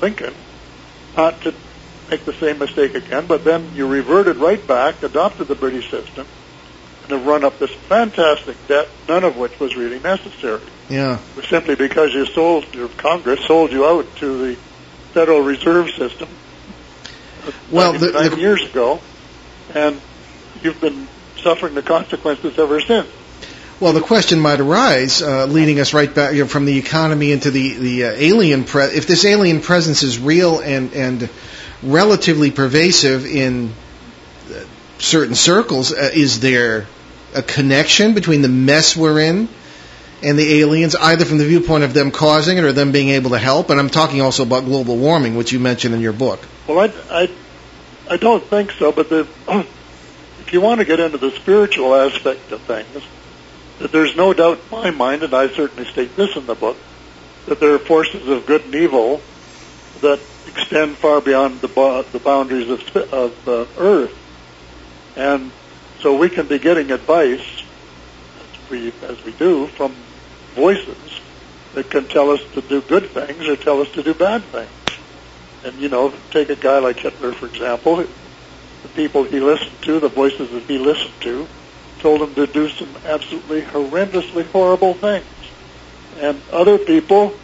Lincoln, 0.00 0.34
not 1.16 1.40
to 1.42 1.54
make 2.10 2.24
the 2.24 2.34
same 2.34 2.58
mistake 2.58 2.94
again. 2.94 3.26
But 3.26 3.44
then 3.44 3.74
you 3.74 3.86
reverted 3.86 4.36
right 4.36 4.64
back, 4.66 5.02
adopted 5.02 5.48
the 5.48 5.54
British 5.54 5.90
system, 5.90 6.26
and 7.02 7.12
have 7.12 7.26
run 7.26 7.44
up 7.44 7.58
this 7.58 7.70
fantastic 7.70 8.56
debt, 8.68 8.88
none 9.08 9.24
of 9.24 9.36
which 9.38 9.58
was 9.58 9.74
really 9.74 10.00
necessary. 10.00 10.60
Yeah. 10.90 11.18
Simply 11.48 11.76
because 11.76 12.12
you 12.12 12.26
sold 12.26 12.74
your 12.74 12.88
Congress 12.88 13.40
sold 13.46 13.72
you 13.72 13.86
out 13.86 14.06
to 14.16 14.46
the 14.48 14.54
Federal 15.14 15.40
Reserve 15.40 15.88
System. 15.90 16.28
Well, 17.70 17.92
90 17.92 18.06
the- 18.06 18.28
the- 18.36 18.40
years 18.40 18.62
ago, 18.62 19.00
and 19.74 20.00
you've 20.62 20.80
been 20.80 21.08
suffering 21.38 21.74
the 21.74 21.82
consequences 21.82 22.58
ever 22.58 22.80
since. 22.80 23.08
Well, 23.80 23.94
the 23.94 24.02
question 24.02 24.40
might 24.40 24.60
arise, 24.60 25.22
uh, 25.22 25.46
leading 25.46 25.80
us 25.80 25.94
right 25.94 26.14
back 26.14 26.34
you 26.34 26.42
know, 26.42 26.48
from 26.48 26.66
the 26.66 26.76
economy 26.76 27.32
into 27.32 27.50
the 27.50 27.74
the 27.74 28.04
uh, 28.04 28.12
alien. 28.14 28.64
Pre- 28.64 28.84
if 28.84 29.06
this 29.06 29.24
alien 29.24 29.62
presence 29.62 30.02
is 30.02 30.18
real 30.18 30.58
and 30.58 30.92
and 30.92 31.30
relatively 31.82 32.50
pervasive 32.50 33.24
in 33.24 33.72
uh, 34.50 34.64
certain 34.98 35.34
circles, 35.34 35.94
uh, 35.94 36.10
is 36.12 36.40
there 36.40 36.86
a 37.34 37.42
connection 37.42 38.12
between 38.12 38.42
the 38.42 38.48
mess 38.48 38.94
we're 38.94 39.18
in 39.18 39.48
and 40.22 40.38
the 40.38 40.60
aliens, 40.60 40.94
either 40.94 41.24
from 41.24 41.38
the 41.38 41.46
viewpoint 41.46 41.82
of 41.82 41.94
them 41.94 42.10
causing 42.10 42.58
it 42.58 42.64
or 42.64 42.72
them 42.72 42.92
being 42.92 43.08
able 43.08 43.30
to 43.30 43.38
help? 43.38 43.70
And 43.70 43.80
I'm 43.80 43.88
talking 43.88 44.20
also 44.20 44.42
about 44.42 44.66
global 44.66 44.98
warming, 44.98 45.36
which 45.36 45.52
you 45.52 45.58
mentioned 45.58 45.94
in 45.94 46.02
your 46.02 46.12
book. 46.12 46.40
Well, 46.66 46.80
I, 46.80 46.92
I, 47.10 47.30
I 48.10 48.16
don't 48.16 48.42
think 48.42 48.72
so, 48.72 48.90
but 48.90 49.08
the, 49.08 49.20
if 50.40 50.52
you 50.52 50.60
want 50.60 50.80
to 50.80 50.84
get 50.84 50.98
into 50.98 51.16
the 51.16 51.30
spiritual 51.30 51.94
aspect 51.94 52.50
of 52.50 52.60
things, 52.62 53.04
that 53.78 53.92
there's 53.92 54.16
no 54.16 54.34
doubt 54.34 54.58
in 54.58 54.70
my 54.70 54.90
mind, 54.90 55.22
and 55.22 55.32
I 55.32 55.46
certainly 55.48 55.88
state 55.88 56.16
this 56.16 56.36
in 56.36 56.44
the 56.46 56.56
book, 56.56 56.76
that 57.46 57.60
there 57.60 57.72
are 57.72 57.78
forces 57.78 58.26
of 58.26 58.46
good 58.46 58.64
and 58.64 58.74
evil 58.74 59.22
that 60.00 60.20
extend 60.48 60.96
far 60.96 61.20
beyond 61.20 61.60
the, 61.60 61.68
the 62.10 62.18
boundaries 62.18 62.68
of, 62.68 62.96
of 63.12 63.48
uh, 63.48 63.66
Earth. 63.78 64.16
And 65.16 65.52
so 66.00 66.16
we 66.16 66.28
can 66.30 66.48
be 66.48 66.58
getting 66.58 66.90
advice, 66.90 67.62
as 68.40 68.70
we, 68.70 68.92
as 69.02 69.24
we 69.24 69.30
do, 69.32 69.68
from 69.68 69.94
voices 70.56 71.20
that 71.74 71.88
can 71.88 72.08
tell 72.08 72.30
us 72.30 72.40
to 72.54 72.60
do 72.60 72.80
good 72.80 73.10
things 73.10 73.46
or 73.46 73.54
tell 73.54 73.80
us 73.80 73.90
to 73.92 74.02
do 74.02 74.14
bad 74.14 74.42
things. 74.46 74.79
And 75.64 75.78
you 75.80 75.88
know, 75.88 76.12
take 76.30 76.48
a 76.48 76.56
guy 76.56 76.78
like 76.78 76.98
Hitler, 77.00 77.32
for 77.32 77.46
example. 77.46 77.96
The 77.96 78.88
people 78.94 79.24
he 79.24 79.40
listened 79.40 79.82
to, 79.82 80.00
the 80.00 80.08
voices 80.08 80.50
that 80.50 80.62
he 80.62 80.78
listened 80.78 81.20
to, 81.20 81.46
told 81.98 82.22
him 82.22 82.34
to 82.34 82.46
do 82.46 82.68
some 82.70 82.88
absolutely 83.04 83.62
horrendously 83.62 84.46
horrible 84.46 84.94
things. 84.94 85.26
And 86.18 86.40
other 86.50 86.78
people 86.78 87.34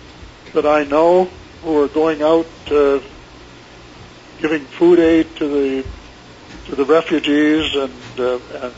that 0.54 0.66
I 0.66 0.84
know 0.84 1.28
who 1.62 1.82
are 1.82 1.88
going 1.88 2.22
out 2.22 2.46
uh, 2.70 3.00
giving 4.38 4.60
food 4.60 4.98
aid 4.98 5.36
to 5.36 5.48
the 5.48 5.84
to 6.66 6.74
the 6.74 6.84
refugees 6.84 7.74
and 7.74 7.92
uh, 8.18 8.38
and 8.62 8.74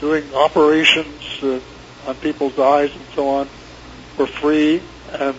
doing 0.00 0.34
operations 0.34 1.22
uh, 1.42 1.60
on 2.06 2.14
people's 2.16 2.58
eyes 2.58 2.90
and 2.92 3.04
so 3.14 3.28
on 3.28 3.46
for 4.16 4.26
free 4.26 4.82
and 5.12 5.36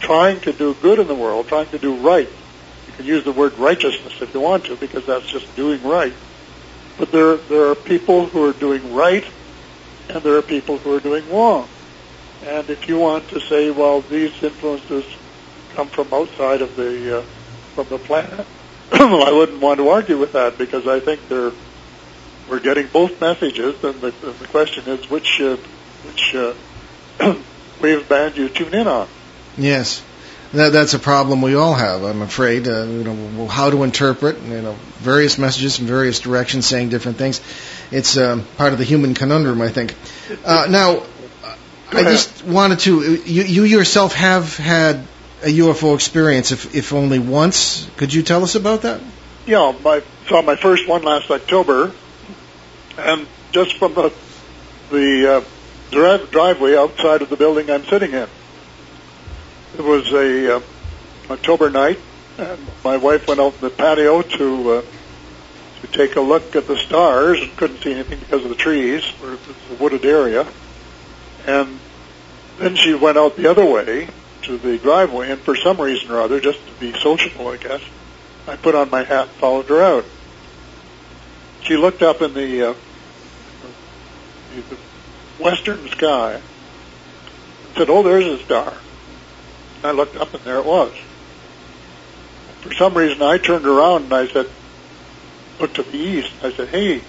trying 0.00 0.40
to 0.40 0.52
do 0.52 0.74
good 0.74 0.98
in 0.98 1.06
the 1.06 1.14
world, 1.14 1.48
trying 1.48 1.68
to 1.68 1.78
do 1.78 1.96
right. 1.96 2.28
Can 2.96 3.06
use 3.06 3.24
the 3.24 3.32
word 3.32 3.54
righteousness 3.58 4.14
if 4.20 4.32
you 4.32 4.40
want 4.40 4.66
to, 4.66 4.76
because 4.76 5.06
that's 5.06 5.26
just 5.26 5.54
doing 5.54 5.82
right. 5.82 6.14
But 6.98 7.12
there 7.12 7.36
there 7.36 7.70
are 7.70 7.74
people 7.74 8.26
who 8.26 8.48
are 8.48 8.52
doing 8.52 8.94
right, 8.94 9.24
and 10.08 10.22
there 10.22 10.36
are 10.36 10.42
people 10.42 10.78
who 10.78 10.96
are 10.96 11.00
doing 11.00 11.30
wrong. 11.30 11.68
And 12.42 12.68
if 12.70 12.88
you 12.88 12.98
want 12.98 13.28
to 13.30 13.40
say, 13.40 13.70
well, 13.70 14.00
these 14.00 14.42
influences 14.42 15.04
come 15.74 15.88
from 15.88 16.12
outside 16.12 16.62
of 16.62 16.76
the 16.76 17.18
uh, 17.18 17.22
from 17.74 17.88
the 17.88 17.98
planet, 17.98 18.46
I 18.92 19.32
wouldn't 19.32 19.60
want 19.60 19.78
to 19.78 19.88
argue 19.88 20.18
with 20.18 20.32
that 20.32 20.56
because 20.56 20.86
I 20.86 21.00
think 21.00 21.28
they're 21.28 21.52
we're 22.48 22.60
getting 22.60 22.86
both 22.86 23.20
messages, 23.20 23.82
and 23.82 24.00
the, 24.00 24.14
and 24.22 24.38
the 24.38 24.46
question 24.48 24.84
is 24.88 25.10
which 25.10 25.40
uh, 25.40 25.56
which 26.06 26.34
uh, 26.34 26.54
wave 27.82 28.08
band 28.08 28.36
you 28.36 28.48
tune 28.48 28.74
in 28.74 28.86
on. 28.86 29.08
Yes. 29.58 30.02
That, 30.52 30.72
that's 30.72 30.94
a 30.94 30.98
problem 30.98 31.42
we 31.42 31.54
all 31.54 31.74
have, 31.74 32.02
I'm 32.02 32.22
afraid. 32.22 32.68
Uh, 32.68 32.84
you 32.84 33.04
know, 33.04 33.46
how 33.48 33.70
to 33.70 33.82
interpret, 33.82 34.40
you 34.42 34.62
know, 34.62 34.76
various 34.98 35.38
messages 35.38 35.76
from 35.76 35.86
various 35.86 36.20
directions 36.20 36.66
saying 36.66 36.88
different 36.88 37.18
things. 37.18 37.40
It's 37.90 38.16
um, 38.16 38.44
part 38.56 38.72
of 38.72 38.78
the 38.78 38.84
human 38.84 39.14
conundrum, 39.14 39.60
I 39.60 39.68
think. 39.68 39.94
Uh, 40.44 40.66
now, 40.70 41.02
I 41.90 42.02
just 42.02 42.44
wanted 42.44 42.80
to. 42.80 43.14
You, 43.14 43.42
you 43.42 43.64
yourself 43.64 44.14
have 44.14 44.56
had 44.56 45.06
a 45.42 45.48
UFO 45.48 45.94
experience, 45.94 46.52
if, 46.52 46.74
if 46.74 46.92
only 46.92 47.18
once. 47.18 47.88
Could 47.96 48.12
you 48.12 48.22
tell 48.22 48.42
us 48.42 48.54
about 48.54 48.82
that? 48.82 49.00
Yeah, 49.46 49.74
my 49.84 50.02
saw 50.26 50.42
my 50.42 50.56
first 50.56 50.88
one 50.88 51.02
last 51.02 51.30
October, 51.30 51.92
and 52.98 53.26
just 53.52 53.76
from 53.76 53.94
the 53.94 54.12
the 54.90 55.44
uh, 55.92 56.26
driveway 56.30 56.76
outside 56.76 57.22
of 57.22 57.30
the 57.30 57.36
building 57.36 57.70
I'm 57.70 57.84
sitting 57.84 58.12
in. 58.12 58.28
It 59.76 59.84
was 59.84 60.10
a 60.10 60.56
uh, 60.56 60.60
October 61.28 61.68
night, 61.68 61.98
and 62.38 62.58
my 62.82 62.96
wife 62.96 63.28
went 63.28 63.40
out 63.40 63.52
in 63.56 63.60
the 63.60 63.68
patio 63.68 64.22
to 64.22 64.70
uh, 64.70 64.82
to 65.82 65.86
take 65.88 66.16
a 66.16 66.20
look 66.22 66.56
at 66.56 66.66
the 66.66 66.78
stars 66.78 67.42
and 67.42 67.54
couldn't 67.58 67.82
see 67.82 67.92
anything 67.92 68.18
because 68.20 68.42
of 68.42 68.48
the 68.48 68.56
trees. 68.56 69.04
Or 69.22 69.34
a 69.34 69.74
wooded 69.78 70.06
area, 70.06 70.46
and 71.46 71.78
then 72.56 72.74
she 72.74 72.94
went 72.94 73.18
out 73.18 73.36
the 73.36 73.50
other 73.50 73.66
way 73.66 74.08
to 74.44 74.56
the 74.56 74.78
driveway, 74.78 75.30
and 75.30 75.42
for 75.42 75.54
some 75.54 75.78
reason 75.78 76.10
or 76.10 76.22
other, 76.22 76.40
just 76.40 76.58
to 76.66 76.72
be 76.80 76.98
sociable, 76.98 77.48
I 77.48 77.58
guess, 77.58 77.82
I 78.48 78.56
put 78.56 78.74
on 78.74 78.88
my 78.88 79.04
hat 79.04 79.28
and 79.28 79.30
followed 79.32 79.66
her 79.66 79.82
out. 79.82 80.06
She 81.64 81.76
looked 81.76 82.00
up 82.00 82.22
in 82.22 82.32
the, 82.32 82.70
uh, 82.70 82.74
the 84.54 84.76
western 85.38 85.86
sky 85.88 86.40
said, 87.76 87.90
"Oh, 87.90 88.02
there's 88.02 88.24
a 88.24 88.38
star." 88.42 88.72
I 89.82 89.92
looked 89.92 90.16
up 90.16 90.34
and 90.34 90.42
there 90.44 90.58
it 90.58 90.66
was. 90.66 90.92
For 92.62 92.74
some 92.74 92.94
reason, 92.94 93.22
I 93.22 93.38
turned 93.38 93.66
around 93.66 94.04
and 94.04 94.12
I 94.12 94.26
said, 94.26 94.48
looked 95.60 95.76
to 95.76 95.82
the 95.82 95.96
east. 95.96 96.32
I 96.42 96.52
said, 96.52 96.68
"Hey, 96.68 97.02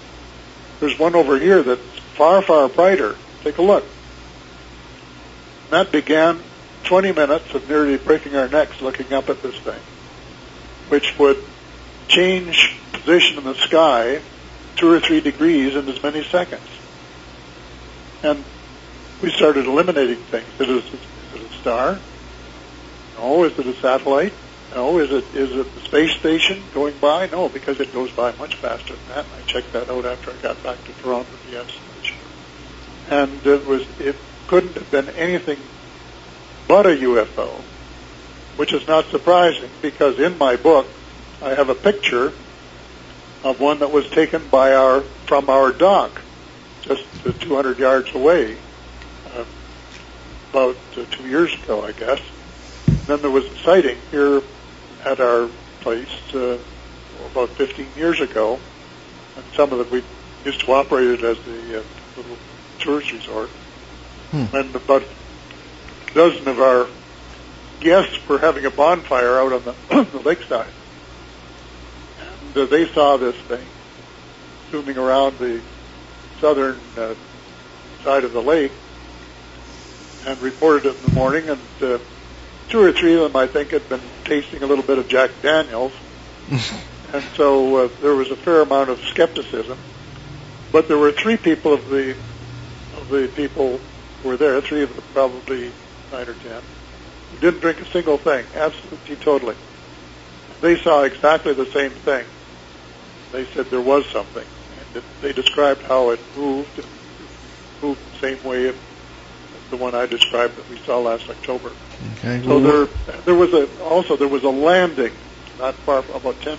there's 0.80 0.98
one 0.98 1.14
over 1.14 1.38
here 1.38 1.62
that's 1.62 1.98
far, 2.14 2.42
far 2.42 2.68
brighter. 2.68 3.16
Take 3.42 3.58
a 3.58 3.62
look." 3.62 3.84
And 5.64 5.72
that 5.72 5.92
began 5.92 6.40
20 6.84 7.12
minutes 7.12 7.54
of 7.54 7.68
nearly 7.68 7.96
breaking 7.96 8.34
our 8.36 8.48
necks 8.48 8.80
looking 8.80 9.12
up 9.12 9.28
at 9.28 9.42
this 9.42 9.56
thing, 9.56 9.80
which 10.88 11.18
would 11.18 11.42
change 12.08 12.78
position 12.92 13.38
in 13.38 13.44
the 13.44 13.54
sky 13.54 14.20
two 14.76 14.90
or 14.90 15.00
three 15.00 15.20
degrees 15.20 15.74
in 15.74 15.88
as 15.88 16.02
many 16.02 16.22
seconds. 16.24 16.62
And 18.22 18.44
we 19.20 19.30
started 19.30 19.66
eliminating 19.66 20.22
things. 20.24 20.46
Is 20.58 20.68
it 20.68 21.00
a, 21.34 21.38
a 21.38 21.48
star? 21.60 21.98
No. 23.18 23.44
Is 23.44 23.58
it 23.58 23.66
a 23.66 23.74
satellite? 23.74 24.32
No, 24.74 24.98
is 24.98 25.10
it 25.10 25.24
is 25.34 25.50
it 25.56 25.74
the 25.74 25.80
space 25.80 26.12
station 26.12 26.62
going 26.74 26.96
by? 26.98 27.26
No, 27.26 27.48
because 27.48 27.80
it 27.80 27.92
goes 27.92 28.10
by 28.12 28.32
much 28.36 28.56
faster 28.56 28.94
than 28.94 29.08
that. 29.08 29.24
And 29.24 29.34
I 29.34 29.46
checked 29.46 29.72
that 29.72 29.88
out 29.88 30.04
after 30.04 30.30
I 30.30 30.34
got 30.36 30.62
back 30.62 30.82
to 30.84 30.92
Toronto. 31.02 31.30
Yes, 31.50 31.70
and 33.10 33.46
it 33.46 33.66
was 33.66 33.86
it 33.98 34.16
couldn't 34.46 34.74
have 34.74 34.90
been 34.90 35.08
anything 35.10 35.58
but 36.66 36.86
a 36.86 36.90
UFO, 36.90 37.48
which 38.56 38.72
is 38.72 38.86
not 38.86 39.06
surprising 39.06 39.70
because 39.80 40.18
in 40.18 40.36
my 40.36 40.56
book 40.56 40.86
I 41.42 41.50
have 41.54 41.70
a 41.70 41.74
picture 41.74 42.32
of 43.44 43.60
one 43.60 43.78
that 43.78 43.90
was 43.90 44.08
taken 44.10 44.46
by 44.48 44.74
our 44.74 45.00
from 45.26 45.48
our 45.48 45.72
dock, 45.72 46.20
just 46.82 47.04
uh, 47.26 47.32
200 47.32 47.78
yards 47.78 48.14
away, 48.14 48.56
uh, 49.34 49.44
about 50.50 50.76
uh, 50.96 51.04
two 51.10 51.26
years 51.26 51.54
ago, 51.54 51.84
I 51.84 51.92
guess. 51.92 52.20
Then 53.06 53.20
there 53.22 53.30
was 53.30 53.44
a 53.44 53.56
sighting 53.58 53.96
here 54.10 54.42
at 55.04 55.20
our 55.20 55.48
place 55.80 56.08
uh, 56.34 56.58
about 57.32 57.48
15 57.50 57.86
years 57.96 58.20
ago, 58.20 58.58
and 59.36 59.44
some 59.54 59.72
of 59.72 59.80
it 59.80 59.90
we 59.90 60.02
used 60.44 60.60
to 60.60 60.72
operate 60.72 61.08
it 61.08 61.24
as 61.24 61.38
the 61.44 61.80
uh, 61.80 61.82
little 62.16 62.36
tourist 62.80 63.12
resort, 63.12 63.50
Hmm. 64.30 64.44
and 64.54 64.76
about 64.76 65.02
a 65.02 66.14
dozen 66.14 66.46
of 66.48 66.60
our 66.60 66.86
guests 67.80 68.18
were 68.28 68.38
having 68.38 68.66
a 68.66 68.70
bonfire 68.70 69.38
out 69.38 69.52
on 69.54 69.64
the, 69.64 70.04
the 70.12 70.18
lakeside. 70.18 70.68
And 72.20 72.56
uh, 72.56 72.66
they 72.66 72.86
saw 72.92 73.16
this 73.16 73.36
thing 73.36 73.64
zooming 74.70 74.98
around 74.98 75.38
the 75.38 75.62
southern 76.40 76.78
uh, 76.96 77.14
side 78.04 78.24
of 78.24 78.32
the 78.34 78.42
lake 78.42 78.72
and 80.26 80.38
reported 80.42 80.84
it 80.86 80.96
in 80.96 81.02
the 81.06 81.14
morning. 81.14 81.48
And 81.48 81.60
uh, 81.80 81.98
two 82.68 82.80
or 82.80 82.92
three 82.92 83.14
of 83.14 83.32
them, 83.32 83.36
I 83.36 83.46
think, 83.46 83.70
had 83.70 83.88
been 83.88 84.00
tasting 84.24 84.62
a 84.62 84.66
little 84.66 84.84
bit 84.84 84.98
of 84.98 85.08
Jack 85.08 85.30
Daniels. 85.42 85.92
and 87.12 87.22
so 87.34 87.84
uh, 87.84 87.88
there 88.00 88.14
was 88.14 88.30
a 88.30 88.36
fair 88.36 88.60
amount 88.60 88.90
of 88.90 89.00
skepticism. 89.00 89.78
But 90.72 90.88
there 90.88 90.98
were 90.98 91.12
three 91.12 91.36
people 91.36 91.72
of 91.72 91.88
the 91.88 92.14
of 92.96 93.08
the 93.08 93.30
people 93.34 93.80
who 94.22 94.28
were 94.28 94.36
there, 94.36 94.60
three 94.60 94.82
of 94.82 94.94
them 94.94 95.04
probably 95.14 95.72
nine 96.12 96.28
or 96.28 96.34
ten, 96.34 96.62
who 97.30 97.38
didn't 97.40 97.60
drink 97.60 97.80
a 97.80 97.86
single 97.86 98.18
thing, 98.18 98.44
absolutely 98.54 99.16
totally. 99.16 99.56
They 100.60 100.76
saw 100.80 101.02
exactly 101.02 101.54
the 101.54 101.66
same 101.66 101.90
thing. 101.90 102.26
They 103.32 103.46
said 103.46 103.66
there 103.66 103.80
was 103.80 104.06
something, 104.06 104.44
and 104.78 104.96
it, 104.96 105.04
they 105.22 105.32
described 105.32 105.82
how 105.82 106.10
it 106.10 106.20
moved, 106.36 106.78
and 106.78 106.88
moved 107.82 108.00
the 108.14 108.18
same 108.18 108.42
way 108.44 108.68
as 108.68 108.74
the 109.70 109.76
one 109.76 109.94
I 109.94 110.06
described 110.06 110.56
that 110.56 110.68
we 110.68 110.78
saw 110.78 110.98
last 110.98 111.28
October. 111.30 111.70
Okay. 112.18 112.42
So 112.42 112.48
well, 112.48 112.60
there, 112.60 112.88
there 113.24 113.34
was 113.34 113.52
a 113.52 113.68
also 113.82 114.16
there 114.16 114.28
was 114.28 114.44
a 114.44 114.50
landing 114.50 115.12
not 115.58 115.74
far, 115.74 116.04
about 116.14 116.40
ten 116.40 116.58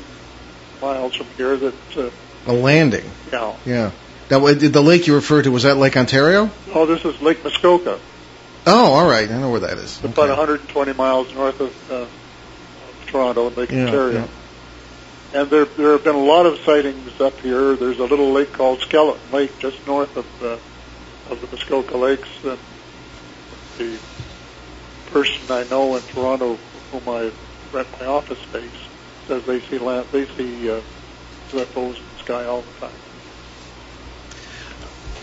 miles 0.81 1.15
from 1.15 1.27
here. 1.37 1.55
That 1.57 1.97
uh, 1.97 2.09
a 2.47 2.53
landing. 2.53 3.09
know, 3.31 3.57
Yeah. 3.65 3.91
That 4.29 4.39
the 4.59 4.81
lake 4.81 5.07
you 5.07 5.15
referred 5.15 5.43
to 5.43 5.51
was 5.51 5.63
that 5.63 5.77
Lake 5.77 5.97
Ontario? 5.97 6.51
oh, 6.73 6.85
this 6.85 7.03
is 7.03 7.19
Lake 7.19 7.43
Muskoka. 7.43 7.99
Oh, 8.67 8.93
all 8.93 9.09
right. 9.09 9.29
I 9.29 9.39
know 9.39 9.49
where 9.49 9.61
that 9.61 9.77
is. 9.79 10.03
It's 10.03 10.03
about 10.03 10.29
120 10.29 10.93
miles 10.93 11.33
north 11.33 11.59
of, 11.59 11.91
uh, 11.91 11.95
of 11.95 12.09
Toronto 13.07 13.47
and 13.47 13.57
Lake 13.57 13.71
Yeah, 13.71 13.85
Ontario. 13.85 14.29
And 15.33 15.49
there, 15.49 15.65
there 15.65 15.91
have 15.93 16.03
been 16.03 16.15
a 16.15 16.23
lot 16.23 16.45
of 16.45 16.59
sightings 16.59 17.19
up 17.19 17.39
here. 17.39 17.75
There's 17.75 17.97
a 17.99 18.05
little 18.05 18.31
lake 18.31 18.53
called 18.53 18.81
Skeleton 18.81 19.21
Lake 19.31 19.57
just 19.57 19.85
north 19.87 20.15
of, 20.15 20.43
uh, 20.43 21.31
of 21.31 21.41
the 21.41 21.47
Muskoka 21.47 21.97
Lakes. 21.97 22.29
And 22.43 22.59
the 23.79 23.97
person 25.11 25.51
I 25.51 25.63
know 25.65 25.95
in 25.95 26.01
Toronto, 26.03 26.57
whom 26.91 27.07
I 27.07 27.31
rent 27.71 27.87
my 27.99 28.05
office 28.05 28.39
space, 28.39 28.69
says 29.27 29.45
they 29.45 29.59
see 29.61 29.77
land, 29.77 30.07
they 30.11 30.25
see 30.25 30.69
uh, 30.69 30.81
UFOs 31.51 31.97
in 31.97 32.03
the 32.17 32.23
sky 32.23 32.45
all 32.45 32.61
the 32.61 32.87
time. 32.87 32.95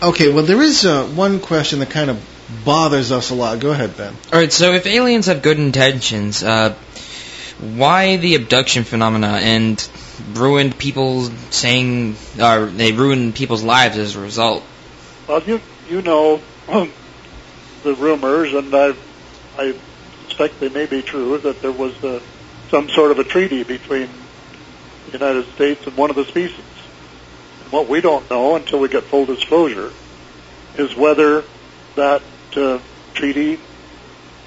Okay. 0.01 0.31
Well, 0.31 0.43
there 0.43 0.61
is 0.61 0.85
uh, 0.85 1.05
one 1.05 1.39
question 1.39 1.79
that 1.79 1.89
kind 1.89 2.09
of 2.09 2.23
bothers 2.63 3.11
us 3.11 3.29
a 3.29 3.35
lot. 3.35 3.59
Go 3.59 3.71
ahead, 3.71 3.97
Ben. 3.97 4.15
All 4.31 4.39
right, 4.39 4.51
so 4.51 4.73
if 4.73 4.85
aliens 4.85 5.25
have 5.25 5.41
good 5.41 5.59
intentions, 5.59 6.43
uh, 6.43 6.75
why 7.59 8.17
the 8.17 8.35
abduction 8.35 8.83
phenomena 8.83 9.39
and 9.41 9.89
ruined 10.33 10.77
people 10.77 11.23
saying, 11.49 12.15
or 12.39 12.67
they 12.67 12.91
ruined 12.91 13.35
people's 13.35 13.63
lives 13.63 13.97
as 13.97 14.15
a 14.15 14.19
result? 14.19 14.63
Well, 15.27 15.41
you 15.43 15.59
you 15.89 16.01
know 16.01 16.41
the 16.67 17.95
rumors, 17.95 18.53
and 18.53 18.73
I 18.73 18.93
I 19.57 19.75
suspect 20.27 20.59
they 20.59 20.69
may 20.69 20.85
be 20.85 21.01
true 21.01 21.37
that 21.39 21.61
there 21.61 21.71
was 21.71 22.03
uh, 22.03 22.19
some 22.69 22.89
sort 22.89 23.11
of 23.11 23.19
a 23.19 23.23
treaty 23.23 23.63
between 23.63 24.07
the 25.07 25.13
United 25.13 25.45
States 25.55 25.85
and 25.87 25.97
one 25.97 26.09
of 26.09 26.15
the 26.15 26.25
species. 26.25 26.63
And 27.63 27.71
what 27.71 27.89
we 27.89 28.01
don't 28.01 28.29
know 28.29 28.55
until 28.55 28.79
we 28.79 28.87
get 28.87 29.03
full 29.03 29.25
disclosure 29.25 29.91
is 30.77 30.95
whether 30.95 31.43
that 31.95 32.21
uh, 32.55 32.79
treaty 33.13 33.59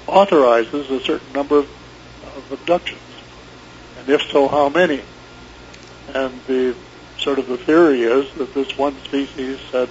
authorizes 0.07 0.89
a 0.89 0.99
certain 1.01 1.33
number 1.33 1.59
of, 1.59 1.69
of 2.37 2.51
abductions, 2.51 3.01
and 3.97 4.09
if 4.09 4.21
so, 4.31 4.47
how 4.47 4.69
many. 4.69 5.01
And 6.13 6.33
the 6.47 6.75
sort 7.17 7.37
of 7.37 7.47
the 7.47 7.57
theory 7.57 8.03
is 8.03 8.33
that 8.35 8.53
this 8.53 8.77
one 8.77 8.97
species 9.03 9.59
had 9.71 9.89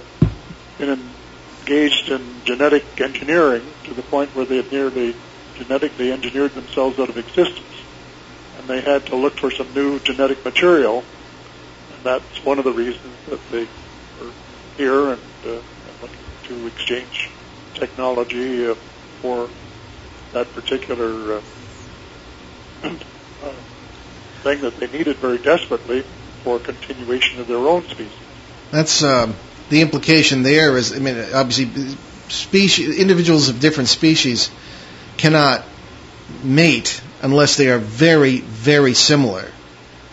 been 0.77 1.13
engaged 1.61 2.09
in 2.09 2.41
genetic 2.45 2.99
engineering 2.99 3.63
to 3.83 3.93
the 3.93 4.01
point 4.01 4.35
where 4.35 4.45
they 4.45 4.57
had 4.57 4.71
nearly 4.71 5.15
genetically 5.55 6.11
engineered 6.11 6.53
themselves 6.53 6.99
out 6.99 7.09
of 7.09 7.17
existence. 7.17 7.67
And 8.57 8.67
they 8.67 8.81
had 8.81 9.05
to 9.07 9.15
look 9.15 9.37
for 9.37 9.51
some 9.51 9.73
new 9.73 9.99
genetic 9.99 10.43
material. 10.43 11.03
And 11.93 12.03
that's 12.03 12.45
one 12.45 12.59
of 12.59 12.65
the 12.65 12.71
reasons 12.71 13.15
that 13.27 13.39
they 13.51 13.67
were 14.19 14.31
here 14.77 15.09
and, 15.11 15.21
uh, 15.45 15.59
to 16.43 16.67
exchange 16.67 17.29
technology 17.75 18.67
uh, 18.67 18.75
for 19.21 19.49
that 20.33 20.51
particular 20.53 21.37
uh, 21.37 21.41
uh, 22.83 23.51
thing 24.43 24.61
that 24.61 24.79
they 24.79 24.87
needed 24.87 25.17
very 25.17 25.37
desperately 25.37 26.03
for 26.43 26.59
continuation 26.59 27.39
of 27.39 27.47
their 27.47 27.57
own 27.57 27.83
species. 27.87 28.11
That's 28.71 29.03
um, 29.03 29.35
the 29.71 29.81
implication 29.81 30.43
there. 30.43 30.77
Is 30.77 30.93
I 30.93 30.99
mean, 30.99 31.17
obviously, 31.33 31.95
species 32.27 32.99
individuals 32.99 33.49
of 33.49 33.59
different 33.59 33.89
species 33.89 34.51
cannot 35.17 35.63
mate 36.43 37.01
unless 37.23 37.57
they 37.57 37.69
are 37.69 37.79
very, 37.79 38.39
very 38.39 38.93
similar 38.93 39.51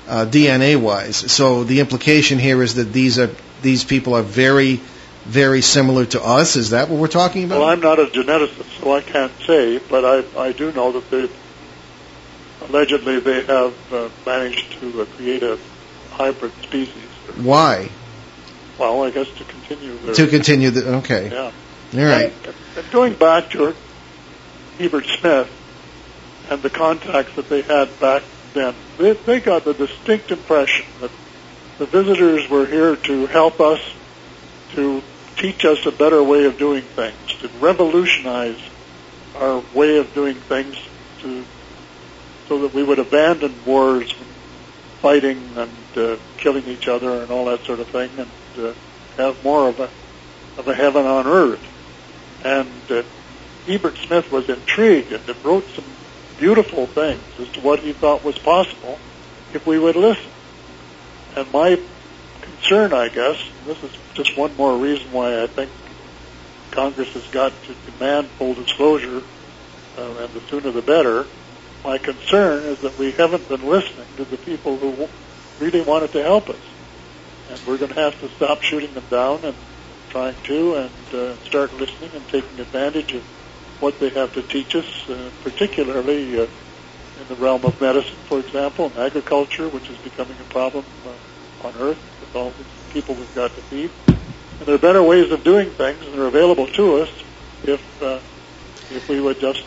uh, 0.06 0.24
DNA 0.24 0.80
wise. 0.80 1.16
So 1.16 1.64
the 1.64 1.80
implication 1.80 2.38
here 2.38 2.62
is 2.62 2.76
that 2.76 2.92
these 2.92 3.18
are 3.18 3.30
these 3.60 3.84
people 3.84 4.14
are 4.14 4.22
very, 4.22 4.76
very 5.24 5.60
similar 5.60 6.06
to 6.06 6.22
us. 6.22 6.56
Is 6.56 6.70
that 6.70 6.88
what 6.88 6.98
we're 6.98 7.08
talking 7.08 7.44
about? 7.44 7.60
Well, 7.60 7.68
I'm 7.68 7.80
not 7.80 7.98
a 7.98 8.06
geneticist, 8.06 8.80
so 8.80 8.94
I 8.94 9.02
can't 9.02 9.32
say, 9.46 9.78
but 9.78 10.04
I, 10.04 10.40
I 10.40 10.52
do 10.52 10.72
know 10.72 10.92
that 10.92 11.10
they 11.10 11.28
allegedly 12.62 13.20
they 13.20 13.44
have 13.44 13.92
uh, 13.92 14.08
managed 14.24 14.80
to 14.80 15.02
uh, 15.02 15.04
create 15.16 15.42
a 15.42 15.58
hybrid 16.12 16.52
species. 16.62 17.04
Why? 17.36 17.90
Well, 18.78 19.04
I 19.04 19.10
guess 19.10 19.28
to 19.28 19.44
continue 19.44 19.96
their 19.98 20.14
To 20.14 20.26
continue 20.28 20.70
the 20.70 20.96
okay. 20.98 21.30
yeah. 21.30 21.52
All 21.94 22.06
right. 22.06 22.32
And, 22.44 22.54
and 22.76 22.90
going 22.90 23.14
back 23.14 23.50
to 23.50 23.74
Wilbert 24.78 25.06
Smith 25.06 25.50
and 26.50 26.62
the 26.62 26.70
contacts 26.70 27.34
that 27.36 27.48
they 27.48 27.62
had 27.62 27.98
back 27.98 28.22
then, 28.54 28.74
they, 28.98 29.12
they 29.12 29.40
got 29.40 29.64
the 29.64 29.74
distinct 29.74 30.30
impression 30.30 30.86
that 31.00 31.10
the 31.78 31.86
visitors 31.86 32.48
were 32.48 32.66
here 32.66 32.96
to 32.96 33.26
help 33.26 33.60
us, 33.60 33.80
to 34.72 35.02
teach 35.36 35.64
us 35.64 35.86
a 35.86 35.92
better 35.92 36.22
way 36.22 36.44
of 36.44 36.58
doing 36.58 36.82
things, 36.82 37.16
to 37.40 37.48
revolutionize 37.60 38.60
our 39.36 39.62
way 39.74 39.98
of 39.98 40.12
doing 40.14 40.34
things, 40.34 40.76
to 41.20 41.44
so 42.48 42.62
that 42.62 42.74
we 42.74 42.82
would 42.82 42.98
abandon 42.98 43.54
wars, 43.66 44.12
fighting 45.00 45.50
and 45.56 45.70
uh, 45.96 46.16
killing 46.38 46.64
each 46.64 46.88
other 46.88 47.22
and 47.22 47.30
all 47.30 47.44
that 47.44 47.62
sort 47.64 47.78
of 47.78 47.86
thing, 47.88 48.10
and 48.18 48.28
uh, 48.58 48.74
have 49.16 49.42
more 49.44 49.68
of 49.68 49.80
a 49.80 49.88
of 50.58 50.66
a 50.66 50.74
heaven 50.74 51.06
on 51.06 51.26
earth. 51.26 51.64
And 52.44 52.68
uh, 52.90 53.02
Wilbert 53.66 53.96
Smith 53.98 54.30
was 54.32 54.48
intrigued 54.48 55.12
and 55.12 55.44
wrote 55.44 55.68
some 55.70 55.84
beautiful 56.38 56.86
things 56.86 57.22
as 57.38 57.48
to 57.50 57.60
what 57.60 57.80
he 57.80 57.92
thought 57.92 58.24
was 58.24 58.38
possible 58.38 58.98
if 59.52 59.66
we 59.66 59.78
would 59.78 59.96
listen. 59.96 60.30
And 61.36 61.52
my 61.52 61.80
concern, 62.40 62.92
I 62.92 63.08
guess, 63.08 63.38
this 63.66 63.82
is 63.82 63.90
just 64.14 64.36
one 64.36 64.56
more 64.56 64.76
reason 64.76 65.12
why 65.12 65.42
I 65.42 65.46
think 65.46 65.70
Congress 66.70 67.12
has 67.14 67.26
got 67.28 67.52
to 67.64 67.74
demand 67.90 68.28
full 68.28 68.54
disclosure, 68.54 69.22
uh, 69.96 70.14
and 70.18 70.32
the 70.32 70.40
sooner 70.48 70.70
the 70.70 70.82
better. 70.82 71.26
My 71.84 71.98
concern 71.98 72.64
is 72.64 72.80
that 72.80 72.98
we 72.98 73.12
haven't 73.12 73.48
been 73.48 73.66
listening 73.66 74.06
to 74.16 74.24
the 74.24 74.36
people 74.36 74.76
who 74.76 75.08
really 75.60 75.80
wanted 75.80 76.12
to 76.12 76.22
help 76.22 76.48
us. 76.48 76.58
And 77.48 77.58
we're 77.66 77.78
going 77.78 77.92
to 77.92 78.00
have 78.00 78.20
to 78.20 78.28
stop 78.36 78.62
shooting 78.62 78.94
them 78.94 79.04
down 79.10 79.44
and 79.44 79.56
trying 80.10 80.36
to 80.44 80.74
and 80.74 81.14
uh, 81.14 81.36
start 81.44 81.72
listening 81.74 82.10
and 82.14 82.26
taking 82.28 82.58
advantage 82.60 83.12
of 83.14 83.22
what 83.80 83.98
they 84.00 84.10
have 84.10 84.32
to 84.34 84.42
teach 84.42 84.74
us, 84.74 84.84
uh, 85.08 85.30
particularly 85.42 86.40
uh, 86.40 86.46
in 87.20 87.28
the 87.28 87.36
realm 87.36 87.64
of 87.64 87.80
medicine, 87.80 88.18
for 88.28 88.40
example, 88.40 88.86
and 88.86 88.98
agriculture, 88.98 89.68
which 89.68 89.88
is 89.88 89.96
becoming 89.98 90.36
a 90.38 90.44
problem 90.44 90.84
uh, 91.06 91.66
on 91.66 91.74
Earth 91.76 91.98
with 92.20 92.34
all 92.36 92.50
the 92.50 92.64
people 92.92 93.14
we've 93.14 93.34
got 93.34 93.54
to 93.54 93.62
feed. 93.62 93.90
And 94.06 94.66
there 94.66 94.74
are 94.74 94.78
better 94.78 95.02
ways 95.02 95.30
of 95.30 95.44
doing 95.44 95.70
things, 95.70 96.04
and 96.04 96.14
they're 96.14 96.26
available 96.26 96.66
to 96.66 97.02
us 97.02 97.10
if 97.62 98.02
uh, 98.02 98.20
if 98.90 99.08
we 99.08 99.20
would 99.20 99.40
just 99.40 99.62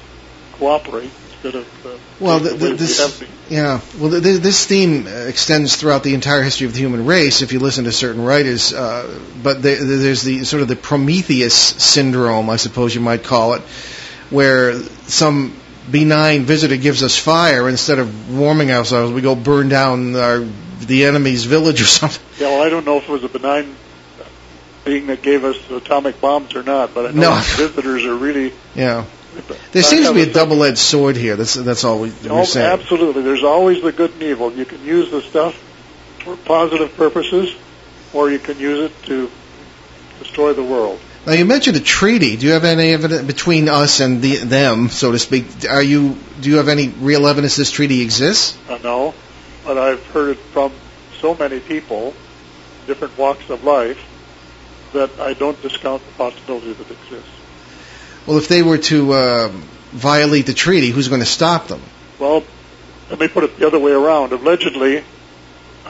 cooperate 0.62 1.10
instead 1.44 1.56
of 1.56 1.86
uh, 1.86 1.90
Well, 2.20 2.40
the, 2.40 2.50
the 2.52 2.56
the, 2.56 2.70
ways 2.72 2.80
we 2.80 3.04
have 3.04 3.20
this 3.20 3.30
yeah. 3.50 3.82
Well, 4.00 4.10
the, 4.12 4.20
this 4.20 4.66
theme 4.68 5.08
extends 5.08 5.76
throughout 5.76 6.04
the 6.04 6.14
entire 6.14 6.44
history 6.44 6.68
of 6.68 6.74
the 6.74 6.80
human 6.80 7.08
race. 7.08 7.42
If 7.42 7.52
you 7.52 7.60
listen 7.60 7.86
to 7.86 7.92
certain 7.92 8.24
writers, 8.24 8.74
uh, 8.74 9.20
but 9.42 9.64
there, 9.64 9.84
there's 9.84 10.22
the 10.22 10.44
sort 10.44 10.62
of 10.62 10.68
the 10.68 10.76
Prometheus 10.76 11.56
syndrome, 11.56 12.50
I 12.50 12.58
suppose 12.58 12.94
you 12.94 13.02
might 13.02 13.24
call 13.24 13.56
it, 13.56 13.62
where 14.30 14.80
some 15.10 15.56
benign 15.90 16.44
visitor 16.44 16.78
gives 16.78 17.02
us 17.02 17.18
fire 17.18 17.68
instead 17.68 17.98
of 17.98 18.38
warming 18.38 18.72
ourselves, 18.72 19.12
we 19.12 19.22
go 19.22 19.36
burn 19.36 19.68
down 19.68 20.16
our 20.16 20.46
the 20.80 21.06
enemy's 21.06 21.44
village 21.46 21.82
or 21.82 21.86
something. 22.00 22.22
Yeah, 22.40 22.50
well, 22.50 22.62
I 22.64 22.70
don't 22.70 22.86
know 22.86 22.98
if 22.98 23.10
it 23.10 23.12
was 23.12 23.24
a 23.24 23.30
benign 23.30 23.76
being 24.86 25.08
that 25.08 25.22
gave 25.24 25.44
us 25.44 25.58
atomic 25.72 26.22
bombs 26.22 26.56
or 26.56 26.64
not, 26.64 26.94
but 26.94 27.08
I 27.08 27.12
know 27.12 27.36
No. 27.36 27.42
visitors 27.58 28.06
are 28.06 28.16
really. 28.16 28.54
Yeah. 28.76 29.06
There 29.72 29.84
seems 29.84 30.08
to 30.08 30.14
be 30.14 30.24
a 30.24 30.34
double-edged 30.34 30.78
sword 30.78 31.16
here. 31.16 31.36
That's 31.36 31.54
that's 31.54 31.84
all 31.84 32.00
we, 32.02 32.12
Oh, 32.30 32.36
we're 32.36 32.46
saying. 32.46 32.80
absolutely. 32.80 33.22
There's 33.22 33.44
always 33.44 33.82
the 33.82 33.92
good 33.92 34.12
and 34.12 34.24
evil. 34.24 34.52
You 34.52 34.66
can 34.66 34.84
use 34.84 35.10
the 35.12 35.22
stuff 35.22 35.56
for 36.24 36.36
positive 36.36 36.96
purposes, 36.98 37.56
or 38.14 38.30
you 38.30 38.40
can 38.40 38.60
use 38.60 38.92
it 38.92 39.04
to 39.04 39.32
destroy 40.20 40.54
the 40.54 40.64
world. 40.64 41.00
Now 41.26 41.34
you 41.34 41.46
mentioned 41.46 41.78
a 41.78 41.82
treaty. 41.82 42.36
Do 42.36 42.48
you 42.48 42.54
have 42.54 42.66
any 42.66 42.92
evidence 42.92 43.22
between 43.28 43.70
us 43.70 44.00
and 44.00 44.22
the, 44.22 44.38
them, 44.38 44.90
so 44.90 45.12
to 45.12 45.20
speak? 45.20 45.46
Are 45.70 45.82
you 45.82 46.18
do 46.42 46.50
you 46.50 46.58
have 46.58 46.68
any 46.68 46.90
real 46.90 47.28
evidence 47.28 47.56
this 47.56 47.72
treaty 47.72 48.02
exists? 48.02 48.58
Uh, 48.68 48.76
I 48.76 48.78
know, 48.80 49.14
but 49.64 49.78
I've 49.78 50.06
heard 50.08 50.32
it 50.32 50.40
from 50.52 50.72
so 51.20 51.36
many 51.36 51.60
people, 51.60 52.14
different 52.88 53.18
walks 53.18 53.50
of 53.50 53.64
life, 53.64 54.04
that 54.94 55.12
I 55.20 55.34
don't 55.34 55.62
discount 55.62 56.04
the 56.06 56.12
possibility 56.14 56.74
that 56.74 56.90
it 56.90 56.98
exists. 57.04 57.30
Well, 58.32 58.40
if 58.40 58.48
they 58.48 58.64
were 58.64 58.78
to 58.78 59.12
uh, 59.12 59.48
violate 59.92 60.46
the 60.46 60.54
treaty, 60.54 60.90
who's 60.90 61.10
going 61.10 61.20
to 61.20 61.26
stop 61.28 61.68
them? 61.68 61.82
Well, 62.18 62.46
let 63.10 63.20
me 63.20 63.28
put 63.28 63.44
it 63.44 63.60
the 63.60 63.68
other 63.68 63.78
way 63.78 63.92
around. 63.92 64.32
Allegedly, 64.32 65.04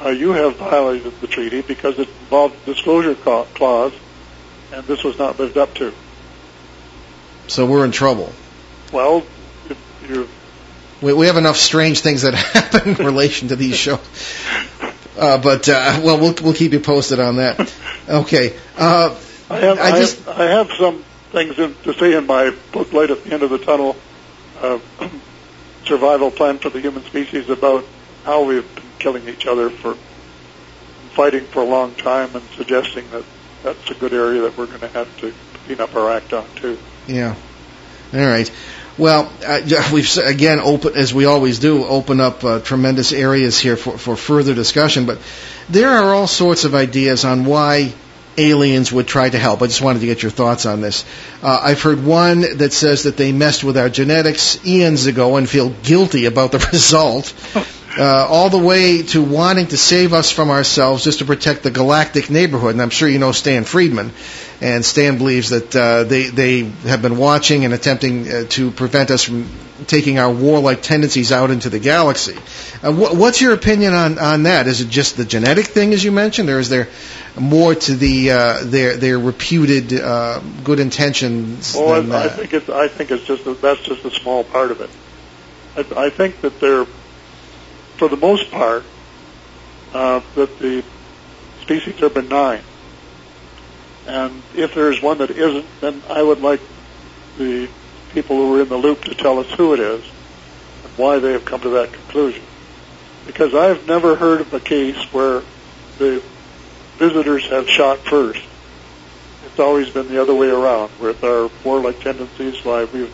uh, 0.04 0.10
you 0.10 0.32
have 0.32 0.56
violated 0.56 1.14
the 1.22 1.28
treaty 1.28 1.62
because 1.62 2.00
it 2.00 2.10
involved 2.22 2.56
a 2.64 2.74
disclosure 2.74 3.14
clause, 3.14 3.94
and 4.74 4.84
this 4.88 5.04
was 5.04 5.20
not 5.20 5.38
lived 5.38 5.56
up 5.56 5.72
to. 5.76 5.94
So 7.46 7.68
we're 7.68 7.86
in 7.86 7.92
trouble. 7.92 8.34
Well, 8.92 9.24
if 9.70 9.78
you're 10.10 10.26
We, 11.00 11.14
we 11.14 11.28
have 11.28 11.38
enough 11.38 11.58
strange 11.58 12.00
things 12.00 12.24
that 12.24 12.34
happen 12.34 12.96
in 13.00 13.06
relation 13.06 13.50
to 13.50 13.56
these 13.56 13.76
shows. 13.76 14.00
Uh, 15.16 15.38
but 15.38 15.70
uh, 15.70 16.02
well, 16.04 16.20
we'll 16.20 16.34
we'll 16.42 16.56
keep 16.56 16.72
you 16.74 16.80
posted 16.80 17.20
on 17.20 17.36
that. 17.36 17.72
Okay. 18.10 18.58
Uh, 18.76 19.16
I 19.48 19.58
have, 19.60 19.78
I 19.80 19.82
I, 19.92 20.00
just- 20.00 20.18
have, 20.26 20.40
I 20.40 20.44
have 20.46 20.72
some 20.80 21.04
things 21.32 21.58
in, 21.58 21.76
to 21.84 21.94
say 21.94 22.16
in 22.16 22.28
my 22.28 22.56
book, 22.72 22.92
Light 22.94 23.12
at 23.12 23.24
the 23.24 23.34
End 23.34 23.44
of 23.44 23.50
the 23.50 23.58
Tunnel, 23.58 23.96
uh, 24.60 24.80
Survival 25.86 26.32
Plan 26.32 26.60
for 26.60 26.70
the 26.70 26.80
Human 26.80 27.04
Species, 27.04 27.50
about 27.50 27.86
how 28.24 28.44
we've 28.44 28.76
been 28.76 28.84
killing 29.00 29.28
each 29.28 29.48
other 29.48 29.70
for 29.70 29.96
fighting 31.14 31.44
for 31.46 31.62
a 31.62 31.66
long 31.66 31.94
time 31.96 32.34
and 32.36 32.44
suggesting 32.56 33.10
that 33.12 33.24
that's 33.64 33.90
a 33.92 33.94
good 33.96 34.14
area 34.14 34.42
that 34.42 34.58
we're 34.58 34.68
going 34.68 34.80
to 34.80 34.88
have 34.90 35.20
to 35.20 35.34
clean 35.66 35.82
up 35.82 35.96
our 35.96 36.12
act 36.12 36.34
on, 36.34 36.46
too. 36.56 36.78
Yeah. 37.08 37.36
All 38.14 38.20
right. 38.20 38.50
Well, 38.98 39.32
uh, 39.46 39.90
we've 39.94 40.18
again 40.18 40.60
open 40.60 40.96
as 40.96 41.14
we 41.14 41.26
always 41.26 41.60
do 41.60 41.86
open 41.86 42.20
up 42.20 42.44
uh, 42.44 42.60
tremendous 42.60 43.14
areas 43.14 43.60
here 43.60 43.78
for, 43.78 43.98
for 43.98 44.16
further 44.16 44.54
discussion. 44.54 45.06
But 45.06 45.20
there 45.70 45.90
are 45.90 46.14
all 46.14 46.28
sorts 46.28 46.66
of 46.66 46.76
ideas 46.76 47.26
on 47.26 47.46
why 47.46 47.94
aliens 48.50 48.92
would 48.92 49.08
try 49.08 49.30
to 49.30 49.38
help. 49.38 49.62
I 49.62 49.68
just 49.68 49.82
wanted 49.82 50.00
to 50.00 50.06
get 50.06 50.22
your 50.24 50.32
thoughts 50.32 50.66
on 50.66 50.82
this. 50.82 51.06
Uh, 51.42 51.60
I've 51.64 51.82
heard 51.82 52.04
one 52.06 52.42
that 52.58 52.74
says 52.74 53.04
that 53.04 53.18
they 53.18 53.32
messed 53.32 53.64
with 53.64 53.78
our 53.78 53.90
genetics 53.90 54.66
eons 54.66 55.06
ago 55.06 55.38
and 55.38 55.48
feel 55.50 55.70
guilty 55.70 56.26
about 56.26 56.52
the 56.52 56.60
result. 56.72 57.34
Uh, 57.98 58.26
all 58.30 58.50
the 58.50 58.58
way 58.58 59.04
to 59.04 59.22
wanting 59.22 59.68
to 59.68 59.76
save 59.78 60.14
us 60.14 60.32
from 60.32 60.50
ourselves 60.50 61.04
just 61.04 61.20
to 61.20 61.26
protect 61.26 61.62
the 61.64 61.72
galactic 61.72 62.30
neighborhood. 62.30 62.72
And 62.72 62.82
I'm 62.82 62.90
sure 62.90 63.10
you 63.10 63.20
know 63.20 63.34
Stan 63.34 63.66
Friedman. 63.66 64.14
And 64.62 64.86
Stan 64.86 65.18
believes 65.18 65.50
that 65.50 65.76
uh, 65.76 66.04
they 66.06 66.24
they 66.30 66.64
have 66.88 67.02
been 67.02 67.18
watching 67.18 67.66
and 67.66 67.74
attempting 67.74 68.32
uh, 68.32 68.44
to 68.50 68.72
prevent 68.72 69.12
us 69.12 69.24
from 69.24 69.50
taking 69.88 70.20
our 70.20 70.32
warlike 70.32 70.82
tendencies 70.84 71.32
out 71.32 71.50
into 71.52 71.70
the 71.70 71.80
galaxy. 71.80 72.36
Uh, 72.84 72.92
wh- 72.94 73.18
what's 73.18 73.42
your 73.42 73.54
opinion 73.54 73.94
on, 73.94 74.20
on 74.20 74.44
that? 74.44 74.68
Is 74.68 74.80
it 74.82 74.88
just 74.90 75.18
the 75.18 75.26
genetic 75.26 75.66
thing, 75.66 75.94
as 75.94 76.04
you 76.04 76.12
mentioned, 76.12 76.50
or 76.50 76.60
is 76.60 76.70
there 76.70 76.88
more 77.40 77.76
to 77.76 77.96
the 77.96 78.32
uh, 78.32 78.64
their 78.64 78.98
their 78.98 79.18
reputed 79.18 79.94
uh, 79.94 80.40
good 80.64 80.80
intentions 80.80 81.76
Well, 81.76 82.02
than 82.02 82.12
I, 82.12 82.26
I 82.26 82.30
think 82.30 82.54
it's 82.54 82.70
I 82.70 82.88
think 82.88 83.12
it's 83.12 83.26
just 83.26 83.46
a, 83.46 83.54
that's 83.54 83.82
just 83.82 84.04
a 84.06 84.12
small 84.12 84.44
part 84.44 84.72
of 84.72 84.82
it. 84.82 84.90
I, 85.76 86.06
I 86.06 86.10
think 86.10 86.42
that 86.42 86.60
they're, 86.60 86.86
for 87.96 88.10
the 88.10 88.18
most 88.18 88.52
part, 88.52 88.84
uh, 89.94 90.22
that 90.36 90.60
the 90.60 90.84
species 91.62 92.02
are 92.02 92.10
benign, 92.10 92.62
and 94.08 94.42
if 94.56 94.76
there 94.76 94.92
is 94.92 95.02
one 95.02 95.20
that 95.20 95.32
isn't, 95.32 95.66
then 95.80 96.02
I 96.10 96.22
would 96.22 96.42
like 96.42 96.62
the 97.38 97.70
people 98.12 98.36
who 98.36 98.58
are 98.58 98.62
in 98.62 98.70
the 98.70 98.78
loop 98.78 99.06
to 99.06 99.16
tell 99.16 99.40
us 99.40 99.50
who 99.52 99.74
it 99.74 99.80
is 99.80 100.04
and 100.04 100.94
why 100.98 101.20
they 101.20 101.32
have 101.32 101.46
come 101.46 101.62
to 101.62 101.70
that 101.70 101.94
conclusion. 101.94 102.44
Because 103.26 103.54
I've 103.56 103.88
never 103.88 104.16
heard 104.16 104.42
of 104.42 104.54
a 104.54 104.60
case 104.60 104.98
where 105.14 105.44
the 105.98 106.22
visitors 107.02 107.50
have 107.50 107.68
shot 107.68 107.98
first 108.00 108.46
it's 109.52 109.60
always 109.60 109.90
been 109.90 110.08
the 110.08 110.22
other 110.22 110.34
way 110.34 110.50
around. 110.50 110.92
With 111.00 111.24
our 111.24 111.50
warlike 111.64 112.00
tendencies, 112.00 112.64
why 112.64 112.86
we've 112.86 113.14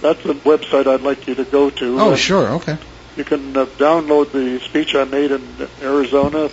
That's 0.00 0.22
the 0.22 0.34
website 0.34 0.86
I'd 0.86 1.00
like 1.02 1.26
you 1.26 1.34
to 1.34 1.44
go 1.44 1.70
to. 1.70 2.00
Oh, 2.00 2.10
And 2.10 2.18
sure. 2.18 2.48
Okay. 2.54 2.78
You 3.16 3.24
can 3.24 3.56
uh, 3.56 3.66
download 3.66 4.30
the 4.32 4.60
speech 4.60 4.94
I 4.94 5.04
made 5.04 5.32
in 5.32 5.68
Arizona 5.82 6.50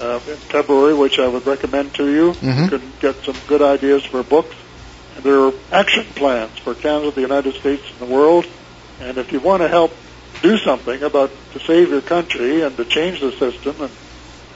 uh, 0.00 0.20
in 0.28 0.36
February, 0.36 0.92
which 0.94 1.18
I 1.18 1.26
would 1.26 1.46
recommend 1.46 1.94
to 1.94 2.08
you. 2.10 2.32
Mhm. 2.34 2.70
You 2.70 2.78
can 2.78 2.92
get 3.00 3.24
some 3.24 3.34
good 3.48 3.62
ideas 3.62 4.04
for 4.04 4.22
books. 4.22 4.54
There 5.22 5.40
are 5.40 5.52
action 5.72 6.04
plans 6.14 6.58
for 6.58 6.74
Canada, 6.74 7.10
the 7.10 7.22
United 7.22 7.54
States, 7.54 7.82
and 7.90 7.98
the 8.08 8.14
world. 8.14 8.46
And 9.00 9.18
if 9.18 9.32
you 9.32 9.40
want 9.40 9.62
to 9.62 9.68
help 9.68 9.92
do 10.42 10.58
something 10.58 11.02
about 11.02 11.30
to 11.52 11.58
save 11.60 11.88
your 11.90 12.02
country 12.02 12.62
and 12.62 12.76
to 12.76 12.84
change 12.84 13.20
the 13.20 13.32
system 13.32 13.74
and 13.80 13.90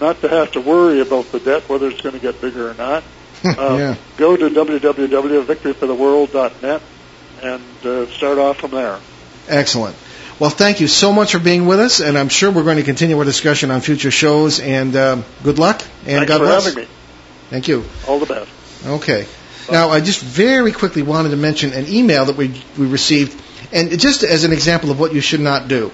not 0.01 0.21
to 0.21 0.29
have 0.29 0.53
to 0.53 0.61
worry 0.61 1.01
about 1.01 1.33
the 1.33 1.41
debt, 1.41 1.69
whether 1.69 1.89
it's 1.89 2.01
going 2.01 2.15
to 2.15 2.21
get 2.21 2.41
bigger 2.41 2.71
or 2.71 2.75
not, 2.75 3.03
uh, 3.45 3.77
yeah. 3.79 3.97
go 4.17 4.37
to 4.37 4.49
www.victoryfortheworld.net 4.51 6.83
and 7.43 7.87
uh, 7.87 8.07
start 8.07 8.39
off 8.39 8.59
from 8.59 8.71
there. 8.73 8.99
Excellent. 9.49 9.97
Well, 10.39 10.51
thank 10.51 10.81
you 10.81 10.89
so 10.89 11.13
much 11.13 11.33
for 11.33 11.39
being 11.39 11.67
with 11.67 11.81
us, 11.81 12.01
and 12.01 12.17
I'm 12.17 12.31
sure 12.31 12.51
we're 12.51 12.65
going 12.65 12.79
to 12.79 12.83
continue 12.83 13.19
our 13.19 13.25
discussion 13.25 13.71
on 13.71 13.83
future 13.83 14.11
shows. 14.11 14.59
And 14.59 14.97
um, 14.97 15.25
good 15.43 15.59
luck, 15.59 15.83
and 16.07 16.27
Thanks 16.27 16.29
God 16.29 16.39
for 16.39 16.45
bless. 16.45 16.65
having 16.65 16.85
me. 16.85 16.89
Thank 17.51 17.69
you. 17.69 17.85
All 18.09 18.19
the 18.19 18.25
best. 18.27 18.51
Okay. 18.87 19.27
Now, 19.73 19.91
I 19.91 20.01
just 20.01 20.21
very 20.21 20.73
quickly 20.73 21.03
wanted 21.03 21.31
to 21.31 21.37
mention 21.37 21.73
an 21.73 21.87
email 21.89 22.27
that 22.27 22.37
we 22.37 22.49
we 22.79 22.87
received, 22.87 23.41
and 23.73 23.99
just 23.99 24.23
as 24.23 24.45
an 24.45 24.53
example 24.53 24.91
of 24.91 24.99
what 24.99 25.15
you 25.15 25.21
should 25.21 25.41
not 25.41 25.69
do. 25.69 25.93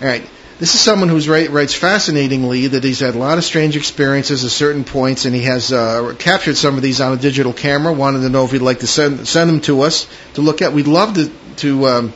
All 0.00 0.08
right. 0.08 0.28
This 0.58 0.74
is 0.74 0.80
someone 0.80 1.10
who 1.10 1.18
writes 1.50 1.74
fascinatingly 1.74 2.68
that 2.68 2.82
he's 2.82 3.00
had 3.00 3.14
a 3.14 3.18
lot 3.18 3.36
of 3.36 3.44
strange 3.44 3.76
experiences 3.76 4.42
at 4.42 4.50
certain 4.50 4.84
points, 4.84 5.26
and 5.26 5.34
he 5.34 5.42
has 5.42 5.70
uh, 5.70 6.14
captured 6.18 6.56
some 6.56 6.76
of 6.76 6.82
these 6.82 6.98
on 7.02 7.12
a 7.12 7.16
digital 7.20 7.52
camera. 7.52 7.92
Wanted 7.92 8.20
to 8.20 8.30
know 8.30 8.46
if 8.46 8.52
he'd 8.52 8.62
like 8.62 8.80
to 8.80 8.86
send 8.86 9.28
send 9.28 9.50
them 9.50 9.60
to 9.62 9.82
us 9.82 10.08
to 10.34 10.40
look 10.40 10.62
at. 10.62 10.72
We'd 10.72 10.86
love 10.86 11.14
to 11.14 11.30
to 11.56 11.86
um, 11.86 12.12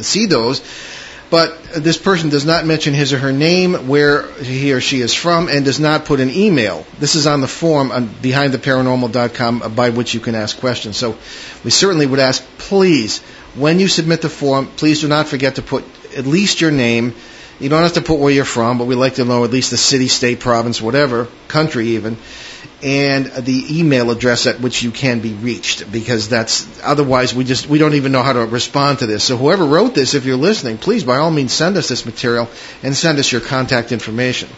see 0.00 0.26
those. 0.26 0.60
But 1.34 1.64
this 1.74 1.98
person 1.98 2.30
does 2.30 2.44
not 2.46 2.64
mention 2.64 2.94
his 2.94 3.12
or 3.12 3.18
her 3.18 3.32
name, 3.32 3.88
where 3.88 4.22
he 4.34 4.72
or 4.72 4.80
she 4.80 5.00
is 5.00 5.12
from, 5.12 5.48
and 5.48 5.64
does 5.64 5.80
not 5.80 6.04
put 6.04 6.20
an 6.20 6.30
email. 6.30 6.86
This 7.00 7.16
is 7.16 7.26
on 7.26 7.40
the 7.40 7.48
form 7.48 7.90
on 7.90 8.06
behindtheparanormal.com 8.06 9.74
by 9.74 9.90
which 9.90 10.14
you 10.14 10.20
can 10.20 10.36
ask 10.36 10.56
questions. 10.60 10.96
So 10.96 11.18
we 11.64 11.72
certainly 11.72 12.06
would 12.06 12.20
ask, 12.20 12.40
please, 12.58 13.18
when 13.56 13.80
you 13.80 13.88
submit 13.88 14.22
the 14.22 14.28
form, 14.28 14.68
please 14.76 15.00
do 15.00 15.08
not 15.08 15.26
forget 15.26 15.56
to 15.56 15.62
put 15.62 15.82
at 16.16 16.24
least 16.24 16.60
your 16.60 16.70
name. 16.70 17.16
You 17.58 17.68
don't 17.68 17.82
have 17.82 17.94
to 17.94 18.02
put 18.02 18.20
where 18.20 18.32
you're 18.32 18.44
from, 18.44 18.78
but 18.78 18.84
we 18.84 18.94
like 18.94 19.16
to 19.16 19.24
know 19.24 19.42
at 19.42 19.50
least 19.50 19.72
the 19.72 19.76
city, 19.76 20.06
state, 20.06 20.38
province, 20.38 20.80
whatever, 20.80 21.26
country 21.48 21.88
even, 21.96 22.16
and 22.84 23.24
the 23.26 23.80
email 23.80 24.10
address 24.10 24.46
at 24.46 24.60
which 24.60 24.82
you 24.82 24.90
can 24.90 25.20
be 25.20 25.32
reached 25.32 25.90
because 25.90 26.28
that's 26.28 26.68
otherwise 26.82 27.34
we 27.34 27.42
just 27.42 27.66
we 27.66 27.78
don't 27.78 27.94
even 27.94 28.12
know 28.12 28.22
how 28.22 28.34
to 28.34 28.40
respond 28.40 28.98
to 28.98 29.06
this. 29.06 29.24
So 29.24 29.38
whoever 29.38 29.64
wrote 29.64 29.94
this, 29.94 30.12
if 30.12 30.26
you're 30.26 30.36
listening, 30.36 30.76
please 30.76 31.02
by 31.02 31.16
all 31.16 31.30
means 31.30 31.54
send 31.54 31.78
us 31.78 31.88
this 31.88 32.04
material 32.04 32.48
and 32.82 32.94
send 32.94 33.18
us 33.18 33.32
your 33.32 33.40
contact 33.40 33.90
information. 33.90 34.50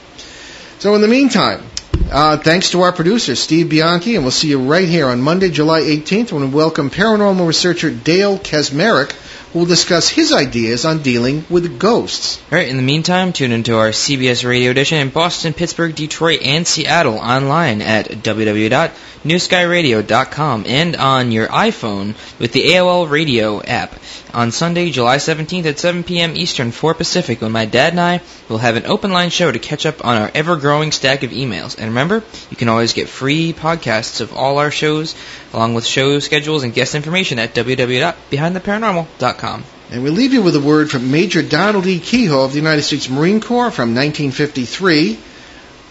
So 0.80 0.96
in 0.96 1.02
the 1.02 1.08
meantime, 1.08 1.62
uh, 2.10 2.36
thanks 2.36 2.70
to 2.70 2.82
our 2.82 2.92
producer, 2.92 3.36
Steve 3.36 3.68
Bianchi, 3.70 4.16
and 4.16 4.24
we'll 4.24 4.32
see 4.32 4.48
you 4.48 4.60
right 4.60 4.88
here 4.88 5.06
on 5.06 5.20
Monday, 5.20 5.48
July 5.48 5.82
18th 5.82 6.32
when 6.32 6.50
we 6.50 6.56
welcome 6.56 6.90
paranormal 6.90 7.46
researcher 7.46 7.90
Dale 7.90 8.38
Kaczmarek, 8.38 9.12
will 9.56 9.64
discuss 9.64 10.10
his 10.10 10.34
ideas 10.34 10.84
on 10.84 11.02
dealing 11.02 11.42
with 11.48 11.78
ghosts. 11.78 12.38
All 12.52 12.58
right. 12.58 12.68
In 12.68 12.76
the 12.76 12.82
meantime, 12.82 13.32
tune 13.32 13.52
into 13.52 13.78
our 13.78 13.88
CBS 13.88 14.46
radio 14.46 14.70
edition 14.70 14.98
in 14.98 15.08
Boston, 15.08 15.54
Pittsburgh, 15.54 15.94
Detroit, 15.94 16.42
and 16.42 16.66
Seattle 16.66 17.16
online 17.16 17.80
at 17.80 18.08
www.newskyradio.com 18.08 20.64
and 20.66 20.96
on 20.96 21.32
your 21.32 21.46
iPhone 21.46 22.08
with 22.38 22.52
the 22.52 22.68
AOL 22.68 23.08
Radio 23.08 23.62
app. 23.62 23.94
On 24.36 24.52
Sunday, 24.52 24.90
July 24.90 25.16
17th 25.16 25.64
at 25.64 25.78
7 25.78 26.04
p.m. 26.04 26.36
Eastern, 26.36 26.70
4 26.70 26.92
Pacific, 26.92 27.40
when 27.40 27.52
my 27.52 27.64
dad 27.64 27.94
and 27.94 28.00
I 28.00 28.20
will 28.50 28.58
have 28.58 28.76
an 28.76 28.84
open 28.84 29.10
line 29.10 29.30
show 29.30 29.50
to 29.50 29.58
catch 29.58 29.86
up 29.86 30.04
on 30.04 30.20
our 30.20 30.30
ever-growing 30.34 30.92
stack 30.92 31.22
of 31.22 31.30
emails. 31.30 31.78
And 31.78 31.86
remember, 31.86 32.22
you 32.50 32.56
can 32.58 32.68
always 32.68 32.92
get 32.92 33.08
free 33.08 33.54
podcasts 33.54 34.20
of 34.20 34.34
all 34.34 34.58
our 34.58 34.70
shows, 34.70 35.14
along 35.54 35.72
with 35.72 35.86
show 35.86 36.18
schedules 36.18 36.64
and 36.64 36.74
guest 36.74 36.94
information 36.94 37.38
at 37.38 37.54
www.behindtheparanormal.com. 37.54 39.64
And 39.90 40.02
we 40.02 40.10
leave 40.10 40.34
you 40.34 40.42
with 40.42 40.54
a 40.54 40.60
word 40.60 40.90
from 40.90 41.10
Major 41.10 41.40
Donald 41.40 41.86
E. 41.86 41.98
Keyhoe 41.98 42.44
of 42.44 42.52
the 42.52 42.58
United 42.58 42.82
States 42.82 43.08
Marine 43.08 43.40
Corps 43.40 43.70
from 43.70 43.94
1953. 43.94 45.18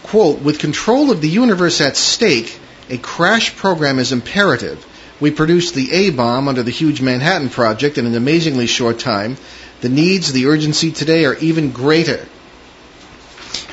Quote, 0.04 0.40
with 0.40 0.60
control 0.60 1.10
of 1.10 1.20
the 1.20 1.28
universe 1.28 1.80
at 1.80 1.96
stake, 1.96 2.56
a 2.90 2.96
crash 2.96 3.56
program 3.56 3.98
is 3.98 4.12
imperative. 4.12 4.86
We 5.20 5.30
produced 5.30 5.74
the 5.74 5.92
A-bomb 5.92 6.46
under 6.48 6.62
the 6.62 6.70
huge 6.70 7.00
Manhattan 7.00 7.48
Project 7.48 7.96
in 7.96 8.06
an 8.06 8.14
amazingly 8.14 8.66
short 8.66 8.98
time. 8.98 9.36
The 9.80 9.88
needs, 9.88 10.32
the 10.32 10.46
urgency 10.46 10.92
today 10.92 11.24
are 11.24 11.34
even 11.36 11.72
greater. 11.72 12.26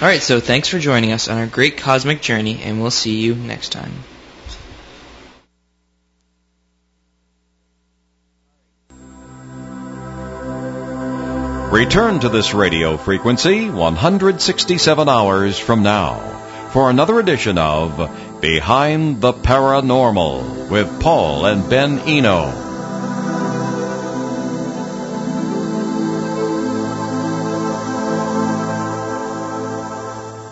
All 0.01 0.07
right, 0.07 0.21
so 0.21 0.39
thanks 0.39 0.67
for 0.69 0.79
joining 0.79 1.11
us 1.11 1.27
on 1.27 1.37
our 1.37 1.47
great 1.47 1.77
cosmic 1.77 2.21
journey, 2.21 2.61
and 2.63 2.81
we'll 2.81 2.91
see 2.91 3.19
you 3.19 3.35
next 3.35 3.69
time. 3.69 3.91
Return 11.73 12.19
to 12.19 12.29
this 12.29 12.53
radio 12.53 12.97
frequency 12.97 13.69
167 13.69 15.09
hours 15.09 15.57
from 15.57 15.81
now 15.81 16.19
for 16.71 16.89
another 16.89 17.19
edition 17.19 17.57
of 17.57 18.32
Behind 18.43 19.21
the 19.21 19.31
Paranormal 19.31 20.69
with 20.69 20.99
Paul 20.99 21.45
and 21.45 21.69
Ben 21.69 21.99
Eno. 21.99 22.72